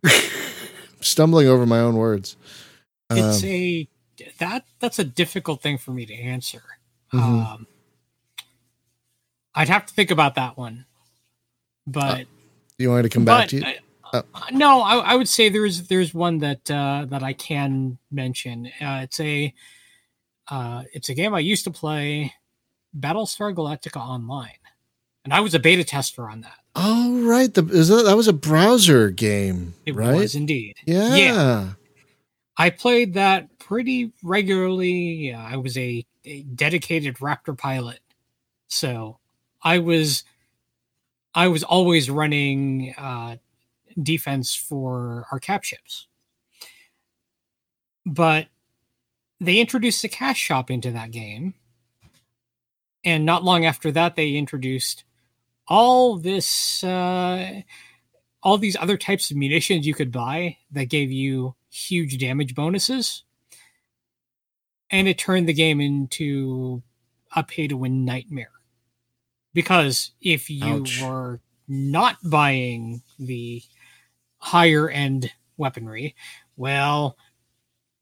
Stumbling 1.01 1.47
over 1.49 1.65
my 1.67 1.79
own 1.81 1.97
words. 1.97 2.37
It's 3.11 3.43
Um, 3.43 3.49
a 3.49 3.89
that 4.39 4.65
that's 4.81 4.99
a 4.99 5.05
difficult 5.05 5.63
thing 5.63 5.79
for 5.79 5.93
me 5.93 6.05
to 6.07 6.15
answer. 6.15 6.63
Mhm. 7.13 7.21
Um, 7.55 7.67
I'd 9.55 9.69
have 9.69 9.87
to 9.87 9.95
think 9.95 10.11
about 10.11 10.35
that 10.37 10.57
one, 10.57 10.87
but 11.87 12.27
you 12.79 12.89
want 12.91 13.03
me 13.03 13.09
to 13.09 13.15
come 13.15 13.25
back 13.25 13.49
to 13.49 13.57
you? 13.57 13.65
I- 13.65 13.79
Oh. 14.13 14.25
uh, 14.35 14.43
no, 14.51 14.81
I, 14.81 14.97
I 14.97 15.15
would 15.15 15.29
say 15.29 15.49
there's 15.51 15.87
there's 15.87 16.13
one 16.13 16.39
that 16.39 16.69
uh, 16.69 17.07
that 17.11 17.23
I 17.23 17.33
can 17.33 17.97
mention. 18.11 18.67
Uh, 18.81 19.03
it's 19.05 19.21
a 19.21 19.55
uh, 20.49 20.83
it's 20.93 21.09
a 21.11 21.15
game 21.15 21.33
I 21.33 21.39
used 21.39 21.63
to 21.63 21.71
play, 21.71 22.35
Battlestar 22.99 23.55
Galactica 23.55 23.97
Online, 24.01 24.59
and 25.25 25.33
I 25.33 25.41
was 25.41 25.55
a 25.55 25.59
beta 25.59 25.85
tester 25.85 26.29
on 26.29 26.41
that. 26.43 26.59
Oh 26.77 27.23
right, 27.27 27.53
the 27.53 27.65
is 27.67 27.89
that, 27.89 28.05
that 28.05 28.17
was 28.17 28.29
a 28.29 28.33
browser 28.33 29.11
game, 29.11 29.75
It 29.87 29.95
right? 29.95 30.15
was 30.17 30.35
indeed. 30.35 30.77
yeah. 30.87 31.15
Yeah. 31.17 31.69
I 32.57 32.69
played 32.71 33.15
that 33.15 33.59
pretty 33.59 34.13
regularly. 34.23 35.33
I 35.33 35.57
was 35.57 35.79
a, 35.79 36.05
a 36.27 36.43
dedicated 36.43 37.17
Raptor 37.17 37.57
pilot, 37.57 38.01
so 38.69 39.19
I 39.63 39.79
was 39.79 40.25
I 41.35 41.49
was 41.49 41.63
always 41.63 42.11
running 42.11 42.95
uh, 42.99 43.37
defense 44.03 44.55
for 44.55 45.27
our 45.33 45.39
cap 45.41 45.65
ships. 45.65 46.07
But 48.05 48.49
they 49.41 49.59
introduced 49.59 50.03
the 50.03 50.09
cash 50.09 50.39
shop 50.39 50.71
into 50.71 50.91
that 50.91 51.11
game, 51.13 51.55
and 53.05 53.25
not 53.25 53.45
long 53.45 53.65
after 53.65 53.91
that, 53.93 54.17
they 54.17 54.35
introduced 54.35 55.05
all 55.69 56.17
this 56.17 56.83
uh, 56.85 57.61
all 58.43 58.59
these 58.59 58.77
other 58.77 58.97
types 58.97 59.31
of 59.31 59.37
munitions 59.37 59.87
you 59.87 59.95
could 59.95 60.11
buy 60.13 60.57
that 60.73 60.87
gave 60.89 61.11
you 61.13 61.55
huge 61.71 62.19
damage 62.19 62.55
bonuses. 62.55 63.25
And 64.91 65.07
it 65.07 65.19
turned 65.19 65.49
the 65.49 65.53
game 65.53 65.81
into 65.81 66.83
a 67.37 67.45
pay 67.45 67.69
to 67.69 67.77
win 67.77 68.05
nightmare. 68.05 68.51
Because 69.55 70.11
if 70.21 70.51
you 70.51 70.65
Ouch. 70.65 71.01
were 71.03 71.41
not 71.69 72.17
buying 72.25 73.03
the 73.19 73.63
higher 74.39 74.89
end 74.89 75.33
weaponry, 75.57 76.15
well, 76.57 77.17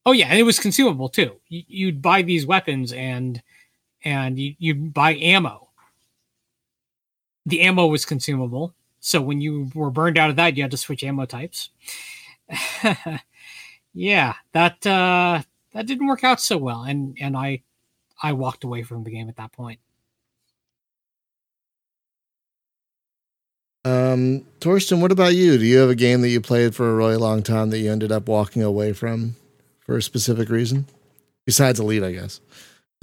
oh 0.07 0.12
yeah, 0.12 0.28
and 0.28 0.38
it 0.38 0.44
was 0.44 0.59
consumable 0.59 1.09
too. 1.11 1.40
You- 1.49 1.64
You'd 1.68 2.01
buy 2.03 2.22
these 2.22 2.46
weapons 2.46 2.92
and 2.92 3.42
and 4.05 4.38
you, 4.38 4.55
you'd 4.59 4.94
buy 4.94 5.14
ammo. 5.14 5.68
The 7.46 7.62
ammo 7.62 7.86
was 7.86 8.05
consumable, 8.05 8.74
so 9.01 9.20
when 9.20 9.40
you 9.40 9.70
were 9.74 9.90
burned 9.90 10.18
out 10.18 10.30
of 10.30 10.36
that, 10.36 10.57
you 10.57 10.62
had 10.62 10.70
to 10.72 10.76
switch 10.76 11.03
ammo 11.03 11.24
types. 11.24 11.70
yeah, 13.94 14.34
that 14.53 14.86
uh, 14.86 15.42
that 15.72 15.86
didn't 15.86 16.07
work 16.07 16.24
out 16.24 16.40
so 16.40 16.59
well, 16.59 16.82
and 16.82 17.16
and 17.20 17.36
I 17.36 17.62
I 18.22 18.32
walked 18.32 18.64
away 18.64 18.82
from 18.82 19.05
the 19.05 19.11
game 19.11 19.28
at 19.28 19.36
that 19.36 19.53
point. 19.53 19.80
Um, 23.84 24.44
Torsten, 24.61 25.01
what 25.01 25.12
about 25.12 25.34
you? 25.34 25.57
Do 25.57 25.64
you 25.64 25.78
have 25.78 25.88
a 25.88 25.94
game 25.94 26.20
that 26.20 26.28
you 26.28 26.40
played 26.40 26.74
for 26.74 26.90
a 26.90 26.94
really 26.94 27.16
long 27.16 27.42
time 27.42 27.70
that 27.70 27.78
you 27.78 27.90
ended 27.90 28.12
up 28.12 28.28
walking 28.28 28.62
away 28.62 28.92
from 28.92 29.36
for 29.80 29.96
a 29.96 30.03
specific 30.03 30.51
reason? 30.51 30.86
Besides 31.46 31.80
Elite, 31.80 32.03
I 32.03 32.12
guess. 32.12 32.40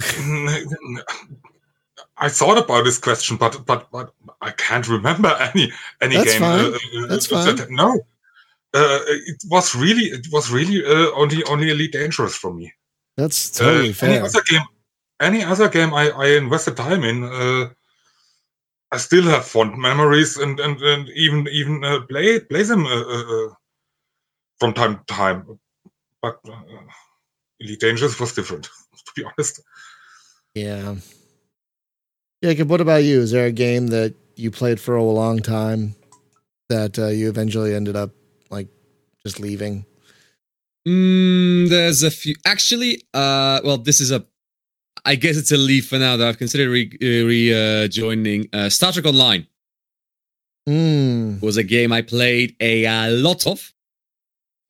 I 2.18 2.28
thought 2.28 2.58
about 2.58 2.84
this 2.84 2.98
question, 2.98 3.36
but 3.36 3.64
but 3.66 3.90
but 3.90 4.12
I 4.40 4.50
can't 4.50 4.88
remember 4.88 5.28
any 5.54 5.72
any 6.00 6.16
That's 6.16 6.32
game. 6.32 6.40
fine. 6.40 6.74
uh, 6.74 7.06
That's 7.08 7.28
that- 7.28 7.58
fine. 7.58 7.74
no, 7.74 7.94
uh, 8.74 8.98
it 9.06 9.42
was 9.50 9.74
really 9.74 10.06
it 10.06 10.26
was 10.32 10.50
really 10.50 10.84
uh, 10.84 11.10
only 11.14 11.42
only 11.44 11.70
Elite 11.70 11.92
Dangerous 11.92 12.34
for 12.36 12.52
me. 12.52 12.72
That's 13.16 13.50
totally 13.50 13.90
uh, 13.90 14.06
Any 14.06 14.18
other 14.18 14.42
game, 14.50 14.62
any 15.20 15.42
other 15.44 15.68
game 15.68 15.94
I, 15.94 16.10
I 16.10 16.26
invested 16.36 16.76
time 16.76 17.02
in, 17.02 17.24
uh, 17.24 17.70
I 18.92 18.98
still 18.98 19.24
have 19.24 19.46
fond 19.46 19.78
memories 19.78 20.36
and 20.36 20.60
and, 20.60 20.80
and 20.82 21.08
even 21.10 21.48
even 21.50 21.82
uh, 21.84 22.00
play 22.08 22.40
play 22.40 22.62
them 22.62 22.84
uh, 22.86 22.90
uh, 22.90 23.24
uh, 23.46 23.54
from 24.58 24.74
time 24.74 24.98
to 24.98 25.04
time. 25.14 25.58
But 26.22 26.38
uh, 26.48 26.60
Elite 27.60 27.80
Dangerous 27.80 28.18
was 28.20 28.32
different, 28.34 28.64
to 29.06 29.12
be 29.16 29.24
honest. 29.24 29.60
Yeah. 30.56 30.94
Jacob, 32.42 32.70
what 32.70 32.80
about 32.80 33.04
you? 33.04 33.20
Is 33.20 33.30
there 33.30 33.44
a 33.44 33.52
game 33.52 33.88
that 33.88 34.14
you 34.36 34.50
played 34.50 34.80
for 34.80 34.96
a 34.96 35.02
long 35.02 35.40
time 35.40 35.94
that 36.70 36.98
uh, 36.98 37.08
you 37.08 37.28
eventually 37.28 37.74
ended 37.74 37.94
up 37.94 38.10
like 38.48 38.66
just 39.22 39.38
leaving? 39.38 39.84
Mm, 40.88 41.68
there's 41.68 42.02
a 42.02 42.10
few. 42.10 42.34
Actually, 42.46 43.02
uh, 43.12 43.60
well, 43.64 43.76
this 43.76 44.00
is 44.00 44.10
a. 44.10 44.24
I 45.04 45.14
guess 45.14 45.36
it's 45.36 45.52
a 45.52 45.58
leave 45.58 45.86
for 45.86 45.98
now. 45.98 46.16
That 46.16 46.26
I've 46.26 46.38
considered 46.38 46.70
re, 46.70 46.90
uh, 47.02 47.26
re 47.26 47.84
uh, 47.84 47.88
joining. 47.88 48.48
Uh, 48.50 48.70
Star 48.70 48.92
Trek 48.92 49.04
Online 49.04 49.46
Hmm. 50.66 51.38
was 51.40 51.58
a 51.58 51.62
game 51.62 51.92
I 51.92 52.00
played 52.00 52.56
a, 52.60 52.86
uh, 52.86 53.10
lot 53.10 53.46
of, 53.46 53.72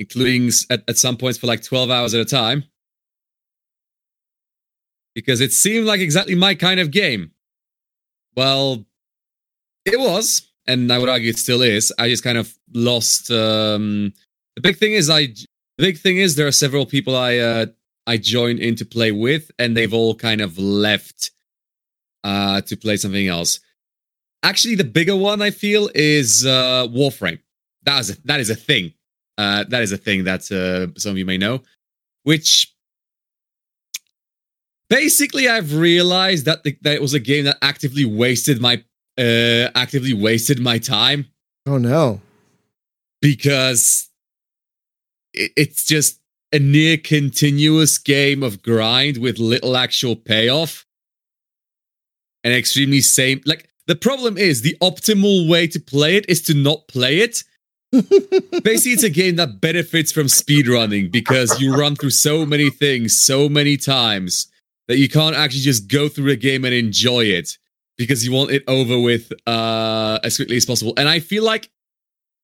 including 0.00 0.50
at, 0.68 0.82
at 0.88 0.98
some 0.98 1.16
points 1.16 1.38
for 1.38 1.46
like 1.46 1.62
twelve 1.62 1.90
hours 1.90 2.12
at 2.12 2.20
a 2.20 2.24
time, 2.24 2.64
because 5.16 5.40
it 5.40 5.50
seemed 5.50 5.86
like 5.86 6.00
exactly 6.00 6.34
my 6.34 6.54
kind 6.54 6.78
of 6.78 6.90
game. 6.90 7.32
Well, 8.36 8.84
it 9.86 9.98
was, 9.98 10.52
and 10.66 10.92
I 10.92 10.98
would 10.98 11.08
argue 11.08 11.30
it 11.30 11.38
still 11.38 11.62
is. 11.62 11.90
I 11.98 12.10
just 12.10 12.22
kind 12.22 12.36
of 12.36 12.54
lost. 12.74 13.30
Um, 13.30 14.12
the 14.56 14.60
big 14.60 14.76
thing 14.76 14.92
is 14.92 15.08
I 15.08 15.28
the 15.78 15.84
big 15.88 15.98
thing 15.98 16.18
is 16.18 16.36
there 16.36 16.46
are 16.46 16.52
several 16.52 16.84
people 16.84 17.16
I 17.16 17.38
uh, 17.38 17.66
I 18.06 18.18
joined 18.18 18.60
in 18.60 18.76
to 18.76 18.84
play 18.84 19.10
with, 19.10 19.50
and 19.58 19.74
they've 19.74 19.94
all 19.94 20.14
kind 20.14 20.42
of 20.42 20.58
left 20.58 21.30
uh, 22.22 22.60
to 22.60 22.76
play 22.76 22.98
something 22.98 23.26
else. 23.26 23.58
Actually, 24.42 24.74
the 24.74 24.84
bigger 24.84 25.16
one 25.16 25.40
I 25.40 25.50
feel 25.50 25.88
is 25.94 26.44
uh, 26.44 26.86
Warframe. 26.88 27.40
That 27.84 28.00
is 28.00 28.10
a, 28.10 28.22
that 28.26 28.40
is 28.40 28.50
a 28.50 28.54
thing. 28.54 28.92
Uh, 29.38 29.64
that 29.68 29.82
is 29.82 29.92
a 29.92 29.96
thing 29.96 30.24
that 30.24 30.52
uh, 30.52 30.92
some 30.98 31.12
of 31.12 31.18
you 31.18 31.24
may 31.24 31.38
know. 31.38 31.62
Which 32.24 32.75
basically 34.88 35.48
I've 35.48 35.74
realized 35.74 36.44
that 36.46 36.62
the, 36.64 36.76
that 36.82 36.94
it 36.94 37.02
was 37.02 37.14
a 37.14 37.20
game 37.20 37.44
that 37.44 37.58
actively 37.62 38.04
wasted 38.04 38.60
my 38.60 38.82
uh, 39.18 39.70
actively 39.74 40.12
wasted 40.12 40.60
my 40.60 40.78
time. 40.78 41.26
Oh 41.66 41.78
no. 41.78 42.20
because 43.20 44.08
it, 45.32 45.52
it's 45.56 45.84
just 45.84 46.20
a 46.52 46.58
near 46.58 46.96
continuous 46.96 47.98
game 47.98 48.42
of 48.42 48.62
grind 48.62 49.18
with 49.18 49.38
little 49.38 49.76
actual 49.76 50.14
payoff. 50.16 50.84
And 52.44 52.54
extremely 52.54 53.00
same 53.00 53.40
like 53.44 53.68
the 53.88 53.96
problem 53.96 54.38
is 54.38 54.62
the 54.62 54.76
optimal 54.80 55.48
way 55.48 55.66
to 55.66 55.80
play 55.80 56.16
it 56.16 56.26
is 56.28 56.42
to 56.42 56.54
not 56.54 56.86
play 56.86 57.18
it. 57.18 57.42
Basically 58.62 58.92
it's 58.92 59.02
a 59.02 59.10
game 59.10 59.36
that 59.36 59.60
benefits 59.60 60.12
from 60.12 60.26
speedrunning 60.26 61.10
because 61.10 61.60
you 61.60 61.74
run 61.74 61.96
through 61.96 62.10
so 62.10 62.46
many 62.46 62.70
things 62.70 63.20
so 63.20 63.48
many 63.48 63.76
times 63.76 64.46
that 64.88 64.98
you 64.98 65.08
can't 65.08 65.36
actually 65.36 65.60
just 65.60 65.88
go 65.88 66.08
through 66.08 66.30
a 66.30 66.36
game 66.36 66.64
and 66.64 66.74
enjoy 66.74 67.24
it 67.24 67.58
because 67.98 68.24
you 68.26 68.32
want 68.32 68.50
it 68.50 68.62
over 68.68 68.98
with 69.00 69.32
uh, 69.46 70.18
as 70.22 70.36
quickly 70.36 70.56
as 70.56 70.66
possible 70.66 70.92
and 70.96 71.08
i 71.08 71.18
feel 71.18 71.42
like 71.42 71.70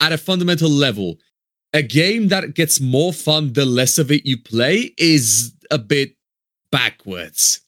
at 0.03 0.13
a 0.13 0.19
fundamental 0.19 0.69
level, 0.69 1.19
a 1.73 1.81
game 1.81 2.29
that 2.29 2.55
gets 2.55 2.81
more 2.81 3.13
fun 3.13 3.53
the 3.53 3.65
less 3.65 3.97
of 3.97 4.11
it 4.11 4.27
you 4.27 4.37
play 4.37 4.93
is 4.99 5.55
a 5.71 5.79
bit 5.79 6.17
backwards. 6.71 7.61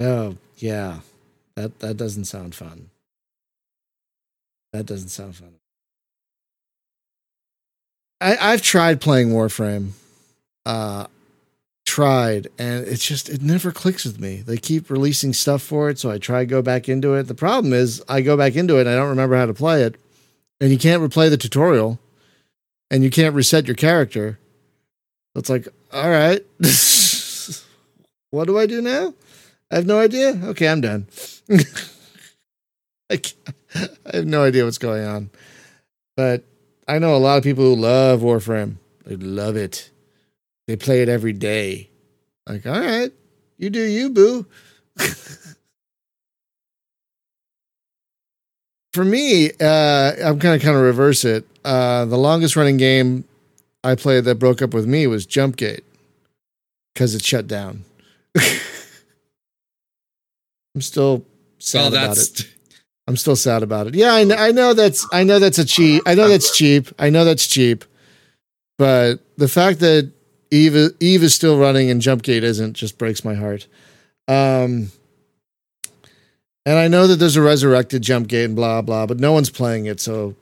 Oh 0.00 0.36
yeah. 0.58 1.00
That 1.54 1.78
that 1.78 1.96
doesn't 1.96 2.26
sound 2.26 2.54
fun. 2.54 2.90
That 4.72 4.84
doesn't 4.84 5.08
sound 5.08 5.36
fun. 5.36 5.54
I, 8.20 8.36
I've 8.52 8.60
tried 8.60 9.00
playing 9.00 9.30
Warframe. 9.30 9.92
Uh 10.66 11.06
tried 11.96 12.46
and 12.58 12.86
it's 12.86 13.06
just 13.06 13.30
it 13.30 13.40
never 13.40 13.72
clicks 13.72 14.04
with 14.04 14.20
me. 14.20 14.42
They 14.42 14.58
keep 14.58 14.90
releasing 14.90 15.32
stuff 15.32 15.62
for 15.62 15.88
it, 15.88 15.98
so 15.98 16.10
I 16.10 16.18
try 16.18 16.40
to 16.40 16.46
go 16.46 16.60
back 16.60 16.90
into 16.90 17.14
it. 17.14 17.22
The 17.22 17.34
problem 17.34 17.72
is 17.72 18.02
I 18.06 18.20
go 18.20 18.36
back 18.36 18.54
into 18.54 18.76
it 18.76 18.82
and 18.82 18.90
I 18.90 18.96
don't 18.96 19.08
remember 19.08 19.34
how 19.34 19.46
to 19.46 19.54
play 19.54 19.82
it. 19.82 19.94
And 20.60 20.70
you 20.70 20.76
can't 20.76 21.02
replay 21.02 21.30
the 21.30 21.38
tutorial. 21.38 21.98
And 22.90 23.02
you 23.02 23.08
can't 23.08 23.34
reset 23.34 23.66
your 23.66 23.76
character. 23.76 24.38
It's 25.34 25.48
like, 25.48 25.68
all 25.90 26.10
right. 26.10 26.44
what 28.30 28.44
do 28.44 28.58
I 28.58 28.66
do 28.66 28.82
now? 28.82 29.14
I 29.70 29.76
have 29.76 29.86
no 29.86 29.98
idea. 29.98 30.38
Okay, 30.50 30.68
I'm 30.68 30.82
done. 30.82 31.06
I, 33.10 33.22
I 33.74 34.16
have 34.16 34.26
no 34.26 34.44
idea 34.44 34.66
what's 34.66 34.76
going 34.76 35.06
on. 35.06 35.30
But 36.14 36.44
I 36.86 36.98
know 36.98 37.16
a 37.16 37.24
lot 37.24 37.38
of 37.38 37.42
people 37.42 37.64
who 37.64 37.74
love 37.74 38.20
Warframe. 38.20 38.76
They 39.06 39.16
love 39.16 39.56
it. 39.56 39.90
They 40.66 40.76
play 40.76 41.02
it 41.02 41.08
every 41.08 41.32
day. 41.32 41.88
Like, 42.48 42.66
all 42.66 42.78
right, 42.80 43.12
You 43.58 43.70
do 43.70 43.80
you, 43.82 44.10
boo. 44.10 44.46
For 48.92 49.04
me, 49.04 49.50
uh, 49.60 50.12
I'm 50.24 50.38
kind 50.38 50.54
of 50.54 50.62
kind 50.62 50.76
of 50.76 50.82
reverse 50.82 51.24
it. 51.24 51.44
Uh, 51.64 52.04
the 52.06 52.16
longest 52.16 52.56
running 52.56 52.76
game 52.78 53.24
I 53.84 53.94
played 53.94 54.24
that 54.24 54.36
broke 54.36 54.62
up 54.62 54.72
with 54.72 54.86
me 54.86 55.06
was 55.06 55.26
Jumpgate 55.26 55.84
because 56.94 57.14
it 57.14 57.22
shut 57.22 57.46
down. 57.46 57.84
I'm 60.74 60.80
still 60.80 61.24
sad 61.58 61.92
Well, 61.92 62.04
about 62.04 62.18
it. 62.18 62.48
I'm 63.06 63.16
still 63.16 63.36
sad 63.36 63.62
about 63.62 63.86
it. 63.86 63.94
Yeah, 63.94 64.14
I 64.14 64.24
know, 64.24 64.34
I 64.36 64.50
know 64.52 64.72
that's 64.74 65.06
I 65.12 65.22
know 65.24 65.38
that's 65.38 65.58
a 65.58 65.64
cheap. 65.64 66.02
I 66.06 66.14
know 66.14 66.28
that's 66.28 66.56
cheap. 66.56 66.88
I 66.98 67.10
know 67.10 67.24
that's 67.24 67.46
cheap. 67.46 67.84
But 68.78 69.20
the 69.36 69.48
fact 69.48 69.80
that 69.80 70.10
Eve 70.50 70.92
Eve 71.00 71.22
is 71.22 71.34
still 71.34 71.58
running 71.58 71.90
and 71.90 72.00
Jumpgate 72.00 72.42
isn't 72.42 72.74
just 72.74 72.98
breaks 72.98 73.24
my 73.24 73.34
heart. 73.34 73.66
Um 74.28 74.90
and 76.64 76.78
I 76.78 76.88
know 76.88 77.06
that 77.06 77.16
there's 77.16 77.36
a 77.36 77.42
resurrected 77.42 78.02
Jumpgate 78.02 78.44
and 78.46 78.56
blah 78.56 78.82
blah, 78.82 79.06
but 79.06 79.20
no 79.20 79.32
one's 79.32 79.50
playing 79.50 79.86
it, 79.86 80.00
so 80.00 80.34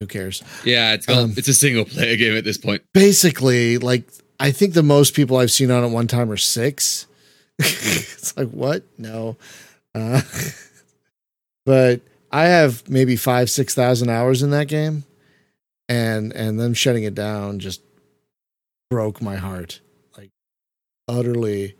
who 0.00 0.06
cares? 0.06 0.42
yeah, 0.64 0.92
it's 0.94 1.08
Um, 1.08 1.34
it's 1.36 1.48
a 1.48 1.54
single 1.54 1.84
player 1.84 2.16
game 2.22 2.36
at 2.36 2.44
this 2.44 2.58
point. 2.58 2.82
Basically, 2.92 3.78
like 3.78 4.04
I 4.40 4.50
think 4.50 4.74
the 4.74 4.82
most 4.82 5.14
people 5.14 5.36
I've 5.36 5.52
seen 5.52 5.70
on 5.70 5.84
it 5.84 5.88
one 5.88 6.08
time 6.08 6.30
are 6.30 6.36
six. 6.36 7.06
it's 7.58 8.36
like 8.36 8.50
what? 8.50 8.82
No. 8.98 9.36
Uh, 9.94 10.20
but 11.64 12.00
I 12.32 12.46
have 12.46 12.88
maybe 12.88 13.14
five, 13.14 13.48
six 13.48 13.74
thousand 13.74 14.10
hours 14.10 14.42
in 14.42 14.50
that 14.50 14.66
game, 14.66 15.04
and 15.88 16.32
and 16.32 16.58
them 16.58 16.74
shutting 16.74 17.04
it 17.04 17.14
down 17.14 17.60
just 17.60 17.80
broke 18.94 19.20
my 19.20 19.34
heart, 19.34 19.80
like 20.16 20.30
utterly, 21.08 21.74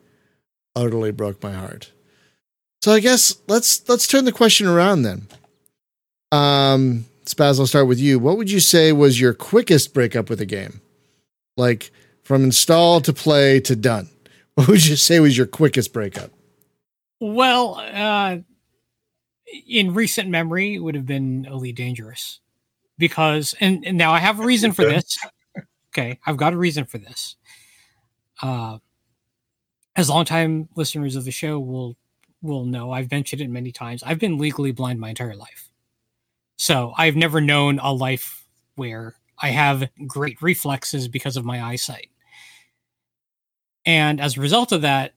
utterly 0.75 1.13
broke 1.13 1.41
my 1.45 1.53
heart. 1.53 1.93
So 2.83 2.91
I 2.91 2.99
guess 2.99 3.37
let's 3.47 3.89
let's 3.89 4.09
turn 4.09 4.25
the 4.25 4.33
question 4.33 4.67
around 4.67 5.03
then. 5.03 5.29
Um, 6.33 7.05
Spaz, 7.25 7.61
I'll 7.61 7.69
start 7.69 7.87
with 7.87 8.01
you. 8.01 8.19
What 8.19 8.37
would 8.37 8.51
you 8.51 8.59
say 8.59 8.91
was 8.91 9.21
your 9.21 9.33
quickest 9.33 9.95
breakup 9.95 10.29
with 10.29 10.41
a 10.41 10.45
game, 10.45 10.81
like 11.57 11.93
from 12.25 12.43
install 12.43 13.01
to 13.03 13.13
play 13.13 13.61
to 13.61 13.77
done? 13.77 14.09
What 14.57 14.69
would 14.69 14.87
you 14.87 14.97
say 14.97 15.19
was 15.21 15.37
your 15.37 15.47
quickest 15.49 15.93
breakup? 15.93 16.31
Well, 17.21 17.75
uh, 17.75 18.39
in 19.69 19.95
recent 19.95 20.29
memory, 20.29 20.75
it 20.75 20.79
would 20.79 20.95
have 20.95 21.07
been 21.07 21.45
Elite 21.47 21.75
Dangerous 21.75 22.41
because, 22.99 23.55
and, 23.61 23.85
and 23.85 23.99
now 23.99 24.13
I 24.13 24.21
have 24.21 24.39
a 24.41 24.45
reason 24.45 24.73
for 24.73 24.85
this. 24.85 25.19
Okay, 25.97 26.19
I've 26.27 26.37
got 26.37 26.53
a 26.53 26.57
reason 26.57 26.87
for 26.87 26.99
this. 26.99 27.37
Uh, 28.43 28.79
as 29.95 30.11
longtime 30.11 30.69
listeners 30.75 31.15
of 31.15 31.25
the 31.25 31.31
show 31.31 31.61
will 31.61 31.97
will 32.43 32.65
know, 32.65 32.91
I've 32.91 33.11
mentioned 33.11 33.41
it 33.41 33.49
many 33.49 33.73
times. 33.73 34.03
I've 34.03 34.19
been 34.19 34.37
legally 34.37 34.73
blind 34.73 35.01
my 35.01 35.11
entire 35.11 35.37
life, 35.37 35.71
so 36.57 36.93
I've 36.99 37.17
never 37.17 37.41
known 37.41 37.79
a 37.79 37.93
life 37.93 38.47
where 38.75 39.15
I 39.41 39.51
have 39.51 39.89
great 40.07 40.43
reflexes 40.43 41.07
because 41.07 41.37
of 41.37 41.45
my 41.45 41.63
eyesight. 41.63 42.09
And 43.87 44.21
as 44.21 44.37
a 44.37 44.41
result 44.41 44.73
of 44.73 44.83
that, 44.83 45.15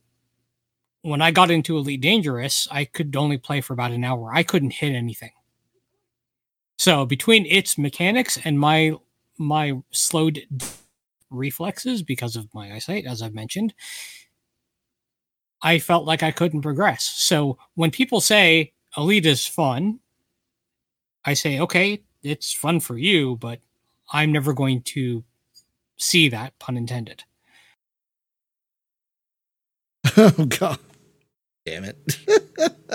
when 1.01 1.21
I 1.21 1.31
got 1.31 1.49
into 1.49 1.77
Elite 1.77 2.01
Dangerous, 2.01 2.67
I 2.69 2.85
could 2.85 3.15
only 3.15 3.37
play 3.37 3.61
for 3.61 3.73
about 3.73 3.91
an 3.91 4.03
hour. 4.03 4.31
I 4.33 4.43
couldn't 4.43 4.73
hit 4.73 4.93
anything. 4.93 5.31
So 6.77 7.05
between 7.05 7.45
its 7.45 7.77
mechanics 7.77 8.37
and 8.43 8.59
my 8.59 8.93
my 9.37 9.73
slowed 9.91 10.41
reflexes 11.29 12.03
because 12.03 12.35
of 12.35 12.53
my 12.53 12.73
eyesight, 12.73 13.05
as 13.05 13.21
I've 13.21 13.33
mentioned, 13.33 13.73
I 15.61 15.79
felt 15.79 16.05
like 16.05 16.23
I 16.23 16.31
couldn't 16.31 16.61
progress. 16.61 17.03
So 17.03 17.57
when 17.75 17.91
people 17.91 18.21
say 18.21 18.73
Elite 18.95 19.25
is 19.25 19.45
fun, 19.45 19.99
I 21.25 21.33
say, 21.33 21.59
okay, 21.59 22.03
it's 22.23 22.53
fun 22.53 22.79
for 22.79 22.97
you, 22.97 23.35
but 23.37 23.59
I'm 24.11 24.31
never 24.31 24.53
going 24.53 24.81
to 24.83 25.23
see 25.97 26.29
that, 26.29 26.57
pun 26.59 26.77
intended. 26.77 27.23
oh 30.17 30.45
God, 30.47 30.79
damn 31.65 31.83
it! 31.83 31.97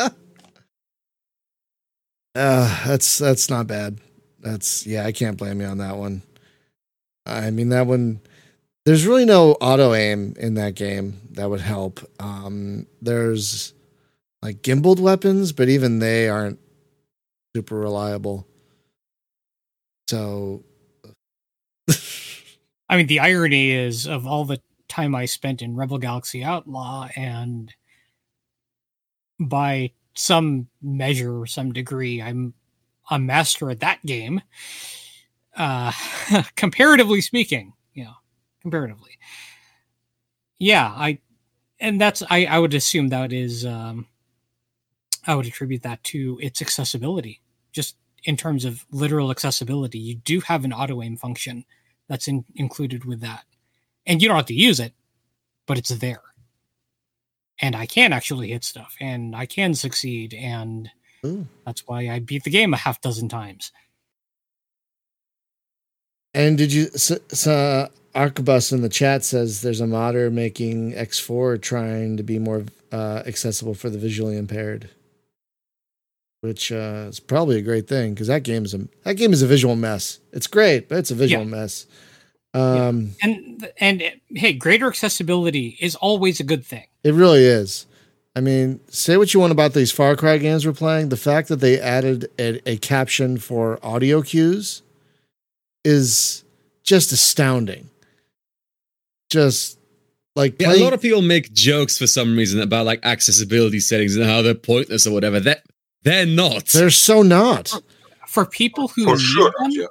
uh, 2.34 2.84
that's 2.86 3.18
that's 3.18 3.50
not 3.50 3.66
bad. 3.66 4.00
That's 4.40 4.86
yeah, 4.86 5.04
I 5.04 5.12
can't 5.12 5.36
blame 5.36 5.60
you 5.60 5.66
on 5.66 5.78
that 5.78 5.96
one. 5.96 6.22
I 7.26 7.50
mean 7.50 7.70
that 7.70 7.86
one. 7.86 8.20
There's 8.84 9.06
really 9.06 9.24
no 9.24 9.52
auto 9.52 9.94
aim 9.94 10.34
in 10.38 10.54
that 10.54 10.74
game 10.74 11.20
that 11.30 11.48
would 11.48 11.60
help. 11.60 12.00
Um, 12.18 12.86
there's 13.00 13.74
like 14.42 14.62
gimbaled 14.62 14.98
weapons, 14.98 15.52
but 15.52 15.68
even 15.68 16.00
they 16.00 16.28
aren't 16.28 16.58
super 17.54 17.76
reliable. 17.76 18.46
So 20.08 20.64
I 22.88 22.96
mean, 22.96 23.06
the 23.06 23.20
irony 23.20 23.70
is 23.70 24.06
of 24.06 24.26
all 24.26 24.44
the 24.44 24.60
time 24.88 25.14
I 25.14 25.24
spent 25.26 25.62
in 25.62 25.76
Rebel 25.76 25.98
Galaxy 25.98 26.44
Outlaw, 26.44 27.08
and 27.16 27.72
by 29.40 29.92
some 30.14 30.68
measure 30.82 31.40
or 31.40 31.46
some 31.46 31.72
degree, 31.72 32.20
I'm 32.20 32.54
a 33.10 33.18
master 33.18 33.70
at 33.70 33.80
that 33.80 34.04
game. 34.04 34.42
Uh, 35.56 35.92
comparatively 36.56 37.20
speaking, 37.20 37.74
you 37.92 38.04
know, 38.04 38.14
comparatively, 38.62 39.18
yeah, 40.58 40.86
I, 40.86 41.18
and 41.78 42.00
that's 42.00 42.22
I 42.30 42.46
I 42.46 42.58
would 42.58 42.74
assume 42.74 43.08
that 43.08 43.32
is 43.32 43.66
um, 43.66 44.06
I 45.26 45.34
would 45.34 45.46
attribute 45.46 45.82
that 45.82 46.02
to 46.04 46.38
its 46.42 46.62
accessibility, 46.62 47.42
just 47.72 47.96
in 48.24 48.36
terms 48.36 48.64
of 48.64 48.86
literal 48.90 49.30
accessibility. 49.30 49.98
You 49.98 50.16
do 50.16 50.40
have 50.40 50.64
an 50.64 50.72
auto 50.72 51.02
aim 51.02 51.16
function 51.16 51.64
that's 52.08 52.28
in, 52.28 52.44
included 52.54 53.04
with 53.04 53.20
that. 53.20 53.44
And 54.06 54.20
you 54.20 54.28
don't 54.28 54.36
have 54.36 54.46
to 54.46 54.54
use 54.54 54.80
it, 54.80 54.92
but 55.66 55.78
it's 55.78 55.90
there. 55.90 56.22
And 57.60 57.76
I 57.76 57.86
can 57.86 58.12
actually 58.12 58.48
hit 58.48 58.64
stuff 58.64 58.96
and 59.00 59.36
I 59.36 59.46
can 59.46 59.74
succeed. 59.74 60.34
And 60.34 60.90
Ooh. 61.24 61.46
that's 61.64 61.86
why 61.86 62.08
I 62.08 62.18
beat 62.18 62.44
the 62.44 62.50
game 62.50 62.74
a 62.74 62.78
half 62.78 63.00
dozen 63.00 63.28
times. 63.28 63.72
And 66.34 66.56
did 66.56 66.72
you? 66.72 66.86
So, 66.90 67.18
so 67.28 67.88
Arcabus 68.14 68.72
in 68.72 68.82
the 68.82 68.88
chat 68.88 69.24
says 69.24 69.60
there's 69.60 69.80
a 69.80 69.86
modder 69.86 70.30
making 70.30 70.92
X4 70.92 71.60
trying 71.60 72.16
to 72.16 72.22
be 72.22 72.38
more 72.38 72.64
uh, 72.90 73.22
accessible 73.26 73.74
for 73.74 73.90
the 73.90 73.98
visually 73.98 74.36
impaired, 74.36 74.88
which 76.40 76.72
uh, 76.72 77.06
is 77.08 77.20
probably 77.20 77.58
a 77.58 77.62
great 77.62 77.86
thing 77.88 78.14
because 78.14 78.28
that 78.28 78.42
game 78.42 78.64
is 78.64 78.74
a 78.74 78.88
that 79.04 79.14
game 79.14 79.32
is 79.32 79.42
a 79.42 79.46
visual 79.46 79.76
mess. 79.76 80.20
It's 80.32 80.46
great, 80.46 80.88
but 80.88 80.98
it's 80.98 81.10
a 81.10 81.14
visual 81.14 81.44
Yeah. 81.44 81.50
mess. 81.50 81.86
Um, 82.54 83.12
And, 83.22 83.66
and 83.78 84.02
hey, 84.28 84.52
greater 84.52 84.86
accessibility 84.86 85.78
is 85.80 85.94
always 85.96 86.38
a 86.38 86.44
good 86.44 86.64
thing. 86.66 86.84
It 87.02 87.14
really 87.14 87.44
is. 87.44 87.86
I 88.36 88.40
mean, 88.40 88.80
say 88.88 89.16
what 89.16 89.32
you 89.32 89.40
want 89.40 89.52
about 89.52 89.72
these 89.72 89.90
Far 89.90 90.16
Cry 90.16 90.36
games 90.38 90.66
we're 90.66 90.72
playing. 90.74 91.08
The 91.08 91.16
fact 91.16 91.48
that 91.48 91.60
they 91.60 91.78
added 91.80 92.30
a, 92.38 92.60
a 92.68 92.76
caption 92.78 93.38
for 93.38 93.78
audio 93.82 94.20
cues 94.22 94.82
is 95.84 96.44
just 96.84 97.12
astounding. 97.12 97.88
Just 99.30 99.78
like 100.36 100.60
Yeah, 100.60 100.74
a 100.74 100.76
lot 100.82 100.92
of 100.92 101.00
people 101.00 101.22
make 101.22 101.52
jokes 101.52 101.96
for 101.98 102.06
some 102.06 102.36
reason 102.36 102.60
about 102.60 102.86
like 102.86 103.00
accessibility 103.04 103.80
settings 103.80 104.16
and 104.16 104.24
how 104.24 104.42
they're 104.42 104.54
pointless 104.54 105.06
or 105.06 105.12
whatever. 105.12 105.40
That 105.40 105.62
they're 106.02 106.26
not. 106.26 106.66
they're 106.66 106.90
so 106.90 107.22
not. 107.22 107.72
For 108.28 108.44
people 108.46 108.88
who 108.88 109.04
For 109.04 109.16
need 109.16 109.20
sure. 109.22 109.52
them, 109.58 109.70
Yeah. 109.70 109.86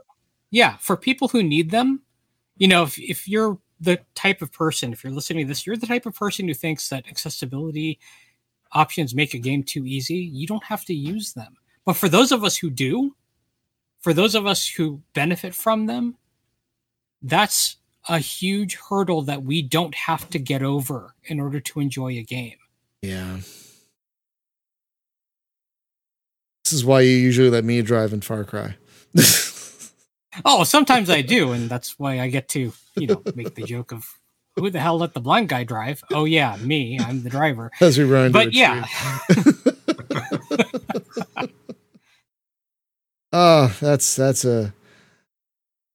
yeah, 0.50 0.78
for 0.78 0.98
people 0.98 1.28
who 1.28 1.44
need 1.44 1.72
them, 1.72 2.02
you 2.58 2.68
know, 2.68 2.84
if, 2.84 2.98
if 3.00 3.28
you're 3.28 3.58
the 3.80 4.00
type 4.16 4.42
of 4.42 4.52
person, 4.52 4.92
if 4.94 5.04
you're 5.04 5.14
listening 5.14 5.46
to 5.46 5.50
this, 5.50 5.66
you're 5.66 5.78
the 5.78 5.88
type 5.88 6.06
of 6.06 6.16
person 6.16 6.48
who 6.48 6.54
thinks 6.54 6.90
that 6.90 7.08
accessibility 7.08 8.00
options 8.74 9.14
make 9.16 9.34
a 9.34 9.40
game 9.40 9.64
too 9.64 9.86
easy, 9.86 10.16
you 10.18 10.48
don't 10.48 10.64
have 10.64 10.86
to 10.86 10.94
use 10.94 11.34
them. 11.34 11.56
But 11.86 11.94
for 11.98 12.08
those 12.10 12.32
of 12.32 12.44
us 12.44 12.56
who 12.58 12.70
do, 12.70 13.16
for 14.02 14.14
those 14.14 14.36
of 14.36 14.46
us 14.46 14.68
who 14.68 15.02
benefit 15.14 15.56
from 15.56 15.86
them, 15.86 16.18
that's 17.22 17.78
a 18.10 18.20
huge 18.20 18.76
hurdle 18.76 19.22
that 19.24 19.44
we 19.44 19.62
don't 19.62 19.96
have 19.96 20.30
to 20.32 20.40
get 20.40 20.64
over 20.64 21.16
in 21.24 21.40
order 21.40 21.60
to 21.60 21.80
enjoy 21.80 22.14
a 22.14 22.24
game. 22.24 22.58
Yeah. 23.02 23.38
This 26.64 26.74
is 26.74 26.86
why 26.86 27.02
you 27.02 27.12
usually 27.12 27.50
let 27.50 27.64
me 27.64 27.82
drive 27.82 28.14
in 28.14 28.22
Far 28.22 28.44
Cry. 28.44 28.76
Oh, 30.46 30.64
sometimes 30.64 31.10
I 31.10 31.22
do, 31.22 31.52
and 31.52 31.70
that's 31.70 32.00
why 32.00 32.20
I 32.20 32.30
get 32.30 32.48
to, 32.50 32.72
you 32.96 33.08
know, 33.08 33.22
make 33.36 33.54
the 33.54 33.64
joke 33.64 33.92
of 33.92 34.06
who 34.56 34.70
the 34.70 34.80
hell 34.80 34.98
let 34.98 35.14
the 35.14 35.20
blind 35.20 35.50
guy 35.50 35.64
drive? 35.64 36.04
Oh 36.12 36.26
yeah, 36.26 36.56
me. 36.58 37.00
I'm 37.00 37.24
the 37.24 37.30
driver. 37.30 37.72
As 37.82 37.98
we 37.98 38.06
run 38.06 38.32
But 38.32 38.54
yeah. 38.54 38.86
Oh, 43.34 43.76
that's 43.80 44.16
that's 44.16 44.44
a 44.46 44.74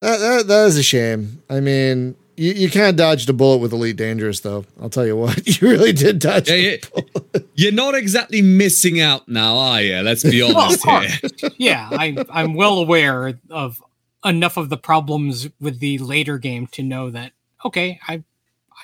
that, 0.00 0.18
that 0.18 0.46
that 0.48 0.66
is 0.66 0.76
a 0.78 0.82
shame. 0.82 1.42
I 1.50 1.60
mean, 1.60 2.16
You, 2.36 2.52
you 2.52 2.70
kind 2.70 2.86
of 2.86 2.96
dodged 2.96 3.28
a 3.28 3.32
bullet 3.32 3.58
with 3.58 3.72
Elite 3.72 3.96
Dangerous, 3.96 4.40
though. 4.40 4.64
I'll 4.80 4.90
tell 4.90 5.06
you 5.06 5.16
what, 5.16 5.46
you 5.60 5.68
really 5.68 5.92
did 5.92 6.18
dodge. 6.18 6.48
Yeah, 6.48 6.56
the 6.56 6.62
yeah. 6.62 7.02
bullet. 7.02 7.48
You're 7.54 7.72
not 7.72 7.94
exactly 7.94 8.42
missing 8.42 9.00
out 9.00 9.28
now, 9.28 9.56
are 9.56 9.82
you? 9.82 10.00
Let's 10.00 10.22
be 10.22 10.42
honest 10.54 10.84
Well, 10.86 11.00
here. 11.02 11.50
yeah, 11.58 11.88
I, 11.92 12.16
I'm 12.30 12.54
well 12.54 12.78
aware 12.78 13.34
of 13.50 13.82
enough 14.24 14.56
of 14.56 14.68
the 14.70 14.76
problems 14.76 15.48
with 15.60 15.78
the 15.80 15.98
later 15.98 16.38
game 16.38 16.66
to 16.68 16.82
know 16.82 17.10
that 17.10 17.32
okay, 17.64 17.98
I 18.06 18.22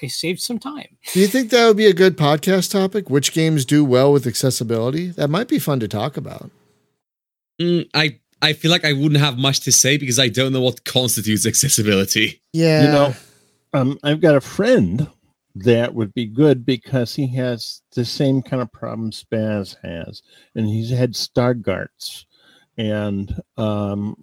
I 0.03 0.07
saved 0.07 0.41
some 0.41 0.59
time. 0.59 0.97
Do 1.13 1.21
you 1.21 1.27
think 1.27 1.51
that 1.51 1.67
would 1.67 1.77
be 1.77 1.87
a 1.87 1.93
good 1.93 2.17
podcast 2.17 2.71
topic? 2.71 3.09
Which 3.11 3.33
games 3.33 3.65
do 3.65 3.85
well 3.85 4.13
with 4.13 4.27
accessibility? 4.27 5.09
That 5.09 5.29
might 5.29 5.49
be 5.49 5.59
fun 5.59 5.79
to 5.81 5.89
talk 5.89 6.17
about. 6.17 6.51
Mm, 7.61 7.89
I 7.95 8.19
I 8.43 8.53
feel 8.53 8.73
like 8.73 8.85
I 8.85 8.93
wouldn't 8.93 9.21
have 9.21 9.39
much 9.39 9.61
to 9.61 9.73
say 9.73 9.97
because 9.97 10.19
I 10.19 10.29
don't 10.29 10.53
know 10.53 10.61
what 10.61 10.85
constitutes 10.85 11.47
accessibility. 11.47 12.43
Yeah, 12.53 12.83
You 12.83 12.89
know, 12.89 13.15
um, 13.73 13.99
I've 14.03 14.21
got 14.21 14.35
a 14.35 14.41
friend 14.41 15.09
that 15.55 15.95
would 15.95 16.13
be 16.13 16.27
good 16.27 16.67
because 16.67 17.15
he 17.15 17.29
has 17.37 17.83
the 17.95 18.05
same 18.05 18.43
kind 18.43 18.61
of 18.61 18.73
problem 18.73 19.13
Spaz 19.13 19.77
has, 19.83 20.23
and 20.57 20.67
he's 20.67 20.91
had 20.91 21.13
Stargardt's, 21.13 22.27
and 22.77 23.41
um, 23.57 24.23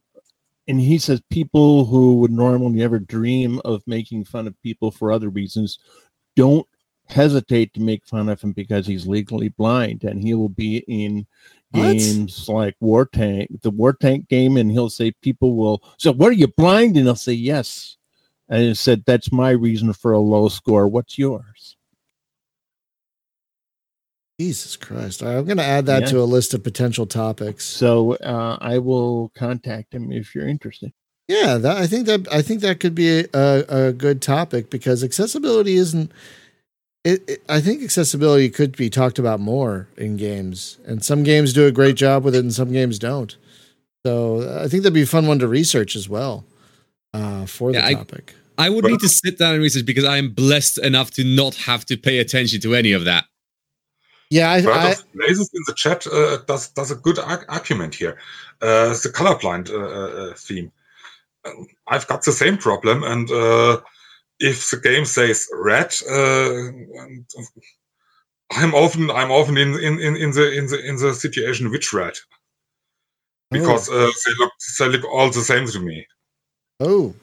and 0.68 0.82
he 0.82 0.98
says 0.98 1.22
people 1.30 1.86
who 1.86 2.18
would 2.18 2.32
normally 2.32 2.78
never 2.78 3.00
dream 3.00 3.62
of 3.64 3.82
making 3.88 4.26
fun 4.26 4.48
of 4.48 4.62
people 4.62 4.92
for 4.92 5.12
other 5.12 5.30
reasons 5.30 5.80
don't 6.36 6.68
hesitate 7.08 7.74
to 7.74 7.82
make 7.82 8.06
fun 8.06 8.30
of 8.30 8.42
him 8.42 8.52
because 8.52 8.86
he's 8.86 9.08
legally 9.08 9.50
blind, 9.50 10.04
and 10.04 10.22
he 10.22 10.34
will 10.34 10.50
be 10.50 10.84
in 10.88 11.26
What? 11.72 11.98
games 11.98 12.50
like 12.50 12.76
War 12.80 13.06
Tank, 13.06 13.62
the 13.62 13.70
War 13.70 13.94
Tank 13.94 14.28
game, 14.28 14.58
and 14.58 14.72
he'll 14.72 14.90
say 14.90 15.12
people 15.22 15.56
will. 15.56 15.84
So, 15.98 16.12
what 16.12 16.30
are 16.30 16.34
you 16.34 16.48
blind? 16.48 16.98
And 16.98 17.06
he'll 17.06 17.16
say 17.16 17.34
yes. 17.34 17.98
And 18.50 18.64
he 18.64 18.74
said, 18.74 19.04
That's 19.06 19.32
my 19.32 19.52
reason 19.52 19.94
for 19.94 20.12
a 20.12 20.20
low 20.20 20.50
score. 20.50 20.88
What's 20.88 21.18
yours? 21.18 21.78
Jesus 24.40 24.78
Christ! 24.78 25.22
All 25.22 25.30
right, 25.30 25.38
I'm 25.38 25.46
going 25.46 25.58
to 25.58 25.64
add 25.64 25.86
that 25.88 26.04
Yeah. 26.04 26.10
to 26.10 26.22
a 26.22 26.24
list 26.24 26.54
of 26.54 26.64
potential 26.64 27.06
topics. 27.06 27.66
So 27.66 28.16
uh, 28.16 28.58
I 28.62 28.78
will 28.80 29.30
contact 29.36 29.94
him 29.94 30.12
if 30.14 30.34
you're 30.34 30.48
interested. 30.48 30.94
Yeah, 31.28 31.58
that, 31.58 31.78
I 31.78 31.86
think 31.88 32.08
that 32.08 32.28
I 32.32 32.42
think 32.42 32.62
that 32.62 32.80
could 32.80 32.96
be 32.96 33.26
a, 33.34 33.66
a 33.68 33.94
good 33.94 34.22
topic 34.22 34.70
because 34.70 35.04
accessibility 35.04 35.76
isn't. 35.76 36.12
It, 37.14 37.30
it, 37.30 37.44
I 37.50 37.60
think 37.62 37.84
accessibility 37.84 38.50
could 38.50 38.76
be 38.78 38.90
talked 38.90 39.20
about 39.20 39.40
more 39.40 39.88
in 39.98 40.18
games, 40.18 40.78
and 40.86 41.04
some 41.04 41.24
games 41.24 41.54
do 41.54 41.66
a 41.66 41.72
great 41.72 41.96
job 41.96 42.24
with 42.24 42.36
it, 42.36 42.40
and 42.40 42.54
some 42.54 42.72
games 42.72 43.00
don't. 43.00 43.36
So 44.06 44.62
I 44.64 44.68
think 44.68 44.84
that'd 44.84 44.94
be 44.94 45.02
a 45.04 45.06
fun 45.18 45.28
one 45.28 45.40
to 45.40 45.48
research 45.48 45.96
as 45.96 46.08
well 46.08 46.46
uh, 47.14 47.46
for 47.46 47.72
the 47.72 47.80
Yeah, 47.80 47.88
I- 47.88 47.94
topic. 47.94 48.36
I 48.58 48.70
would 48.70 48.84
need 48.84 49.00
to 49.00 49.08
sit 49.08 49.38
down 49.40 49.54
and 49.54 49.64
research 49.64 49.86
because 49.86 50.04
I 50.04 50.18
am 50.18 50.32
blessed 50.34 50.80
enough 50.80 51.12
to 51.12 51.24
not 51.24 51.56
have 51.56 51.86
to 51.86 51.96
pay 51.96 52.20
attention 52.20 52.60
to 52.62 52.76
any 52.76 52.92
of 52.92 53.06
that. 53.06 53.24
yeah, 54.30 54.52
I, 54.52 54.62
Bird 54.62 54.74
I, 54.76 54.92
of 54.92 55.04
Blazes 55.14 55.50
in 55.54 55.62
the 55.66 55.74
chat 55.74 56.06
uh, 56.08 56.40
does 56.46 56.68
does 56.72 56.92
a 56.92 56.96
good 56.96 57.20
ar- 57.20 57.46
argument 57.48 57.96
here. 57.96 58.18
Uh, 58.62 58.90
the 58.90 59.12
colorblind 59.16 59.70
uh, 59.70 59.78
uh, 59.78 60.34
theme. 60.36 60.74
Um, 61.46 61.68
I've 61.88 62.06
got 62.08 62.26
the 62.26 62.34
same 62.34 62.58
problem, 62.58 63.02
and 63.04 63.32
uh, 63.32 63.80
if 64.40 64.70
the 64.70 64.78
game 64.78 65.06
says 65.06 65.48
red, 65.54 65.94
uh, 66.10 66.72
I'm 68.52 68.74
often 68.74 69.12
I'm 69.12 69.32
often 69.32 69.58
in, 69.58 69.76
in, 69.76 70.00
in, 70.00 70.16
in 70.16 70.32
the 70.32 70.52
in 70.52 70.68
the 70.68 70.80
in 70.84 70.96
the 70.98 71.14
situation 71.14 71.70
which 71.70 71.94
red 71.94 72.14
because 73.52 73.90
uh, 73.90 74.10
they 74.26 74.34
look 74.40 74.52
they 74.80 74.88
look 74.90 75.06
all 75.06 75.30
the 75.30 75.42
same 75.42 75.68
to 75.68 75.80
me. 75.80 76.08
Oh, 76.80 77.14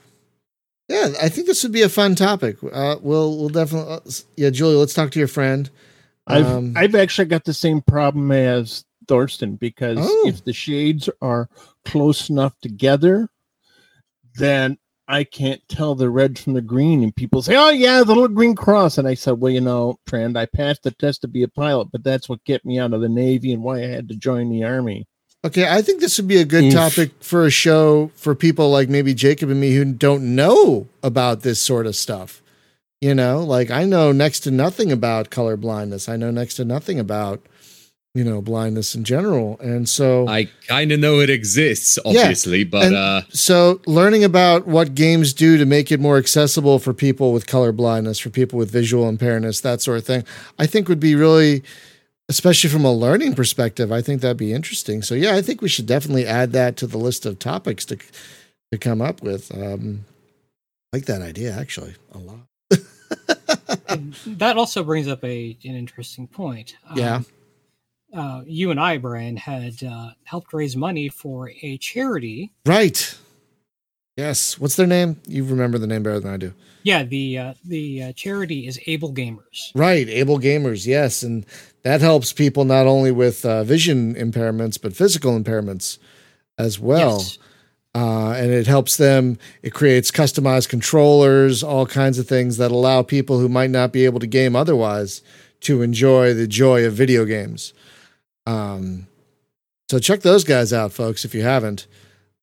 yeah. 0.88 1.12
I 1.20 1.28
think 1.28 1.46
this 1.46 1.62
would 1.62 1.72
be 1.72 1.82
a 1.82 1.88
fun 1.88 2.14
topic. 2.14 2.58
Uh, 2.62 2.96
we'll 3.00 3.36
we'll 3.38 3.48
definitely. 3.48 3.94
Uh, 3.94 4.00
yeah, 4.36 4.50
Julia, 4.50 4.78
let's 4.78 4.94
talk 4.94 5.10
to 5.12 5.18
your 5.18 5.28
friend. 5.28 5.70
I've 6.26 6.46
Um, 6.46 6.74
I've 6.76 6.94
actually 6.94 7.26
got 7.26 7.44
the 7.44 7.54
same 7.54 7.80
problem 7.80 8.30
as 8.32 8.84
Thorsten 9.08 9.56
because 9.56 9.98
Oh. 10.00 10.28
if 10.28 10.44
the 10.44 10.52
shades 10.52 11.08
are 11.22 11.48
close 11.84 12.28
enough 12.28 12.58
together, 12.60 13.28
then 14.34 14.78
I 15.08 15.24
can't 15.24 15.60
tell 15.68 15.94
the 15.94 16.10
red 16.10 16.38
from 16.38 16.54
the 16.54 16.60
green. 16.60 17.02
And 17.02 17.14
people 17.14 17.42
say, 17.42 17.54
"Oh 17.56 17.70
yeah, 17.70 17.98
the 17.98 18.06
little 18.06 18.28
green 18.28 18.54
cross." 18.54 18.98
And 18.98 19.06
I 19.06 19.14
said, 19.14 19.40
"Well, 19.40 19.52
you 19.52 19.60
know, 19.60 19.98
friend, 20.06 20.36
I 20.36 20.46
passed 20.46 20.82
the 20.82 20.90
test 20.90 21.22
to 21.22 21.28
be 21.28 21.42
a 21.42 21.48
pilot, 21.48 21.88
but 21.92 22.02
that's 22.04 22.28
what 22.28 22.44
kept 22.44 22.64
me 22.64 22.78
out 22.78 22.92
of 22.92 23.00
the 23.00 23.08
Navy 23.08 23.52
and 23.52 23.62
why 23.62 23.78
I 23.78 23.86
had 23.86 24.08
to 24.08 24.14
join 24.14 24.50
the 24.50 24.64
Army." 24.64 25.06
Okay, 25.44 25.68
I 25.68 25.80
think 25.80 26.00
this 26.00 26.16
would 26.18 26.26
be 26.26 26.38
a 26.40 26.44
good 26.44 26.64
Oof. 26.64 26.72
topic 26.72 27.10
for 27.20 27.46
a 27.46 27.50
show 27.50 28.10
for 28.16 28.34
people 28.34 28.70
like 28.70 28.88
maybe 28.88 29.14
Jacob 29.14 29.48
and 29.48 29.60
me 29.60 29.74
who 29.74 29.84
don't 29.84 30.34
know 30.34 30.88
about 31.04 31.42
this 31.42 31.60
sort 31.60 31.86
of 31.86 31.94
stuff. 31.94 32.42
You 33.00 33.14
know, 33.14 33.44
like 33.44 33.70
I 33.70 33.84
know 33.84 34.10
next 34.10 34.40
to 34.40 34.50
nothing 34.50 34.90
about 34.90 35.30
color 35.30 35.56
blindness. 35.56 36.08
I 36.08 36.16
know 36.16 36.30
next 36.32 36.54
to 36.54 36.64
nothing 36.64 36.98
about, 36.98 37.40
you 38.16 38.24
know, 38.24 38.40
blindness 38.40 38.94
in 38.94 39.04
general. 39.04 39.58
And 39.60 39.88
so 39.88 40.26
I 40.26 40.48
kind 40.68 40.90
of 40.90 40.98
know 40.98 41.20
it 41.20 41.28
exists, 41.28 41.98
obviously, 42.04 42.64
but 42.64 42.86
and- 42.86 42.96
uh, 42.96 43.22
so 43.28 43.80
learning 43.86 44.24
about 44.24 44.66
what 44.66 44.94
games 44.94 45.34
do 45.34 45.58
to 45.58 45.66
make 45.66 45.92
it 45.92 46.00
more 46.00 46.16
accessible 46.16 46.78
for 46.78 46.94
people 46.94 47.32
with 47.32 47.46
color 47.46 47.72
blindness, 47.72 48.18
for 48.18 48.30
people 48.30 48.58
with 48.58 48.70
visual 48.70 49.10
impairments, 49.10 49.60
that 49.62 49.82
sort 49.82 49.98
of 49.98 50.04
thing, 50.06 50.24
I 50.58 50.66
think 50.66 50.88
would 50.88 51.00
be 51.00 51.14
really 51.14 51.62
especially 52.28 52.68
from 52.70 52.84
a 52.84 52.92
learning 52.92 53.34
perspective, 53.34 53.92
I 53.92 54.02
think 54.02 54.20
that'd 54.20 54.36
be 54.36 54.52
interesting. 54.52 55.00
So 55.02 55.14
yeah, 55.14 55.36
I 55.36 55.42
think 55.42 55.62
we 55.62 55.68
should 55.68 55.86
definitely 55.86 56.26
add 56.26 56.50
that 56.52 56.76
to 56.78 56.86
the 56.88 56.98
list 56.98 57.24
of 57.26 57.38
topics 57.38 57.84
to 57.84 57.98
to 58.72 58.78
come 58.78 59.00
up 59.00 59.22
with. 59.22 59.54
Um, 59.56 60.04
I 60.92 60.96
like 60.96 61.04
that 61.06 61.22
idea 61.22 61.52
actually 61.56 61.94
a 62.12 62.18
lot. 62.18 62.40
That 64.26 64.56
also 64.56 64.82
brings 64.82 65.06
up 65.08 65.22
a 65.24 65.56
an 65.64 65.74
interesting 65.76 66.26
point. 66.26 66.76
Um, 66.88 66.98
Yeah. 66.98 67.20
Uh, 68.14 68.42
you 68.46 68.70
and 68.70 68.80
I, 68.80 68.98
Brian, 68.98 69.36
had 69.36 69.82
uh, 69.82 70.10
helped 70.24 70.52
raise 70.52 70.76
money 70.76 71.08
for 71.08 71.52
a 71.62 71.76
charity. 71.78 72.52
Right. 72.64 73.16
Yes. 74.16 74.58
What's 74.58 74.76
their 74.76 74.86
name? 74.86 75.20
You 75.26 75.44
remember 75.44 75.78
the 75.78 75.86
name 75.86 76.02
better 76.02 76.20
than 76.20 76.32
I 76.32 76.36
do. 76.36 76.54
Yeah, 76.86 77.02
the 77.02 77.36
uh, 77.36 77.54
the 77.64 78.02
uh, 78.04 78.12
charity 78.12 78.68
is 78.68 78.78
AbleGamers. 78.86 79.72
Right, 79.74 80.08
able 80.08 80.38
gamers, 80.38 80.86
yes, 80.86 81.24
and 81.24 81.44
that 81.82 82.00
helps 82.00 82.32
people 82.32 82.64
not 82.64 82.86
only 82.86 83.10
with 83.10 83.44
uh, 83.44 83.64
vision 83.64 84.14
impairments 84.14 84.80
but 84.80 84.94
physical 84.94 85.36
impairments 85.36 85.98
as 86.56 86.78
well. 86.78 87.18
Yes. 87.18 87.38
Uh, 87.92 88.34
and 88.36 88.52
it 88.52 88.68
helps 88.68 88.98
them. 88.98 89.36
It 89.62 89.74
creates 89.74 90.12
customized 90.12 90.68
controllers, 90.68 91.64
all 91.64 91.86
kinds 91.86 92.20
of 92.20 92.28
things 92.28 92.56
that 92.58 92.70
allow 92.70 93.02
people 93.02 93.40
who 93.40 93.48
might 93.48 93.70
not 93.70 93.90
be 93.90 94.04
able 94.04 94.20
to 94.20 94.26
game 94.28 94.54
otherwise 94.54 95.22
to 95.62 95.82
enjoy 95.82 96.34
the 96.34 96.46
joy 96.46 96.84
of 96.86 96.92
video 96.92 97.24
games. 97.24 97.74
Um, 98.46 99.06
so 99.90 99.98
check 99.98 100.20
those 100.20 100.44
guys 100.44 100.72
out, 100.72 100.92
folks, 100.92 101.24
if 101.24 101.34
you 101.34 101.42
haven't. 101.42 101.86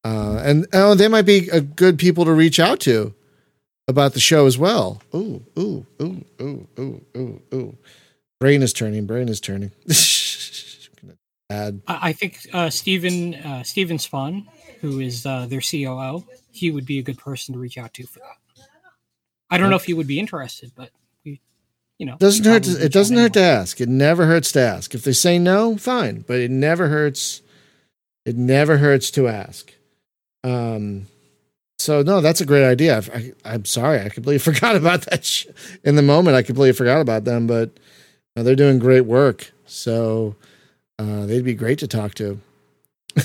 Uh, 0.03 0.41
and 0.43 0.67
oh, 0.73 0.95
they 0.95 1.07
might 1.07 1.25
be 1.25 1.49
a 1.49 1.61
good 1.61 1.97
people 1.97 2.25
to 2.25 2.33
reach 2.33 2.59
out 2.59 2.79
to 2.81 3.13
about 3.87 4.13
the 4.13 4.19
show 4.19 4.45
as 4.45 4.57
well. 4.57 5.01
Ooh, 5.15 5.43
ooh, 5.57 5.85
ooh, 6.01 6.25
ooh, 6.41 6.67
ooh, 6.79 7.01
ooh, 7.15 7.41
ooh. 7.53 7.77
Brain 8.39 8.61
is 8.61 8.73
turning. 8.73 9.05
Brain 9.05 9.29
is 9.29 9.39
turning. 9.39 9.71
Add. 11.49 11.81
I, 11.87 12.13
think 12.13 12.39
uh, 12.51 12.69
Steven 12.69 13.35
uh, 13.35 13.63
Steven 13.63 13.97
Spohn, 13.97 14.47
who 14.81 14.99
is 14.99 15.25
uh, 15.25 15.45
their 15.45 15.61
COO, 15.61 16.25
he 16.51 16.71
would 16.71 16.85
be 16.85 16.99
a 16.99 17.03
good 17.03 17.17
person 17.17 17.53
to 17.53 17.59
reach 17.59 17.77
out 17.77 17.93
to 17.93 18.07
for 18.07 18.19
that. 18.19 18.37
I 19.49 19.57
don't 19.57 19.69
know 19.69 19.75
if 19.75 19.85
he 19.85 19.93
would 19.93 20.07
be 20.07 20.19
interested, 20.19 20.71
but 20.75 20.89
you 22.03 22.11
know, 22.11 22.17
Doesn't 22.17 22.43
hurt. 22.43 22.63
To, 22.63 22.83
it 22.83 22.91
doesn't 22.91 23.15
hurt 23.15 23.31
to 23.33 23.41
ask. 23.41 23.79
It 23.79 23.87
never 23.87 24.25
hurts 24.25 24.51
to 24.51 24.59
ask. 24.59 24.93
If 24.93 25.03
they 25.03 25.13
say 25.13 25.39
no, 25.39 25.77
fine, 25.77 26.25
but 26.27 26.41
it 26.41 26.51
never 26.51 26.89
hurts. 26.89 27.41
It 28.25 28.35
never 28.35 28.77
hurts 28.77 29.09
to 29.11 29.29
ask. 29.29 29.71
Um. 30.43 31.07
So 31.79 32.01
no, 32.01 32.19
that's 32.19 32.41
a 32.41 32.45
great 32.45 32.65
idea. 32.65 33.01
I, 33.13 33.31
I, 33.45 33.53
am 33.53 33.63
sorry, 33.63 34.01
I 34.01 34.09
completely 34.09 34.39
forgot 34.53 34.75
about 34.75 35.03
that. 35.03 35.23
Sh- 35.23 35.45
in 35.85 35.95
the 35.95 36.01
moment, 36.01 36.35
I 36.35 36.41
completely 36.41 36.73
forgot 36.73 36.99
about 36.99 37.23
them, 37.23 37.47
but 37.47 37.69
uh, 38.35 38.43
they're 38.43 38.57
doing 38.57 38.79
great 38.79 39.05
work. 39.05 39.53
So 39.65 40.35
uh, 40.99 41.25
they'd 41.25 41.45
be 41.45 41.55
great 41.55 41.79
to 41.79 41.87
talk 41.87 42.15
to. 42.15 42.37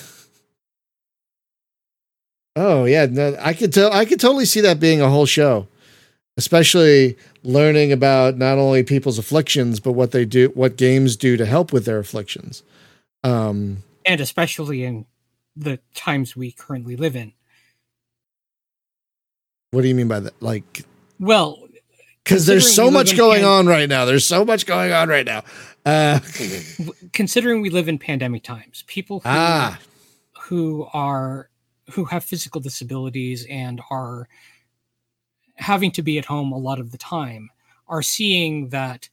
oh 2.55 2.85
yeah, 2.85 3.07
no, 3.07 3.37
I 3.41 3.55
could 3.55 3.73
tell. 3.73 3.93
I 3.93 4.05
could 4.05 4.21
totally 4.21 4.45
see 4.45 4.61
that 4.61 4.79
being 4.79 5.01
a 5.01 5.11
whole 5.11 5.27
show, 5.27 5.67
especially 6.39 7.19
learning 7.43 7.93
about 7.93 8.39
not 8.39 8.57
only 8.57 8.83
people's 8.83 9.19
afflictions 9.19 9.81
but 9.81 9.93
what 9.93 10.13
they 10.13 10.25
do, 10.25 10.49
what 10.55 10.77
games 10.77 11.17
do 11.17 11.37
to 11.37 11.45
help 11.45 11.73
with 11.73 11.85
their 11.85 11.99
afflictions. 11.99 12.63
Um, 13.23 13.83
and 14.07 14.21
especially 14.21 14.85
in 14.85 15.05
the 15.55 15.81
times 15.95 16.35
we 16.35 16.53
currently 16.53 16.97
live 16.97 17.17
in. 17.17 17.33
what 19.73 19.83
do 19.83 19.89
you 19.89 19.95
mean 19.95 20.09
by 20.09 20.21
that? 20.21 20.41
Like, 20.41 20.85
Well, 21.19 21.69
because 22.23 22.47
there's 22.47 22.73
so 22.73 22.91
much 22.91 23.17
going 23.17 23.41
Can- 23.41 23.51
on 23.51 23.67
right 23.67 23.89
now. 23.89 24.05
There's 24.05 24.25
so 24.25 24.45
much 24.45 24.65
going 24.65 24.93
on 24.93 25.09
right 25.09 25.27
now. 25.27 25.43
Uh, 25.85 26.21
considering 27.13 27.63
we 27.63 27.71
live 27.71 27.89
in 27.89 27.99
pandemic 27.99 28.45
times, 28.45 28.85
people 28.87 29.21
who, 29.21 29.29
ah, 29.29 29.79
who 30.43 30.87
are 30.93 31.49
who 31.93 32.05
have 32.05 32.23
physical 32.23 32.61
disabilities 32.61 33.47
and 33.49 33.81
are 33.91 34.29
having 35.59 35.91
to 35.93 36.03
be 36.03 36.19
at 36.19 36.25
home 36.25 36.53
a 36.53 36.57
lot 36.59 36.79
of 36.81 36.91
the 36.93 36.99
time 36.99 37.51
are 37.89 38.03
seeing 38.03 38.69
that 38.71 39.09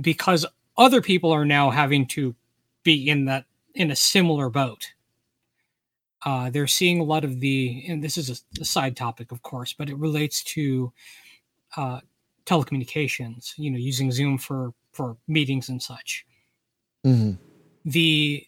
because 0.00 0.46
other 0.76 1.00
people 1.02 1.30
are 1.32 1.44
now 1.44 1.70
having 1.70 2.06
to 2.06 2.34
be 2.82 3.08
in 3.08 3.24
that 3.26 3.44
in 3.74 3.90
a 3.90 3.96
similar 3.96 4.48
boat 4.50 4.92
uh, 6.24 6.50
they're 6.50 6.66
seeing 6.68 7.00
a 7.00 7.04
lot 7.04 7.24
of 7.24 7.40
the 7.40 7.84
and 7.88 8.02
this 8.02 8.16
is 8.16 8.30
a, 8.30 8.60
a 8.60 8.64
side 8.64 8.96
topic 8.96 9.32
of 9.32 9.42
course 9.42 9.72
but 9.72 9.88
it 9.90 9.96
relates 9.96 10.42
to 10.44 10.92
uh, 11.76 12.00
telecommunications 12.46 13.52
you 13.56 13.70
know 13.70 13.78
using 13.78 14.10
zoom 14.12 14.36
for 14.38 14.72
for 14.92 15.16
meetings 15.28 15.68
and 15.68 15.82
such 15.82 16.26
Mhm. 17.04 17.38
the 17.84 18.46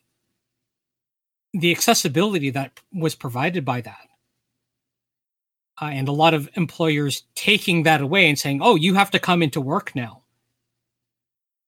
the 1.52 1.70
accessibility 1.72 2.50
that 2.50 2.80
was 2.92 3.14
provided 3.14 3.64
by 3.64 3.80
that 3.80 4.08
uh, 5.80 5.86
and 5.86 6.08
a 6.08 6.12
lot 6.12 6.34
of 6.34 6.48
employers 6.54 7.24
taking 7.34 7.82
that 7.82 8.00
away 8.00 8.28
and 8.28 8.38
saying 8.38 8.60
oh 8.62 8.74
you 8.76 8.94
have 8.94 9.10
to 9.10 9.18
come 9.18 9.42
into 9.42 9.60
work 9.60 9.94
now. 9.94 10.22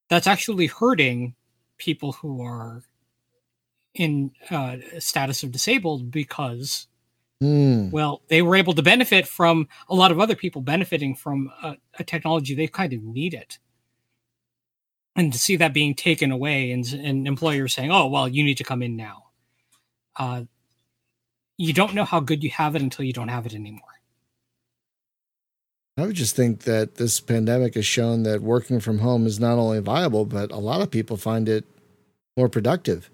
That's 0.09 0.27
actually 0.27 0.67
hurting 0.67 1.35
people 1.79 2.13
who 2.13 2.43
are 2.43 2.83
in 3.95 4.31
uh, 4.51 4.77
status 4.99 5.43
of 5.43 5.53
disabled 5.53 6.11
because 6.11 6.87
Hmm. 7.41 7.91
well 7.91 8.23
they 8.29 8.41
were 8.41 8.57
able 8.57 8.73
to 8.73 8.83
benefit 8.83 9.27
from 9.27 9.69
a 9.91 9.95
lot 9.95 10.11
of 10.11 10.19
other 10.19 10.35
people 10.35 10.63
benefiting 10.63 11.15
from 11.15 11.53
a, 11.63 11.77
a 11.99 12.05
technology 12.05 12.55
they 12.55 12.67
kind 12.67 12.95
of 12.95 13.03
need 13.03 13.35
it, 13.35 13.59
and 15.17 15.35
to 15.35 15.39
see 15.39 15.57
that 15.57 15.75
being 15.75 15.95
taken 15.95 16.31
away 16.31 16.71
and, 16.71 16.87
and 16.95 17.29
employers 17.29 17.75
saying 17.75 17.93
oh 17.93 18.07
well 18.07 18.27
you 18.27 18.43
need 18.43 18.57
to 18.57 18.65
come 18.65 18.83
in 18.83 18.97
now. 18.97 19.25
Uh, 20.19 20.45
you 21.59 21.75
don't 21.75 21.93
know 21.95 22.05
how 22.05 22.21
good 22.21 22.43
you 22.43 22.49
have 22.49 22.75
it 22.75 22.81
until 22.81 23.05
you 23.05 23.13
don't 23.13 23.29
have 23.29 23.45
it 23.45 23.55
anymore 23.55 23.96
I 25.99 26.03
would 26.07 26.15
just 26.17 26.37
think 26.37 26.61
that 26.65 26.97
this 26.97 27.21
pandemic 27.21 27.75
has 27.75 27.87
shown 27.87 28.23
that 28.25 28.43
working 28.43 28.81
from 28.81 28.99
home 28.99 29.27
is 29.27 29.41
not 29.41 29.59
only 29.59 29.81
viable, 29.81 30.27
but 30.27 30.51
a 30.51 30.59
lot 30.59 30.83
of 30.83 30.91
people 30.91 31.17
find 31.17 31.49
it 31.49 31.65
more 32.37 32.49
productive. 32.51 33.11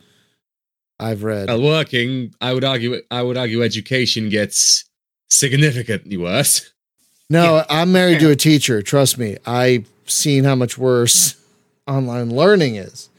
I've 0.98 1.22
read. 1.22 1.48
Well, 1.48 1.62
working, 1.62 2.34
I 2.40 2.52
would 2.54 2.64
argue, 2.64 3.00
I 3.10 3.22
would 3.22 3.36
argue, 3.36 3.62
education 3.62 4.28
gets 4.28 4.84
significantly 5.30 6.16
worse. 6.16 6.72
No, 7.30 7.56
Yeah. 7.56 7.66
I'm 7.70 7.92
married 7.92 8.20
to 8.20 8.30
a 8.30 8.36
teacher. 8.36 8.82
Trust 8.82 9.16
me, 9.16 9.36
I've 9.46 9.88
seen 10.06 10.44
how 10.44 10.54
much 10.54 10.76
worse 10.76 11.36
online 11.86 12.30
learning 12.30 12.76
is. 12.76 13.10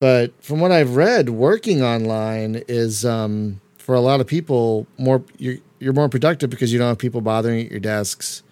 But 0.00 0.32
from 0.42 0.60
what 0.60 0.70
I've 0.72 0.96
read, 0.96 1.28
working 1.30 1.82
online 1.82 2.62
is 2.68 3.04
um, 3.04 3.60
for 3.78 3.94
a 3.94 4.00
lot 4.00 4.20
of 4.20 4.26
people 4.26 4.86
more. 4.96 5.22
You're 5.38 5.56
you're 5.80 5.92
more 5.92 6.08
productive 6.08 6.50
because 6.50 6.72
you 6.72 6.78
don't 6.78 6.88
have 6.88 6.98
people 6.98 7.20
bothering 7.20 7.64
at 7.66 7.70
your 7.70 7.80
desks. 7.80 8.42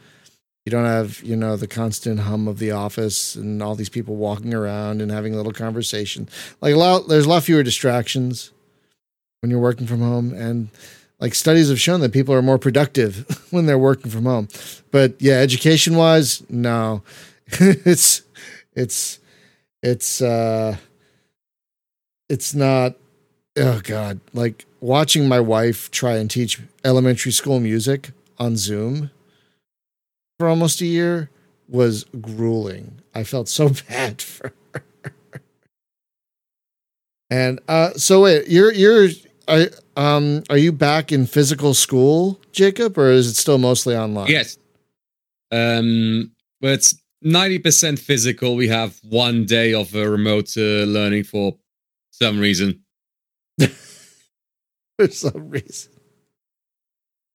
You 0.67 0.71
don't 0.71 0.85
have 0.85 1.23
you 1.23 1.37
know 1.37 1.57
the 1.57 1.69
constant 1.69 2.19
hum 2.19 2.49
of 2.49 2.59
the 2.59 2.73
office 2.73 3.37
and 3.37 3.63
all 3.63 3.77
these 3.77 3.89
people 3.89 4.17
walking 4.17 4.53
around 4.53 5.01
and 5.01 5.13
having 5.13 5.33
little 5.33 5.53
conversation. 5.53 6.29
Like 6.61 6.75
a 6.75 6.77
lot, 6.77 7.07
there's 7.07 7.25
a 7.25 7.29
lot 7.29 7.45
fewer 7.45 7.63
distractions 7.63 8.51
when 9.41 9.51
you're 9.51 9.61
working 9.61 9.87
from 9.87 10.01
home. 10.01 10.35
And 10.35 10.71
like 11.21 11.37
studies 11.37 11.69
have 11.69 11.81
shown 11.81 12.01
that 12.01 12.13
people 12.13 12.35
are 12.35 12.43
more 12.43 12.59
productive 12.59 13.47
when 13.53 13.67
they're 13.67 13.79
working 13.79 14.11
from 14.11 14.25
home. 14.25 14.49
But 14.91 15.15
yeah 15.21 15.35
education 15.35 15.95
wise 15.95 16.43
no. 16.51 17.03
It's 17.61 18.23
it's 18.75 19.21
it's 19.85 20.21
uh 20.21 20.79
it's 22.29 22.55
not 22.57 22.97
oh 23.57 23.81
god. 23.85 24.19
Like 24.35 24.65
watching 24.81 25.29
my 25.29 25.39
wife 25.39 25.93
try 25.93 26.17
and 26.17 26.29
teach 26.29 26.61
elementary 26.85 27.31
school 27.31 27.61
music 27.61 28.11
on 28.37 28.57
zoom 28.57 29.13
for 30.39 30.49
almost 30.49 30.81
a 30.81 30.87
year 30.87 31.31
was 31.69 32.05
grueling 32.21 33.01
i 33.15 33.23
felt 33.25 33.49
so 33.49 33.69
bad 33.89 34.21
for 34.23 34.53
her 34.75 34.83
and 37.31 37.61
uh 37.69 37.91
so 37.95 38.23
wait 38.23 38.49
you're 38.49 38.73
you're 38.73 39.09
I, 39.49 39.69
um, 39.97 40.43
are 40.51 40.59
you 40.59 40.73
back 40.73 41.13
in 41.13 41.27
physical 41.27 41.73
school, 41.75 42.41
Jacob, 42.53 42.99
or 42.99 43.11
is 43.11 43.29
it 43.29 43.35
still 43.35 43.59
mostly 43.59 43.97
online? 43.97 44.29
Yes. 44.29 44.59
Um, 45.53 46.33
but 46.61 46.71
it's 46.71 46.95
ninety 47.23 47.59
percent 47.59 47.99
physical. 47.99 48.57
We 48.57 48.69
have 48.69 48.99
one 49.03 49.45
day 49.45 49.73
of 49.73 49.95
uh, 49.95 50.07
remote 50.07 50.57
uh, 50.57 50.85
learning 50.85 51.25
for 51.25 51.57
some 52.11 52.39
reason. 52.39 52.83
for 53.61 55.09
some 55.09 55.49
reason. 55.49 55.93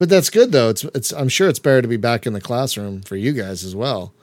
But 0.01 0.09
that's 0.09 0.31
good 0.31 0.51
though. 0.51 0.69
It's 0.69 0.83
it's. 0.95 1.13
I'm 1.13 1.29
sure 1.29 1.47
it's 1.47 1.59
better 1.59 1.83
to 1.83 1.87
be 1.87 1.95
back 1.95 2.25
in 2.25 2.33
the 2.33 2.41
classroom 2.41 3.03
for 3.03 3.15
you 3.15 3.33
guys 3.33 3.63
as 3.63 3.75
well. 3.75 4.15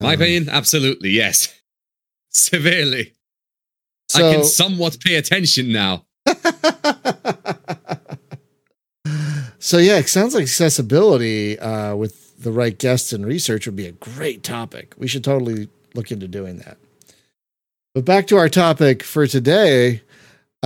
My 0.00 0.14
Um, 0.14 0.22
opinion, 0.22 0.48
absolutely 0.48 1.10
yes, 1.10 1.54
severely. 2.30 3.12
I 4.14 4.20
can 4.20 4.42
somewhat 4.42 4.98
pay 5.04 5.16
attention 5.16 5.70
now. 5.70 6.06
so 9.58 9.76
yeah, 9.76 9.98
it 9.98 10.08
sounds 10.08 10.32
like 10.34 10.44
accessibility 10.44 11.58
uh, 11.58 11.94
with 11.94 12.42
the 12.42 12.50
right 12.50 12.78
guests 12.78 13.12
and 13.12 13.26
research 13.26 13.66
would 13.66 13.76
be 13.76 13.86
a 13.86 13.92
great 13.92 14.42
topic. 14.42 14.94
We 14.96 15.08
should 15.08 15.24
totally 15.24 15.68
look 15.94 16.10
into 16.10 16.26
doing 16.26 16.56
that. 16.60 16.78
But 17.94 18.06
back 18.06 18.26
to 18.28 18.38
our 18.38 18.48
topic 18.48 19.02
for 19.02 19.26
today. 19.26 20.00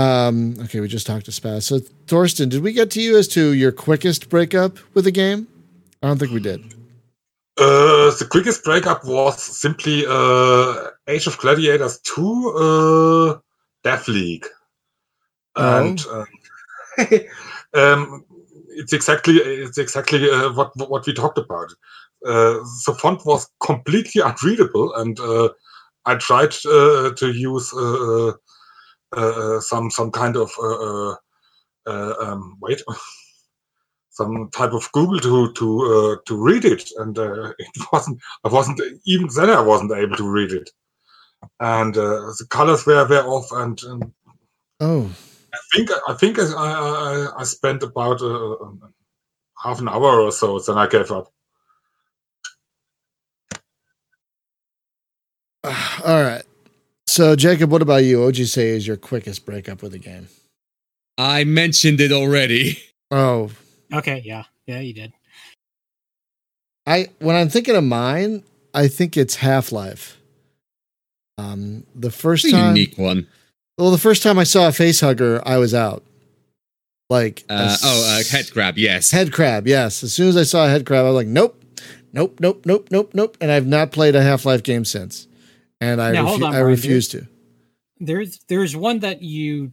Um, 0.01 0.57
okay, 0.63 0.81
we 0.81 0.89
just 0.89 1.07
talked 1.07 1.27
to 1.27 1.31
Spaz. 1.31 1.65
So 1.65 1.81
Thorsten, 2.07 2.49
did 2.49 2.63
we 2.63 2.73
get 2.73 2.91
to 2.93 3.03
you 3.03 3.19
as 3.19 3.29
to 3.29 3.53
your 3.53 3.71
quickest 3.71 4.31
breakup 4.31 4.79
with 4.95 5.07
a 5.07 5.11
game? 5.11 5.47
I 6.03 6.07
don't 6.07 6.19
think 6.19 6.33
we 6.33 6.41
did. 6.41 6.61
Uh, 7.59 8.09
the 8.19 8.27
quickest 8.31 8.65
breakup 8.65 9.05
was 9.05 9.43
simply 9.43 10.07
uh, 10.09 10.89
Age 11.07 11.27
of 11.27 11.37
Gladiators 11.37 12.01
2 12.01 12.49
uh, 12.57 13.39
Death 13.85 14.09
League. 14.09 14.47
Oh. 15.57 15.81
And 15.81 16.03
um, 16.07 16.27
um, 17.75 18.25
it's 18.71 18.95
exactly 18.95 19.35
it's 19.35 19.77
exactly 19.77 20.31
uh, 20.31 20.53
what 20.55 20.71
what 20.89 21.07
we 21.07 21.13
talked 21.13 21.37
about. 21.37 21.71
Uh, 22.25 22.57
the 22.87 22.97
font 22.99 23.27
was 23.27 23.51
completely 23.63 24.23
unreadable, 24.23 24.95
and 24.95 25.21
uh, 25.21 25.51
I 26.07 26.15
tried 26.15 26.55
uh, 26.65 27.11
to 27.17 27.33
use 27.33 27.71
some 29.61 29.91
some 29.91 30.11
kind 30.11 30.37
of 30.37 30.51
uh, 30.63 31.11
uh, 31.13 31.17
uh, 31.87 32.15
um, 32.21 32.59
wait 32.61 32.83
some 34.11 34.51
type 34.51 34.73
of 34.73 34.91
Google 34.93 35.21
to 35.21 35.53
to 35.55 35.83
uh, 35.83 36.17
to 36.27 36.37
read 36.43 36.65
it, 36.65 36.89
and 36.99 37.19
uh, 37.19 37.51
it 37.59 37.87
wasn't. 37.93 38.21
I 38.45 38.49
wasn't 38.49 38.81
even 39.07 39.29
then. 39.37 39.51
I 39.51 39.61
wasn't 39.63 39.93
able 39.93 40.17
to 40.17 40.31
read 40.31 40.53
it, 40.53 40.71
and 41.61 41.97
uh, 41.97 42.33
the 42.39 42.47
colors 42.51 42.87
were 42.87 43.07
were 43.09 43.23
off. 43.23 43.53
And, 43.53 43.81
and 43.85 44.13
Oh, 44.81 45.11
I 45.55 45.59
think 45.75 45.91
I 46.09 46.15
think 46.15 46.39
I 46.39 46.45
I, 46.55 47.29
I 47.41 47.45
spent 47.45 47.83
about 47.83 48.23
uh, 48.23 48.57
half 49.63 49.81
an 49.81 49.89
hour 49.89 50.21
or 50.21 50.33
so. 50.33 50.59
Then 50.61 50.79
I 50.79 50.87
gave 50.87 51.11
up. 51.11 51.33
all 55.65 56.23
right. 56.23 56.45
So 57.11 57.35
Jacob, 57.35 57.73
what 57.73 57.83
about 57.83 58.05
you? 58.05 58.21
What 58.21 58.27
would 58.27 58.39
you 58.39 58.47
say 58.47 58.69
is 58.69 58.87
your 58.87 58.97
quickest 58.97 59.45
breakup 59.45 59.83
with 59.83 59.93
a 59.95 59.99
game? 59.99 60.29
I 61.19 61.43
mentioned 61.45 62.01
it 62.01 62.13
already. 62.13 62.79
Oh, 63.13 63.51
okay 63.93 64.23
yeah 64.25 64.45
yeah 64.69 64.79
you 64.79 64.95
did 64.95 65.13
I 66.87 67.09
when 67.19 67.35
I'm 67.35 67.49
thinking 67.49 67.75
of 67.75 67.83
mine, 67.83 68.45
I 68.73 68.87
think 68.87 69.17
it's 69.17 69.35
Half 69.35 69.73
Life. 69.73 70.17
Um, 71.37 71.83
the 71.97 72.13
first 72.13 72.45
It's 72.45 72.55
a 72.55 72.57
time, 72.57 72.77
unique 72.77 72.97
one. 72.97 73.27
well, 73.79 73.91
the 73.91 73.99
first 73.99 74.23
time 74.23 74.39
I 74.39 74.45
saw 74.45 74.69
a 74.69 74.73
face 74.73 75.01
hugger, 75.01 75.43
I 75.45 75.57
was 75.59 75.75
out. 75.75 76.05
Like, 77.09 77.43
Uh, 77.51 77.71
as- 77.73 77.81
oh, 77.85 78.05
uh, 78.21 78.23
head 78.31 78.49
grab. 78.53 78.79
Yes. 78.79 79.11
head 79.11 79.33
crab. 79.33 79.67
Yes, 79.67 80.05
as 80.05 80.13
soon 80.13 80.29
as 80.29 80.37
I 80.37 80.45
saw 80.45 80.67
a 80.67 80.69
head 80.69 80.87
crab, 80.87 81.05
I 81.05 81.09
was 81.09 81.17
like, 81.17 81.27
nope, 81.27 81.61
nope, 82.13 82.39
nope, 82.39 82.65
nope, 82.65 82.87
nope, 82.93 83.11
nope. 83.13 83.37
And 83.41 83.51
I've 83.51 83.67
not 83.67 83.91
played 83.91 84.15
a 84.15 84.23
Half 84.23 84.45
Life 84.45 84.63
game 84.63 84.85
since. 84.85 85.27
And 85.81 86.01
I, 86.01 86.13
Now, 86.13 86.27
refu- 86.27 86.45
on, 86.47 86.55
I 86.55 86.59
refuse 86.61 87.09
to. 87.09 87.27
there's 87.99 88.39
there's 88.49 88.77
one 88.77 89.01
that 89.01 89.23
you 89.23 89.73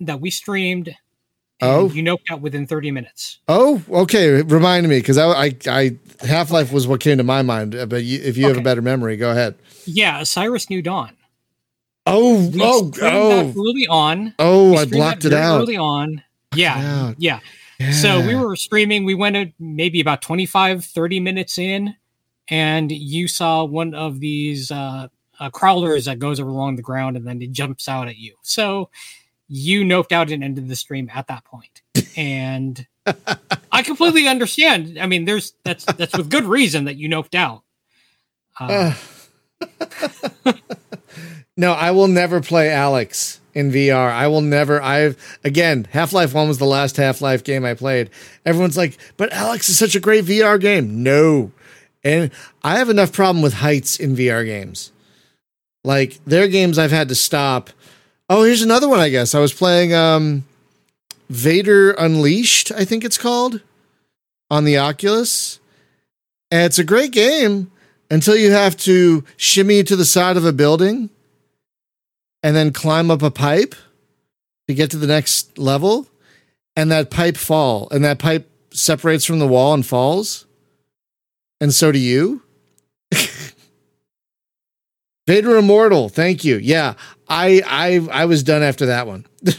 that 0.00 0.20
we 0.20 0.30
streamed 0.30 0.88
and 0.88 0.96
Oh. 1.70 1.88
you 1.90 2.02
knocked 2.02 2.30
out 2.30 2.40
within 2.40 2.66
30 2.68 2.92
minutes 2.92 3.38
Oh, 3.48 3.82
okay. 3.90 4.42
Remind 4.42 4.88
me 4.88 4.98
because 5.00 5.18
I, 5.18 5.26
I, 5.46 5.56
I 5.66 5.96
Half 6.24 6.50
Life 6.52 6.72
was 6.72 6.86
what 6.86 7.00
came 7.00 7.18
to 7.18 7.24
my 7.24 7.42
mind. 7.42 7.74
uh, 7.74 7.86
But 7.86 8.04
you, 8.04 8.20
if 8.22 8.36
you 8.36 8.46
have 8.46 8.56
a 8.56 8.60
better 8.62 8.80
memory, 8.82 9.16
go 9.16 9.30
ahead. 9.30 9.56
yeah 9.84 10.22
cyrus 10.22 10.70
new 10.70 10.82
dawn 10.82 11.16
Oh, 12.06 12.48
We 12.48 12.60
oh, 12.62 12.90
oh, 13.02 13.50
early 13.56 13.86
on 13.88 14.34
oh! 14.38 14.74
I 14.76 14.86
blocked 14.86 15.24
it 15.26 15.32
out. 15.34 15.60
early 15.60 15.76
on 15.76 16.22
yeah 16.54 17.08
out. 17.08 17.16
yeah 17.18 17.40
So 17.92 18.24
we 18.26 18.34
were 18.34 18.56
streaming, 18.56 19.04
we 19.04 19.14
went 19.14 19.52
maybe 19.60 20.00
about 20.00 20.20
25, 20.22 20.84
30 20.84 21.20
minutes 21.20 21.58
in, 21.58 21.94
and 22.48 22.90
you 22.90 23.28
saw 23.28 23.62
one 23.64 23.94
of 23.94 24.18
these 24.20 24.70
uh, 24.72 25.08
uh, 25.38 25.50
crawlers 25.50 26.06
that 26.06 26.18
goes 26.18 26.38
along 26.38 26.76
the 26.76 26.82
ground 26.82 27.16
and 27.16 27.26
then 27.26 27.40
it 27.42 27.52
jumps 27.52 27.88
out 27.88 28.08
at 28.08 28.16
you. 28.16 28.34
So 28.42 28.90
you 29.48 29.82
noped 29.84 30.12
out 30.12 30.30
and 30.30 30.44
ended 30.44 30.68
the 30.68 30.76
stream 30.76 31.10
at 31.14 31.26
that 31.28 31.44
point. 31.44 31.82
And 32.16 32.86
I 33.72 33.82
completely 33.82 34.28
understand. 34.28 34.98
I 34.98 35.06
mean, 35.06 35.24
there's 35.24 35.54
that's 35.64 35.84
that's 35.84 36.16
with 36.16 36.30
good 36.30 36.44
reason 36.44 36.84
that 36.84 36.96
you 36.96 37.08
noped 37.08 37.34
out. 37.34 37.62
Uh, 38.60 38.94
no, 41.56 41.72
I 41.72 41.90
will 41.92 42.08
never 42.08 42.40
play 42.40 42.68
Alyx 42.68 43.38
in 43.54 43.70
VR. 43.70 44.10
I 44.10 44.26
will 44.28 44.40
never. 44.40 44.82
I've 44.82 45.38
again, 45.44 45.86
Half 45.90 46.12
Life 46.12 46.34
One 46.34 46.48
was 46.48 46.58
the 46.58 46.66
last 46.66 46.96
Half 46.96 47.20
Life 47.20 47.44
game 47.44 47.64
I 47.64 47.74
played. 47.74 48.10
Everyone's 48.44 48.76
like, 48.76 48.98
"But 49.16 49.30
Alyx 49.30 49.68
is 49.68 49.78
such 49.78 49.94
a 49.94 50.00
great 50.00 50.24
VR 50.24 50.60
game." 50.60 51.02
No, 51.02 51.52
and 52.04 52.30
I 52.62 52.78
have 52.78 52.90
enough 52.90 53.12
problem 53.12 53.42
with 53.42 53.54
heights 53.54 53.98
in 53.98 54.16
VR 54.16 54.44
games. 54.44 54.92
Like 55.88 56.22
their 56.26 56.48
games 56.48 56.76
I've 56.76 56.90
had 56.90 57.08
to 57.08 57.14
stop. 57.14 57.70
Oh, 58.28 58.42
here's 58.42 58.60
another 58.60 58.90
one. 58.90 59.00
I 59.00 59.08
guess 59.08 59.34
I 59.34 59.40
was 59.40 59.54
playing 59.54 59.94
um, 59.94 60.44
Vader 61.30 61.92
Unleashed. 61.92 62.70
I 62.70 62.84
think 62.84 63.06
it's 63.06 63.16
called 63.16 63.62
on 64.50 64.66
the 64.66 64.76
Oculus, 64.76 65.60
and 66.50 66.66
it's 66.66 66.78
a 66.78 66.84
great 66.84 67.10
game 67.10 67.70
until 68.10 68.36
you 68.36 68.50
have 68.50 68.76
to 68.80 69.24
shimmy 69.38 69.82
to 69.84 69.96
the 69.96 70.04
side 70.04 70.36
of 70.36 70.44
a 70.44 70.52
building 70.52 71.08
and 72.42 72.54
then 72.54 72.70
climb 72.70 73.10
up 73.10 73.22
a 73.22 73.30
pipe 73.30 73.74
to 74.66 74.74
get 74.74 74.90
to 74.90 74.98
the 74.98 75.06
next 75.06 75.56
level 75.56 76.06
and 76.76 76.92
that 76.92 77.10
pipe 77.10 77.38
fall 77.38 77.88
and 77.92 78.04
that 78.04 78.18
pipe 78.18 78.46
separates 78.72 79.24
from 79.24 79.38
the 79.38 79.48
wall 79.48 79.72
and 79.72 79.86
falls 79.86 80.44
and 81.62 81.72
so 81.72 81.90
do 81.90 81.98
you 81.98 82.42
vader 85.28 85.56
immortal 85.58 86.08
thank 86.08 86.42
you 86.44 86.56
yeah 86.56 86.94
i 87.28 87.60
i 87.66 88.22
i 88.22 88.24
was 88.24 88.42
done 88.42 88.62
after 88.62 88.86
that 88.86 89.06
one 89.06 89.26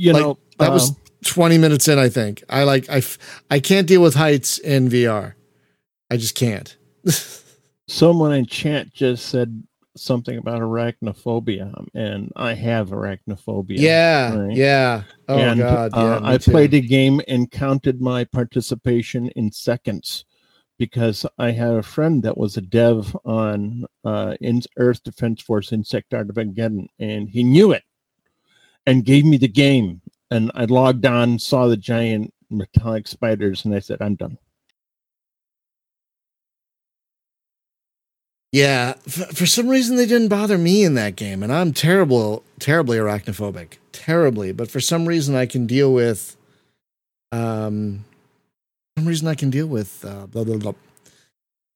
You 0.00 0.12
Like, 0.12 0.22
know, 0.22 0.38
that 0.58 0.70
was 0.72 0.90
um, 0.90 0.96
20 1.24 1.58
minutes 1.58 1.88
in 1.88 1.98
i 1.98 2.08
think 2.08 2.42
i 2.48 2.62
like 2.64 2.88
i 2.90 3.02
i 3.50 3.58
can't 3.60 3.86
deal 3.88 4.00
with 4.02 4.14
heights 4.14 4.58
in 4.58 4.88
vr 4.88 5.34
i 6.10 6.16
just 6.16 6.34
can't 6.34 6.76
someone 7.88 8.32
in 8.32 8.46
chat 8.46 8.92
just 8.92 9.26
said 9.26 9.62
something 9.96 10.38
about 10.38 10.60
arachnophobia, 10.62 11.74
and 11.94 12.32
I 12.36 12.54
have 12.54 12.90
arachnophobia. 12.90 13.78
yeah 13.78 14.36
right? 14.36 14.56
yeah 14.56 15.02
oh 15.28 15.36
and 15.38 15.58
god 15.58 15.92
yeah, 15.96 16.00
uh, 16.02 16.20
I 16.22 16.38
too. 16.38 16.52
played 16.52 16.74
a 16.74 16.80
game 16.80 17.20
and 17.26 17.50
counted 17.50 18.00
my 18.00 18.24
participation 18.24 19.28
in 19.30 19.50
seconds 19.50 20.24
because 20.78 21.26
I 21.38 21.50
had 21.50 21.74
a 21.74 21.82
friend 21.82 22.22
that 22.22 22.38
was 22.38 22.56
a 22.56 22.60
dev 22.62 23.16
on 23.24 23.84
uh, 24.04 24.36
in 24.40 24.62
Earth 24.76 25.02
Defense 25.02 25.42
Force 25.42 25.72
Insect 25.72 26.14
Armageddon, 26.14 26.88
and 26.98 27.28
he 27.28 27.42
knew 27.42 27.72
it 27.72 27.82
and 28.86 29.04
gave 29.04 29.24
me 29.24 29.36
the 29.36 29.48
game. 29.48 30.00
And 30.30 30.50
I 30.54 30.64
logged 30.66 31.06
on, 31.06 31.38
saw 31.38 31.66
the 31.68 31.76
giant 31.76 32.32
metallic 32.50 33.08
spiders, 33.08 33.64
and 33.64 33.74
I 33.74 33.80
said, 33.80 34.00
"I'm 34.00 34.14
done." 34.14 34.38
Yeah, 38.52 38.94
f- 39.06 39.36
for 39.36 39.46
some 39.46 39.68
reason 39.68 39.96
they 39.96 40.06
didn't 40.06 40.28
bother 40.28 40.56
me 40.56 40.82
in 40.84 40.94
that 40.94 41.16
game, 41.16 41.42
and 41.42 41.52
I'm 41.52 41.72
terrible, 41.72 42.44
terribly 42.58 42.96
arachnophobic, 42.96 43.74
terribly. 43.92 44.52
But 44.52 44.70
for 44.70 44.80
some 44.80 45.06
reason 45.06 45.34
I 45.34 45.44
can 45.44 45.66
deal 45.66 45.92
with, 45.92 46.36
um, 47.30 48.04
some 48.98 49.06
reason 49.06 49.28
I 49.28 49.34
can 49.34 49.50
deal 49.50 49.66
with 49.66 50.04
uh, 50.04 50.26
blah 50.26 50.44
blah 50.44 50.56
blah. 50.56 50.72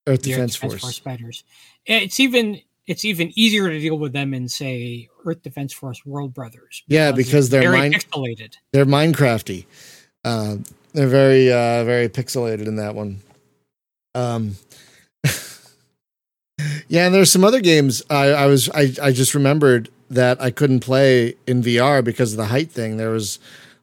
Earth 0.09 0.23
Defense, 0.23 0.55
Defense 0.55 0.81
Force. 0.81 0.97
spiders. 0.97 1.45
It's 1.87 2.18
even 2.18 2.61
it's 2.87 3.05
even 3.05 3.33
easier 3.39 3.68
to 3.70 3.79
deal 3.79 3.97
with 3.97 4.12
them 4.12 4.35
in 4.35 4.49
say 4.49 5.09
Earth 5.25 5.43
Defense 5.43 5.73
Force 5.73 6.05
World 6.05 6.35
Brothers. 6.35 6.83
Yeah, 6.89 7.12
because 7.12 7.49
they're 7.49 7.62
very 7.62 7.79
mine- 7.79 7.93
pixelated. 7.93 8.55
They're 8.73 8.87
Minecrafty. 8.87 9.66
Uh, 10.25 10.57
they're 10.93 11.09
very, 11.09 11.51
uh, 11.51 11.85
very 11.85 12.09
pixelated 12.09 12.66
in 12.66 12.77
that 12.77 12.95
one. 12.95 13.20
Um, 14.14 14.57
yeah, 16.89 17.07
and 17.07 17.14
there's 17.14 17.31
some 17.31 17.45
other 17.45 17.61
games 17.61 18.03
I, 18.11 18.27
I 18.31 18.47
was 18.47 18.68
I, 18.70 18.93
I 19.01 19.12
just 19.12 19.35
remembered 19.35 19.89
that 20.11 20.41
I 20.43 20.51
couldn't 20.51 20.81
play 20.81 21.37
in 21.47 21.62
VR 21.62 22.05
because 22.05 22.33
of 22.33 22.37
the 22.37 22.47
height 22.47 22.70
thing. 22.70 22.97
There 22.97 23.11
was 23.11 23.39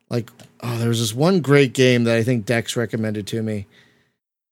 like 0.10 0.32
oh, 0.62 0.78
there 0.78 0.90
was 0.90 1.00
this 1.00 1.14
one 1.14 1.42
great 1.42 1.74
game 1.74 2.04
that 2.06 2.18
I 2.18 2.24
think 2.24 2.46
Dex 2.46 2.76
recommended 2.76 3.28
to 3.28 3.42
me. 3.42 3.68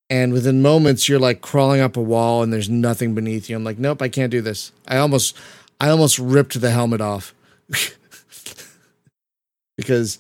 And 0.09 0.31
within 0.31 0.61
moments 0.61 1.09
you're 1.09 1.19
like 1.19 1.41
crawling 1.41 1.81
up 1.81 1.97
a 1.97 2.01
wall 2.01 2.41
and 2.41 2.53
there's 2.53 2.69
nothing 2.69 3.13
beneath 3.13 3.49
you. 3.49 3.55
I'm 3.55 3.63
like, 3.63 3.77
nope, 3.77 4.01
I 4.01 4.09
can't 4.09 4.31
do 4.31 4.41
this. 4.41 4.71
I 4.87 4.97
almost 4.97 5.37
I 5.79 5.89
almost 5.89 6.17
ripped 6.19 6.59
the 6.59 6.71
helmet 6.71 7.01
off. 7.01 7.33
because 9.77 10.19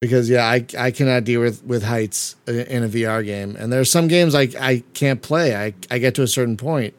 because 0.00 0.28
yeah, 0.28 0.44
I 0.44 0.66
I 0.78 0.90
cannot 0.90 1.24
deal 1.24 1.40
with 1.40 1.64
with 1.64 1.84
heights 1.84 2.36
in 2.46 2.84
a 2.84 2.88
VR 2.88 3.24
game. 3.24 3.56
And 3.56 3.72
there 3.72 3.80
are 3.80 3.86
some 3.86 4.08
games 4.08 4.34
I 4.34 4.48
I 4.60 4.82
can't 4.94 5.22
play. 5.22 5.56
I 5.56 5.74
I 5.90 5.98
get 5.98 6.14
to 6.16 6.22
a 6.22 6.28
certain 6.28 6.56
point. 6.56 6.94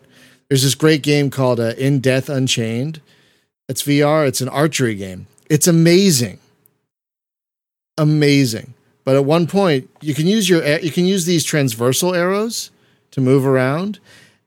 There's 0.49 0.63
this 0.63 0.75
great 0.75 1.01
game 1.03 1.29
called 1.29 1.59
uh, 1.59 1.73
In 1.77 1.99
Death 1.99 2.29
Unchained. 2.29 3.01
It's 3.69 3.83
VR. 3.83 4.27
It's 4.27 4.41
an 4.41 4.49
archery 4.49 4.95
game. 4.95 5.27
It's 5.49 5.67
amazing. 5.67 6.39
Amazing. 7.97 8.73
But 9.03 9.15
at 9.15 9.25
one 9.25 9.47
point, 9.47 9.89
you 10.01 10.13
can 10.13 10.27
use 10.27 10.49
your 10.49 10.63
you 10.79 10.91
can 10.91 11.05
use 11.05 11.25
these 11.25 11.43
transversal 11.43 12.13
arrows 12.13 12.71
to 13.11 13.21
move 13.21 13.45
around. 13.45 13.99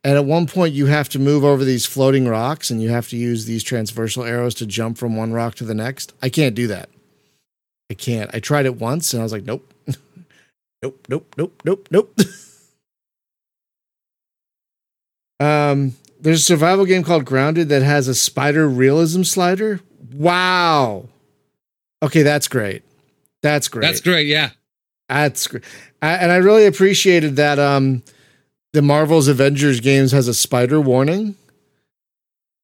And 0.03 0.17
at 0.17 0.25
one 0.25 0.47
point, 0.47 0.73
you 0.73 0.87
have 0.87 1.09
to 1.11 1.19
move 1.19 1.45
over 1.45 1.65
these 1.65 1.85
floating 1.85 2.29
rocks, 2.29 2.71
and 2.71 2.81
you 2.81 2.91
have 2.91 3.09
to 3.09 3.17
use 3.17 3.47
these 3.47 3.65
transversal 3.65 4.23
arrows 4.23 4.55
to 4.55 4.67
jump 4.67 4.99
from 4.99 5.17
one 5.17 5.33
rock 5.33 5.57
to 5.57 5.65
the 5.65 5.75
next. 5.75 6.13
I 6.23 6.29
can't 6.29 6.55
do 6.55 6.69
that. 6.69 6.89
I 7.91 7.95
can't. 7.95 8.31
I 8.33 8.39
tried 8.39 8.67
it 8.67 8.77
once, 8.77 9.13
and 9.13 9.21
I 9.21 9.25
was 9.25 9.33
like, 9.33 9.45
nope, 9.45 9.69
nope, 10.83 11.07
nope, 11.09 11.35
nope, 11.37 11.61
nope, 11.65 11.89
nope. 11.91 12.19
um, 15.41 15.97
there's 16.21 16.41
a 16.41 16.45
survival 16.45 16.85
game 16.85 17.03
called 17.03 17.25
Grounded 17.25 17.69
that 17.69 17.83
has 17.83 18.07
a 18.07 18.15
spider 18.15 18.69
realism 18.69 19.23
slider. 19.23 19.81
Wow. 20.13 21.09
Okay, 22.03 22.23
that's 22.23 22.47
great. 22.47 22.85
That's 23.43 23.69
great. 23.69 23.83
That's 23.83 24.01
great. 24.01 24.27
Yeah. 24.27 24.51
That's 25.09 25.47
great. 25.47 25.63
And 26.03 26.33
I 26.33 26.37
really 26.37 26.67
appreciated 26.67 27.37
that 27.37 27.59
um 27.59 28.03
the 28.73 28.83
Marvel's 28.83 29.29
Avengers 29.29 29.81
games 29.81 30.13
has 30.13 30.29
a 30.29 30.35
spider 30.35 30.81
warning. 30.81 31.37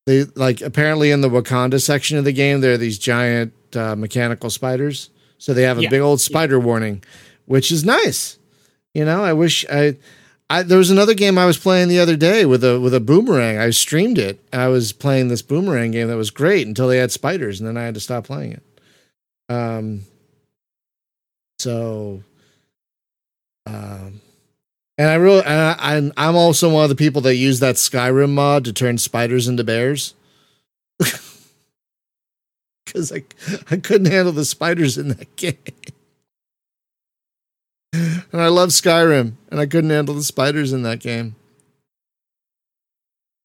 They 0.06 0.24
like 0.34 0.60
apparently 0.60 1.10
in 1.10 1.20
the 1.20 1.30
Wakanda 1.30 1.80
section 1.80 2.18
of 2.18 2.24
the 2.24 2.32
game 2.32 2.60
there 2.60 2.72
are 2.74 2.78
these 2.78 2.98
giant 2.98 3.52
uh, 3.76 3.94
mechanical 3.96 4.50
spiders. 4.50 5.10
So 5.38 5.54
they 5.54 5.62
have 5.62 5.78
a 5.78 5.82
Yeah. 5.82 5.88
big 5.90 6.00
old 6.00 6.20
spider 6.20 6.58
warning, 6.58 7.02
which 7.46 7.70
is 7.72 7.84
nice. 7.84 8.38
You 8.94 9.04
know, 9.04 9.22
I 9.24 9.32
wish 9.32 9.64
I 9.70 9.96
I 10.50 10.62
there 10.64 10.78
was 10.78 10.90
another 10.90 11.14
game 11.14 11.38
I 11.38 11.46
was 11.46 11.56
playing 11.58 11.88
the 11.88 12.00
other 12.00 12.16
day 12.16 12.44
with 12.44 12.64
a 12.64 12.78
with 12.80 12.94
a 12.94 13.00
boomerang. 13.00 13.58
I 13.58 13.70
streamed 13.70 14.18
it. 14.18 14.40
I 14.52 14.68
was 14.68 14.92
playing 14.92 15.28
this 15.28 15.42
boomerang 15.42 15.92
game 15.92 16.08
that 16.08 16.16
was 16.16 16.30
great 16.30 16.66
until 16.66 16.88
they 16.88 16.98
had 16.98 17.12
spiders 17.12 17.60
and 17.60 17.68
then 17.68 17.76
I 17.76 17.84
had 17.84 17.94
to 17.94 18.00
stop 18.00 18.24
playing 18.24 18.52
it. 18.54 18.62
Um 19.48 20.02
so 21.62 22.22
um, 23.66 24.20
and 24.98 25.08
I 25.10 25.14
really, 25.14 25.42
and 25.44 25.60
I, 25.60 25.76
I'm, 25.78 26.12
I'm 26.16 26.36
also 26.36 26.68
one 26.68 26.84
of 26.84 26.90
the 26.90 26.96
people 26.96 27.22
that 27.22 27.36
use 27.36 27.60
that 27.60 27.76
Skyrim 27.76 28.30
mod 28.30 28.64
to 28.66 28.72
turn 28.72 28.98
spiders 28.98 29.48
into 29.48 29.64
bears. 29.64 30.14
Because 32.84 33.10
I, 33.10 33.22
I 33.70 33.78
couldn't 33.78 34.12
handle 34.12 34.32
the 34.32 34.44
spiders 34.44 34.98
in 34.98 35.08
that 35.08 35.34
game. 35.36 35.56
and 37.94 38.22
I 38.34 38.48
love 38.48 38.68
Skyrim, 38.68 39.32
and 39.50 39.60
I 39.60 39.64
couldn't 39.64 39.88
handle 39.88 40.14
the 40.14 40.22
spiders 40.22 40.74
in 40.74 40.82
that 40.82 41.00
game. 41.00 41.34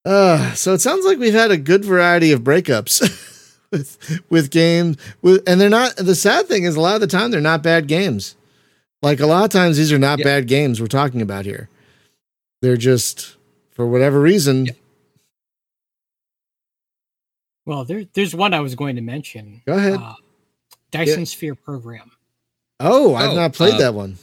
Uh, 0.03 0.53
so 0.53 0.73
it 0.73 0.81
sounds 0.81 1.05
like 1.05 1.17
we've 1.17 1.33
had 1.33 1.51
a 1.51 1.57
good 1.57 1.85
variety 1.85 2.33
of 2.33 2.41
breakups 2.41 2.99
with 3.71 4.21
with 4.29 4.49
games. 4.51 4.97
With, 5.21 5.47
and 5.47 5.59
they're 5.59 5.69
not. 5.69 5.95
The 5.97 6.15
sad 6.15 6.47
thing 6.47 6.63
is, 6.63 6.75
a 6.75 6.81
lot 6.81 6.95
of 6.95 7.01
the 7.01 7.07
time, 7.07 7.31
they're 7.31 7.41
not 7.41 7.63
bad 7.63 7.87
games. 7.87 8.35
Like 9.01 9.19
a 9.19 9.25
lot 9.27 9.43
of 9.45 9.51
times, 9.51 9.77
these 9.77 9.91
are 9.91 9.99
not 9.99 10.19
Yeah. 10.19 10.23
bad 10.25 10.47
games 10.47 10.81
we're 10.81 10.87
talking 10.87 11.21
about 11.21 11.45
here. 11.45 11.69
They're 12.61 12.77
just 12.77 13.35
for 13.71 13.85
whatever 13.87 14.19
reason. 14.19 14.65
Yeah. 14.67 14.71
Well, 17.65 17.83
there, 17.85 18.05
there's 18.13 18.33
one 18.33 18.53
I 18.53 18.61
was 18.61 18.75
going 18.75 18.95
to 18.95 19.01
mention. 19.01 19.61
Go 19.65 19.73
ahead. 19.73 19.99
Uh, 20.01 20.13
Dyson 20.91 21.25
Sphere 21.25 21.53
program. 21.55 22.11
oh, 22.79 23.13
I've 23.13 23.31
Oh, 23.31 23.35
not 23.35 23.53
played 23.53 23.73
uh, 23.75 23.79
that 23.79 23.93
one. 23.93 24.17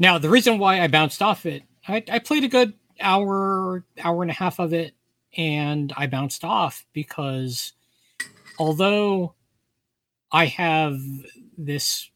Now, 0.00 0.18
the 0.18 0.28
reason 0.28 0.58
why 0.58 0.80
I 0.80 0.88
bounced 0.88 1.22
off 1.22 1.46
it, 1.46 1.62
I, 1.86 2.02
I 2.10 2.18
played 2.18 2.44
a 2.44 2.48
good 2.48 2.72
hour, 3.00 3.84
hour 4.02 4.22
and 4.22 4.30
a 4.30 4.34
half 4.34 4.58
of 4.58 4.72
it, 4.72 4.94
and 5.36 5.92
I 5.96 6.06
bounced 6.06 6.44
off 6.44 6.86
because 6.92 7.72
although 8.58 9.34
I 10.32 10.46
have 10.46 10.98
this, 11.56 12.10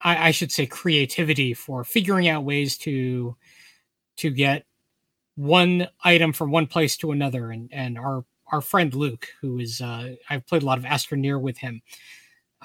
I, 0.00 0.28
I 0.28 0.30
should 0.30 0.52
say, 0.52 0.66
creativity 0.66 1.54
for 1.54 1.84
figuring 1.84 2.28
out 2.28 2.44
ways 2.44 2.76
to 2.78 3.36
to 4.16 4.30
get 4.30 4.64
one 5.34 5.88
item 6.02 6.32
from 6.32 6.50
one 6.50 6.66
place 6.66 6.96
to 6.98 7.12
another, 7.12 7.50
and 7.50 7.68
and 7.72 7.98
our 7.98 8.24
our 8.52 8.60
friend 8.60 8.94
Luke, 8.94 9.28
who 9.40 9.58
is 9.58 9.80
uh, 9.80 10.14
I've 10.30 10.46
played 10.46 10.62
a 10.62 10.66
lot 10.66 10.78
of 10.78 10.84
Astroneer 10.84 11.40
with 11.40 11.58
him. 11.58 11.82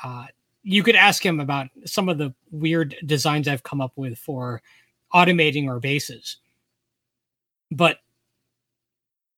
Uh, 0.03 0.28
you 0.64 0.84
could 0.84 0.95
ask 0.95 1.26
him 1.26 1.39
about 1.39 1.68
some 1.86 2.07
of 2.09 2.18
the 2.18 2.34
weird 2.51 2.95
designs 3.05 3.47
I've 3.47 3.64
come 3.64 3.82
up 3.82 3.93
with 3.95 4.18
for 4.18 4.62
automating 5.14 5.68
our 5.68 5.80
bases. 5.80 6.38
But 7.72 7.97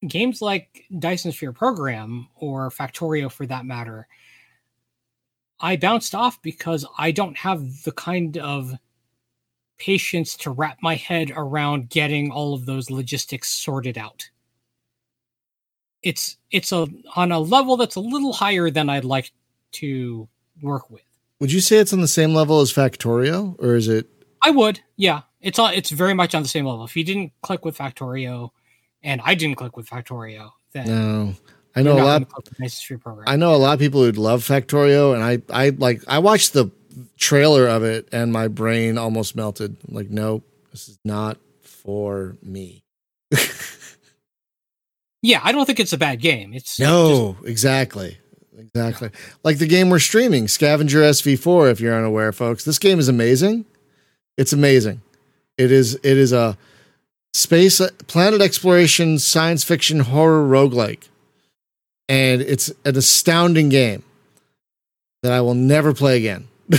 games 0.06 0.42
like 0.42 0.84
Dyson 0.98 1.32
Sphere 1.32 1.52
Program 1.52 2.28
or 2.36 2.70
Factorio 2.70 3.30
for 3.30 3.46
that 3.46 3.66
matter, 3.66 4.06
I 5.60 5.76
bounced 5.76 6.14
off 6.14 6.40
because 6.42 6.86
I 6.98 7.10
don't 7.10 7.36
have 7.36 7.84
the 7.84 7.92
kind 7.92 8.38
of 8.38 8.72
patience 9.78 10.36
to 10.36 10.50
wrap 10.50 10.78
my 10.82 10.94
head 10.94 11.32
around 11.34 11.90
getting 11.90 12.30
all 12.30 12.54
of 12.54 12.66
those 12.66 12.90
logistics 12.90 13.50
sorted 13.50 13.98
out. 13.98 14.28
It's 16.02 16.36
it's 16.50 16.70
a 16.70 16.86
on 17.16 17.32
a 17.32 17.38
level 17.38 17.76
that's 17.76 17.96
a 17.96 18.00
little 18.00 18.32
higher 18.32 18.70
than 18.70 18.90
I'd 18.90 19.04
like 19.04 19.32
to 19.72 20.28
work 20.60 20.90
with. 20.90 21.02
Would 21.40 21.52
you 21.52 21.60
say 21.60 21.78
it's 21.78 21.92
on 21.92 22.00
the 22.00 22.08
same 22.08 22.34
level 22.34 22.60
as 22.60 22.72
Factorio, 22.72 23.56
or 23.58 23.74
is 23.74 23.88
it? 23.88 24.08
I 24.42 24.50
would, 24.50 24.80
yeah. 24.96 25.22
It's 25.40 25.58
on. 25.58 25.74
It's 25.74 25.90
very 25.90 26.14
much 26.14 26.34
on 26.34 26.42
the 26.42 26.48
same 26.48 26.66
level. 26.66 26.84
If 26.84 26.96
you 26.96 27.04
didn't 27.04 27.32
click 27.42 27.64
with 27.64 27.76
Factorio, 27.76 28.50
and 29.04 29.20
I 29.24 29.34
didn't 29.34 29.56
click 29.56 29.76
with 29.76 29.86
Factorio, 29.88 30.50
then 30.72 30.86
No, 30.86 31.34
I 31.76 31.82
know 31.82 31.92
a 31.92 32.02
lot. 32.02 32.04
gonna 32.04 32.24
click 32.26 32.46
with 32.50 32.58
Dyson 32.58 32.70
Sphere 32.70 32.98
Program. 32.98 33.28
I 33.28 33.36
know 33.36 33.54
a 33.54 33.56
lot 33.56 33.74
of 33.74 33.78
people 33.78 34.02
who'd 34.02 34.18
love 34.18 34.42
Factorio, 34.42 35.14
and 35.14 35.22
I, 35.22 35.42
I 35.52 35.68
like, 35.70 36.02
I 36.08 36.18
watched 36.18 36.52
the 36.52 36.70
trailer 37.16 37.68
of 37.68 37.84
it, 37.84 38.08
and 38.10 38.32
my 38.32 38.48
brain 38.48 38.98
almost 38.98 39.36
melted. 39.36 39.76
I'm 39.88 39.94
like, 39.94 40.10
nope, 40.10 40.44
this 40.72 40.88
is 40.88 40.98
not 41.04 41.38
for 41.62 42.36
me. 42.42 42.82
yeah, 45.22 45.40
I 45.42 45.52
don't 45.52 45.66
think 45.66 45.80
it's 45.80 45.92
a 45.92 45.98
bad 45.98 46.20
game. 46.20 46.52
It's 46.54 46.80
No, 46.80 47.36
exactly. 47.44 48.18
Exactly. 48.56 49.10
Like 49.42 49.58
the 49.58 49.66
game 49.66 49.90
we're 49.90 49.98
streaming, 49.98 50.48
Scavenger 50.48 51.00
SV4, 51.00 51.70
if 51.72 51.80
you're 51.80 51.96
unaware, 51.96 52.32
folks. 52.32 52.64
This 52.64 52.78
game 52.78 52.98
is 52.98 53.08
amazing. 53.08 53.64
It's 54.36 54.52
amazing. 54.52 55.02
It 55.58 55.70
is 55.70 55.94
it 55.96 56.04
is 56.18 56.32
a 56.32 56.56
space 57.34 57.80
planet 58.06 58.40
exploration 58.40 59.18
science 59.18 59.62
fiction 59.64 60.00
horror 60.00 60.42
roguelike. 60.46 61.08
And 62.08 62.40
it's 62.40 62.70
an 62.84 62.96
astounding 62.96 63.68
game 63.68 64.02
that 65.22 65.32
I 65.32 65.40
will 65.40 65.54
never 65.54 65.92
play 65.92 66.16
again. 66.16 66.48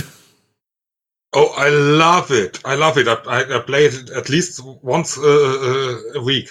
Oh, 1.38 1.52
I 1.54 1.68
love 1.68 2.30
it! 2.30 2.60
I 2.64 2.76
love 2.76 2.96
it. 2.96 3.06
I, 3.08 3.14
I, 3.26 3.56
I 3.56 3.60
play 3.60 3.84
it 3.84 4.08
at 4.10 4.30
least 4.30 4.64
once 4.82 5.18
uh, 5.18 5.22
uh, 5.22 6.18
a 6.20 6.22
week. 6.22 6.50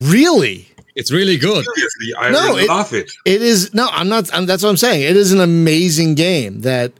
Really? 0.00 0.66
It's 0.96 1.12
really 1.12 1.36
good. 1.36 1.64
Seriously, 1.64 2.12
I 2.18 2.30
No, 2.30 2.46
really 2.48 2.64
it- 2.64 2.68
love 2.68 2.92
it. 2.92 3.12
It 3.24 3.42
is 3.42 3.72
no, 3.74 3.88
I'm 3.92 4.08
not 4.08 4.28
I'm, 4.34 4.46
that's 4.46 4.64
what 4.64 4.70
I'm 4.70 4.76
saying. 4.76 5.02
It 5.02 5.16
is 5.16 5.30
an 5.32 5.40
amazing 5.40 6.16
game 6.16 6.62
that 6.62 6.92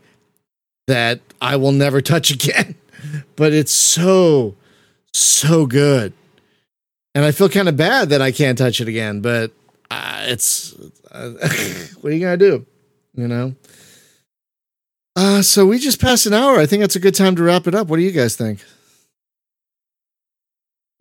that 0.86 1.18
I 1.40 1.56
will 1.56 1.72
never 1.72 2.00
touch 2.00 2.30
again. 2.30 2.76
But 3.36 3.52
it's 3.52 3.72
so 3.72 4.54
so 5.14 5.66
good. 5.66 6.12
And 7.14 7.24
I 7.24 7.32
feel 7.32 7.48
kind 7.48 7.68
of 7.68 7.76
bad 7.76 8.08
that 8.10 8.22
I 8.22 8.32
can't 8.32 8.56
touch 8.56 8.80
it 8.80 8.88
again, 8.88 9.20
but 9.20 9.52
uh, 9.90 10.22
it's 10.26 10.74
uh, 11.10 11.30
what 12.00 12.10
are 12.10 12.14
you 12.14 12.20
going 12.20 12.38
to 12.38 12.50
do? 12.50 12.66
You 13.14 13.28
know? 13.28 13.54
Uh 15.14 15.42
so 15.42 15.66
we 15.66 15.78
just 15.78 16.00
passed 16.00 16.24
an 16.24 16.32
hour. 16.32 16.58
I 16.58 16.64
think 16.64 16.80
that's 16.80 16.96
a 16.96 17.00
good 17.00 17.14
time 17.14 17.36
to 17.36 17.42
wrap 17.42 17.66
it 17.66 17.74
up. 17.74 17.88
What 17.88 17.96
do 17.96 18.02
you 18.02 18.12
guys 18.12 18.34
think? 18.34 18.60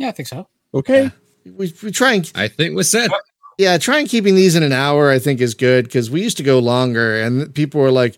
yeah, 0.02 0.10
I 0.10 0.12
think 0.12 0.28
so. 0.28 0.48
Okay. 0.74 1.12
We 1.46 1.74
we 1.82 1.92
try 1.92 2.14
and 2.14 2.32
I 2.36 2.48
think 2.48 2.76
we're 2.76 2.84
set. 2.84 3.12
Yeah, 3.58 3.78
trying 3.78 4.08
keeping 4.08 4.36
these 4.36 4.56
in 4.56 4.64
an 4.64 4.72
hour, 4.72 5.10
I 5.12 5.20
think, 5.20 5.40
is 5.40 5.54
good 5.54 5.86
because 5.86 6.10
we 6.10 6.22
used 6.24 6.38
to 6.38 6.44
go 6.44 6.60
longer, 6.60 7.22
and 7.22 7.54
people 7.54 7.82
were 7.82 7.92
like, 7.92 8.18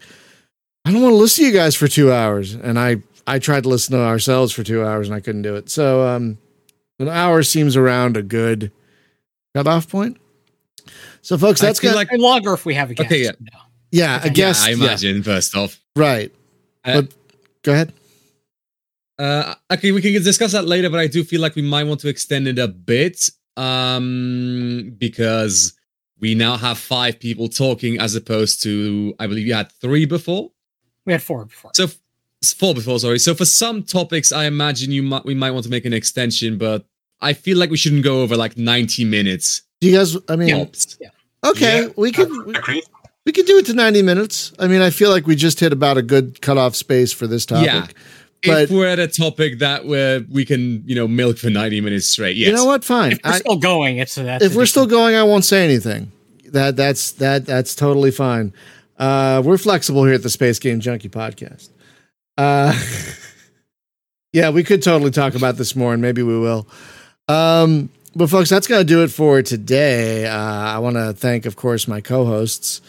"I 0.85 0.91
don't 0.91 1.01
want 1.01 1.13
to 1.13 1.17
listen 1.17 1.43
to 1.43 1.51
you 1.51 1.55
guys 1.55 1.75
for 1.75 1.87
two 1.87 2.11
hours," 2.11 2.53
and 2.53 2.79
I 2.79 2.97
I 3.25 3.39
tried 3.39 3.63
to 3.63 3.69
listen 3.69 3.93
to 3.93 4.01
ourselves 4.01 4.51
for 4.53 4.63
two 4.63 4.83
hours, 4.83 5.07
and 5.07 5.15
I 5.15 5.19
couldn't 5.19 5.43
do 5.43 5.55
it. 5.55 5.69
So, 5.69 6.05
um, 6.07 6.37
an 6.99 7.07
hour 7.09 7.43
seems 7.43 7.75
around 7.75 8.17
a 8.17 8.21
good 8.23 8.71
cutoff 9.55 9.87
point. 9.89 10.17
So, 11.21 11.37
folks, 11.37 11.61
that's 11.61 11.79
feel 11.79 11.91
good. 11.91 11.95
like 11.97 12.09
longer 12.13 12.53
if 12.53 12.65
we 12.65 12.73
have 12.73 12.91
a 12.91 12.93
guest. 12.93 13.07
Okay, 13.07 13.23
yeah. 13.23 13.31
No. 13.39 13.59
yeah, 13.91 14.19
I 14.21 14.25
Yeah, 14.27 14.33
guess. 14.33 14.65
I 14.65 14.69
yeah, 14.69 14.75
imagine 14.75 15.23
first 15.23 15.55
off. 15.55 15.79
right. 15.95 16.33
Uh, 16.85 17.01
but 17.01 17.13
go 17.63 17.71
ahead. 17.71 17.93
Uh, 19.17 19.55
okay, 19.71 19.91
we 19.93 20.01
can 20.01 20.11
discuss 20.21 20.51
that 20.51 20.65
later, 20.65 20.89
but 20.89 20.99
I 20.99 21.07
do 21.07 21.23
feel 21.23 21.39
like 21.39 21.55
we 21.55 21.61
might 21.61 21.83
want 21.85 22.01
to 22.01 22.09
extend 22.09 22.47
it 22.47 22.59
a 22.59 22.67
bit, 22.67 23.29
um, 23.55 24.93
because 24.97 25.73
we 26.19 26.35
now 26.35 26.57
have 26.57 26.77
five 26.77 27.19
people 27.19 27.47
talking 27.47 27.99
as 27.99 28.15
opposed 28.15 28.63
to 28.63 29.13
I 29.19 29.27
believe 29.27 29.45
you 29.47 29.53
had 29.53 29.71
three 29.73 30.05
before. 30.05 30.51
We 31.05 31.13
had 31.13 31.21
four 31.21 31.45
before. 31.45 31.71
So 31.73 31.85
f- 31.85 31.97
four 32.51 32.73
before, 32.73 32.99
sorry. 32.99 33.19
So 33.19 33.33
for 33.35 33.45
some 33.45 33.83
topics, 33.83 34.31
I 34.33 34.45
imagine 34.45 34.91
you 34.91 35.03
might 35.03 35.23
we 35.23 35.35
might 35.35 35.51
want 35.51 35.63
to 35.65 35.69
make 35.69 35.85
an 35.85 35.93
extension, 35.93 36.57
but 36.57 36.85
I 37.21 37.33
feel 37.33 37.57
like 37.57 37.69
we 37.69 37.77
shouldn't 37.77 38.03
go 38.03 38.21
over 38.21 38.35
like 38.35 38.57
ninety 38.57 39.05
minutes. 39.05 39.61
Do 39.79 39.87
you 39.89 39.97
guys? 39.97 40.17
I 40.27 40.35
mean, 40.35 40.49
tops. 40.65 40.97
okay, 41.45 41.83
Yeah, 41.83 41.89
we 41.95 42.11
could 42.11 42.29
we, 42.45 42.55
agree. 42.55 42.83
we 43.25 43.31
could 43.31 43.45
do 43.45 43.57
it 43.59 43.65
to 43.67 43.73
ninety 43.73 44.01
minutes. 44.01 44.51
I 44.59 44.67
mean, 44.67 44.81
I 44.81 44.89
feel 44.89 45.09
like 45.11 45.27
we 45.27 45.35
just 45.35 45.59
hit 45.59 45.71
about 45.71 45.97
a 45.97 46.01
good 46.01 46.41
cutoff 46.41 46.75
space 46.75 47.13
for 47.13 47.27
this 47.27 47.45
topic. 47.45 47.67
Yeah. 47.67 47.87
But- 48.45 48.63
if 48.63 48.71
we're 48.71 48.87
at 48.87 48.99
a 48.99 49.07
topic 49.07 49.59
that 49.59 49.85
where 49.85 50.19
we 50.29 50.43
can, 50.43 50.83
you 50.85 50.95
know, 50.95 51.07
milk 51.07 51.37
for 51.37 51.49
ninety 51.49 51.79
minutes 51.79 52.09
straight, 52.09 52.35
yes. 52.35 52.49
You 52.49 52.55
know 52.55 52.65
what? 52.65 52.83
Fine. 52.83 53.13
if 53.13 53.19
we're 53.23 53.31
I- 53.31 53.37
still 53.39 53.55
going, 53.57 53.99
it's 53.99 54.17
a, 54.17 54.23
that's 54.23 54.43
if 54.43 54.53
a 54.53 54.57
we're 54.57 54.65
still 54.65 54.85
going, 54.87 55.15
I 55.15 55.23
won't 55.23 55.45
say 55.45 55.63
anything. 55.63 56.11
That 56.51 56.75
that's 56.75 57.13
that 57.13 57.45
that's 57.45 57.73
totally 57.73 58.11
fine. 58.11 58.51
Uh, 58.99 59.41
we're 59.43 59.57
flexible 59.57 60.03
here 60.03 60.13
at 60.13 60.23
the 60.23 60.29
Space 60.29 60.59
Game 60.59 60.79
Junkie 60.81 61.09
podcast. 61.09 61.69
Uh, 62.37 62.77
yeah, 64.33 64.49
we 64.49 64.63
could 64.63 64.81
totally 64.81 65.11
talk 65.11 65.35
about 65.35 65.57
this 65.57 65.75
more, 65.75 65.93
and 65.93 66.01
maybe 66.01 66.23
we 66.23 66.37
will. 66.39 66.67
Um, 67.27 67.89
but 68.15 68.29
folks, 68.29 68.49
that's 68.49 68.67
to 68.67 68.83
do 68.83 69.03
it 69.03 69.09
for 69.09 69.41
today. 69.41 70.27
Uh, 70.27 70.37
I 70.37 70.79
want 70.79 70.95
to 70.95 71.13
thank, 71.13 71.45
of 71.45 71.55
course, 71.55 71.87
my 71.87 72.01
co-hosts. 72.01 72.81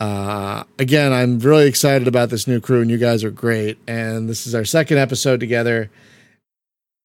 Uh, 0.00 0.64
again, 0.78 1.12
I'm 1.12 1.38
really 1.38 1.66
excited 1.66 2.08
about 2.08 2.30
this 2.30 2.46
new 2.46 2.60
crew, 2.60 2.80
and 2.80 2.90
you 2.90 2.98
guys 2.98 3.22
are 3.22 3.30
great. 3.30 3.78
And 3.86 4.28
this 4.28 4.46
is 4.46 4.54
our 4.54 4.64
second 4.64 4.98
episode 4.98 5.40
together. 5.40 5.90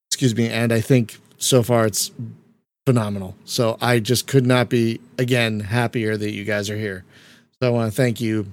Excuse 0.10 0.36
me, 0.36 0.50
and 0.50 0.72
I 0.72 0.82
think 0.82 1.20
so 1.38 1.62
far 1.62 1.86
it's 1.86 2.12
phenomenal. 2.86 3.36
So 3.46 3.78
I 3.82 4.00
just 4.00 4.28
could 4.28 4.46
not 4.46 4.70
be 4.70 5.02
again 5.18 5.60
happier 5.60 6.16
that 6.16 6.32
you 6.32 6.46
guys 6.46 6.70
are 6.70 6.78
here. 6.78 7.04
So 7.60 7.68
I 7.68 7.72
want 7.72 7.92
to 7.92 7.96
thank 7.96 8.22
you 8.22 8.52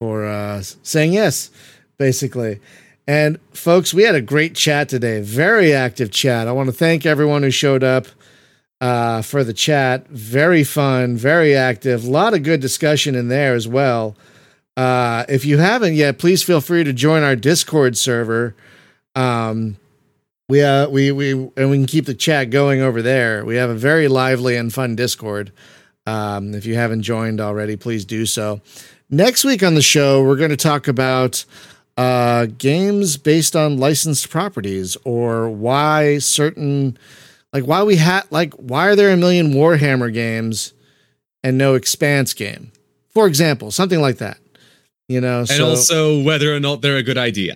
for 0.00 0.26
uh, 0.26 0.62
saying 0.82 1.12
yes, 1.12 1.50
basically. 1.98 2.60
And 3.06 3.38
folks, 3.52 3.94
we 3.94 4.02
had 4.02 4.14
a 4.14 4.20
great 4.20 4.54
chat 4.54 4.88
today, 4.88 5.20
very 5.20 5.72
active 5.72 6.10
chat. 6.10 6.48
I 6.48 6.52
want 6.52 6.68
to 6.68 6.72
thank 6.72 7.06
everyone 7.06 7.42
who 7.42 7.50
showed 7.50 7.84
up 7.84 8.06
uh, 8.80 9.22
for 9.22 9.44
the 9.44 9.52
chat. 9.52 10.08
Very 10.08 10.64
fun, 10.64 11.16
very 11.16 11.54
active. 11.54 12.04
A 12.04 12.10
lot 12.10 12.34
of 12.34 12.42
good 12.42 12.60
discussion 12.60 13.14
in 13.14 13.28
there 13.28 13.54
as 13.54 13.68
well. 13.68 14.16
Uh, 14.76 15.24
if 15.28 15.44
you 15.44 15.58
haven't 15.58 15.94
yet, 15.94 16.18
please 16.18 16.42
feel 16.42 16.60
free 16.60 16.84
to 16.84 16.92
join 16.92 17.22
our 17.22 17.36
Discord 17.36 17.96
server. 17.96 18.54
Um, 19.14 19.78
we 20.48 20.62
uh 20.62 20.88
we 20.88 21.10
we 21.10 21.32
and 21.32 21.70
we 21.70 21.76
can 21.76 21.86
keep 21.86 22.06
the 22.06 22.14
chat 22.14 22.50
going 22.50 22.80
over 22.80 23.02
there. 23.02 23.44
We 23.44 23.56
have 23.56 23.70
a 23.70 23.74
very 23.74 24.06
lively 24.06 24.56
and 24.56 24.72
fun 24.72 24.94
Discord. 24.94 25.52
Um, 26.06 26.54
if 26.54 26.66
you 26.66 26.76
haven't 26.76 27.02
joined 27.02 27.40
already, 27.40 27.76
please 27.76 28.04
do 28.04 28.26
so. 28.26 28.60
Next 29.10 29.44
week 29.44 29.62
on 29.64 29.74
the 29.74 29.82
show, 29.82 30.22
we're 30.22 30.36
going 30.36 30.50
to 30.50 30.56
talk 30.56 30.86
about 30.86 31.44
uh, 31.96 32.46
games 32.58 33.16
based 33.16 33.56
on 33.56 33.78
licensed 33.78 34.28
properties 34.30 34.96
or 35.04 35.48
why 35.48 36.18
certain 36.18 36.96
like 37.52 37.64
why 37.64 37.82
we 37.82 37.96
had 37.96 38.22
like 38.30 38.52
why 38.54 38.86
are 38.88 38.96
there 38.96 39.10
a 39.10 39.16
million 39.16 39.52
Warhammer 39.54 40.12
games 40.12 40.72
and 41.42 41.56
no 41.56 41.74
Expanse 41.74 42.34
game, 42.34 42.72
for 43.10 43.26
example, 43.26 43.70
something 43.70 44.00
like 44.00 44.18
that. 44.18 44.38
You 45.08 45.20
know, 45.20 45.38
and 45.40 45.48
so 45.48 45.68
also 45.68 46.22
whether 46.22 46.54
or 46.54 46.60
not 46.60 46.82
they're 46.82 46.96
a 46.96 47.02
good 47.02 47.16
idea. 47.18 47.54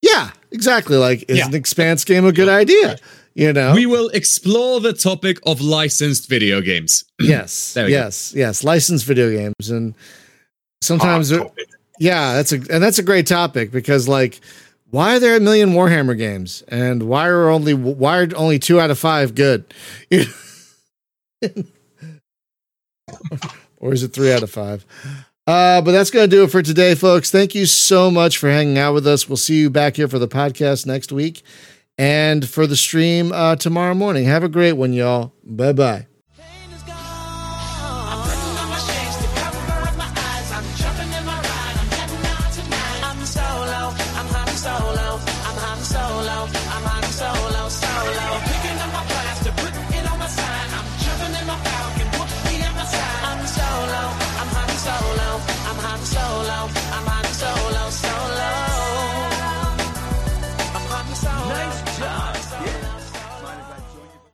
yeah, 0.00 0.30
exactly. 0.52 0.96
Like, 0.96 1.24
is 1.28 1.38
Yeah. 1.38 1.46
an 1.48 1.54
Expanse 1.54 2.04
game 2.04 2.24
a 2.24 2.32
good 2.32 2.48
idea? 2.48 2.98
You 3.34 3.52
know, 3.52 3.74
We 3.74 3.84
will 3.86 4.10
explore 4.10 4.80
the 4.80 4.92
topic 4.92 5.40
of 5.44 5.60
licensed 5.60 6.28
video 6.28 6.60
games. 6.60 7.04
yes, 7.20 7.72
There 7.74 7.86
we 7.86 7.90
go. 7.90 7.96
yes, 7.98 8.32
yes. 8.36 8.62
Licensed 8.62 9.04
video 9.06 9.28
games, 9.30 9.70
and 9.70 9.94
sometimes. 10.82 11.32
Yeah, 11.98 12.34
that's 12.34 12.52
a 12.52 12.56
and 12.56 12.82
that's 12.82 12.98
a 12.98 13.02
great 13.02 13.26
topic 13.26 13.70
because 13.70 14.08
like, 14.08 14.40
why 14.90 15.16
are 15.16 15.20
there 15.20 15.36
a 15.36 15.40
million 15.40 15.70
Warhammer 15.70 16.16
games, 16.16 16.62
and 16.68 17.04
why 17.04 17.28
are 17.28 17.48
only 17.48 17.74
why 17.74 18.18
are 18.20 18.28
only 18.36 18.58
two 18.58 18.80
out 18.80 18.90
of 18.90 18.98
five 18.98 19.34
good? 19.34 19.64
or 23.78 23.92
is 23.92 24.02
it 24.02 24.12
three 24.12 24.32
out 24.32 24.42
of 24.42 24.50
five? 24.50 24.84
Uh, 25.46 25.82
but 25.82 25.92
that's 25.92 26.10
going 26.10 26.28
to 26.28 26.36
do 26.36 26.42
it 26.44 26.50
for 26.50 26.62
today, 26.62 26.94
folks. 26.94 27.30
Thank 27.30 27.54
you 27.54 27.66
so 27.66 28.10
much 28.10 28.38
for 28.38 28.48
hanging 28.48 28.78
out 28.78 28.94
with 28.94 29.06
us. 29.06 29.28
We'll 29.28 29.36
see 29.36 29.56
you 29.56 29.68
back 29.68 29.96
here 29.96 30.08
for 30.08 30.18
the 30.18 30.28
podcast 30.28 30.86
next 30.86 31.12
week 31.12 31.42
and 31.98 32.48
for 32.48 32.66
the 32.66 32.76
stream 32.76 33.30
uh, 33.30 33.56
tomorrow 33.56 33.94
morning. 33.94 34.24
Have 34.24 34.42
a 34.42 34.48
great 34.48 34.72
one, 34.72 34.94
y'all. 34.94 35.34
Bye 35.44 35.72
bye. 35.74 36.06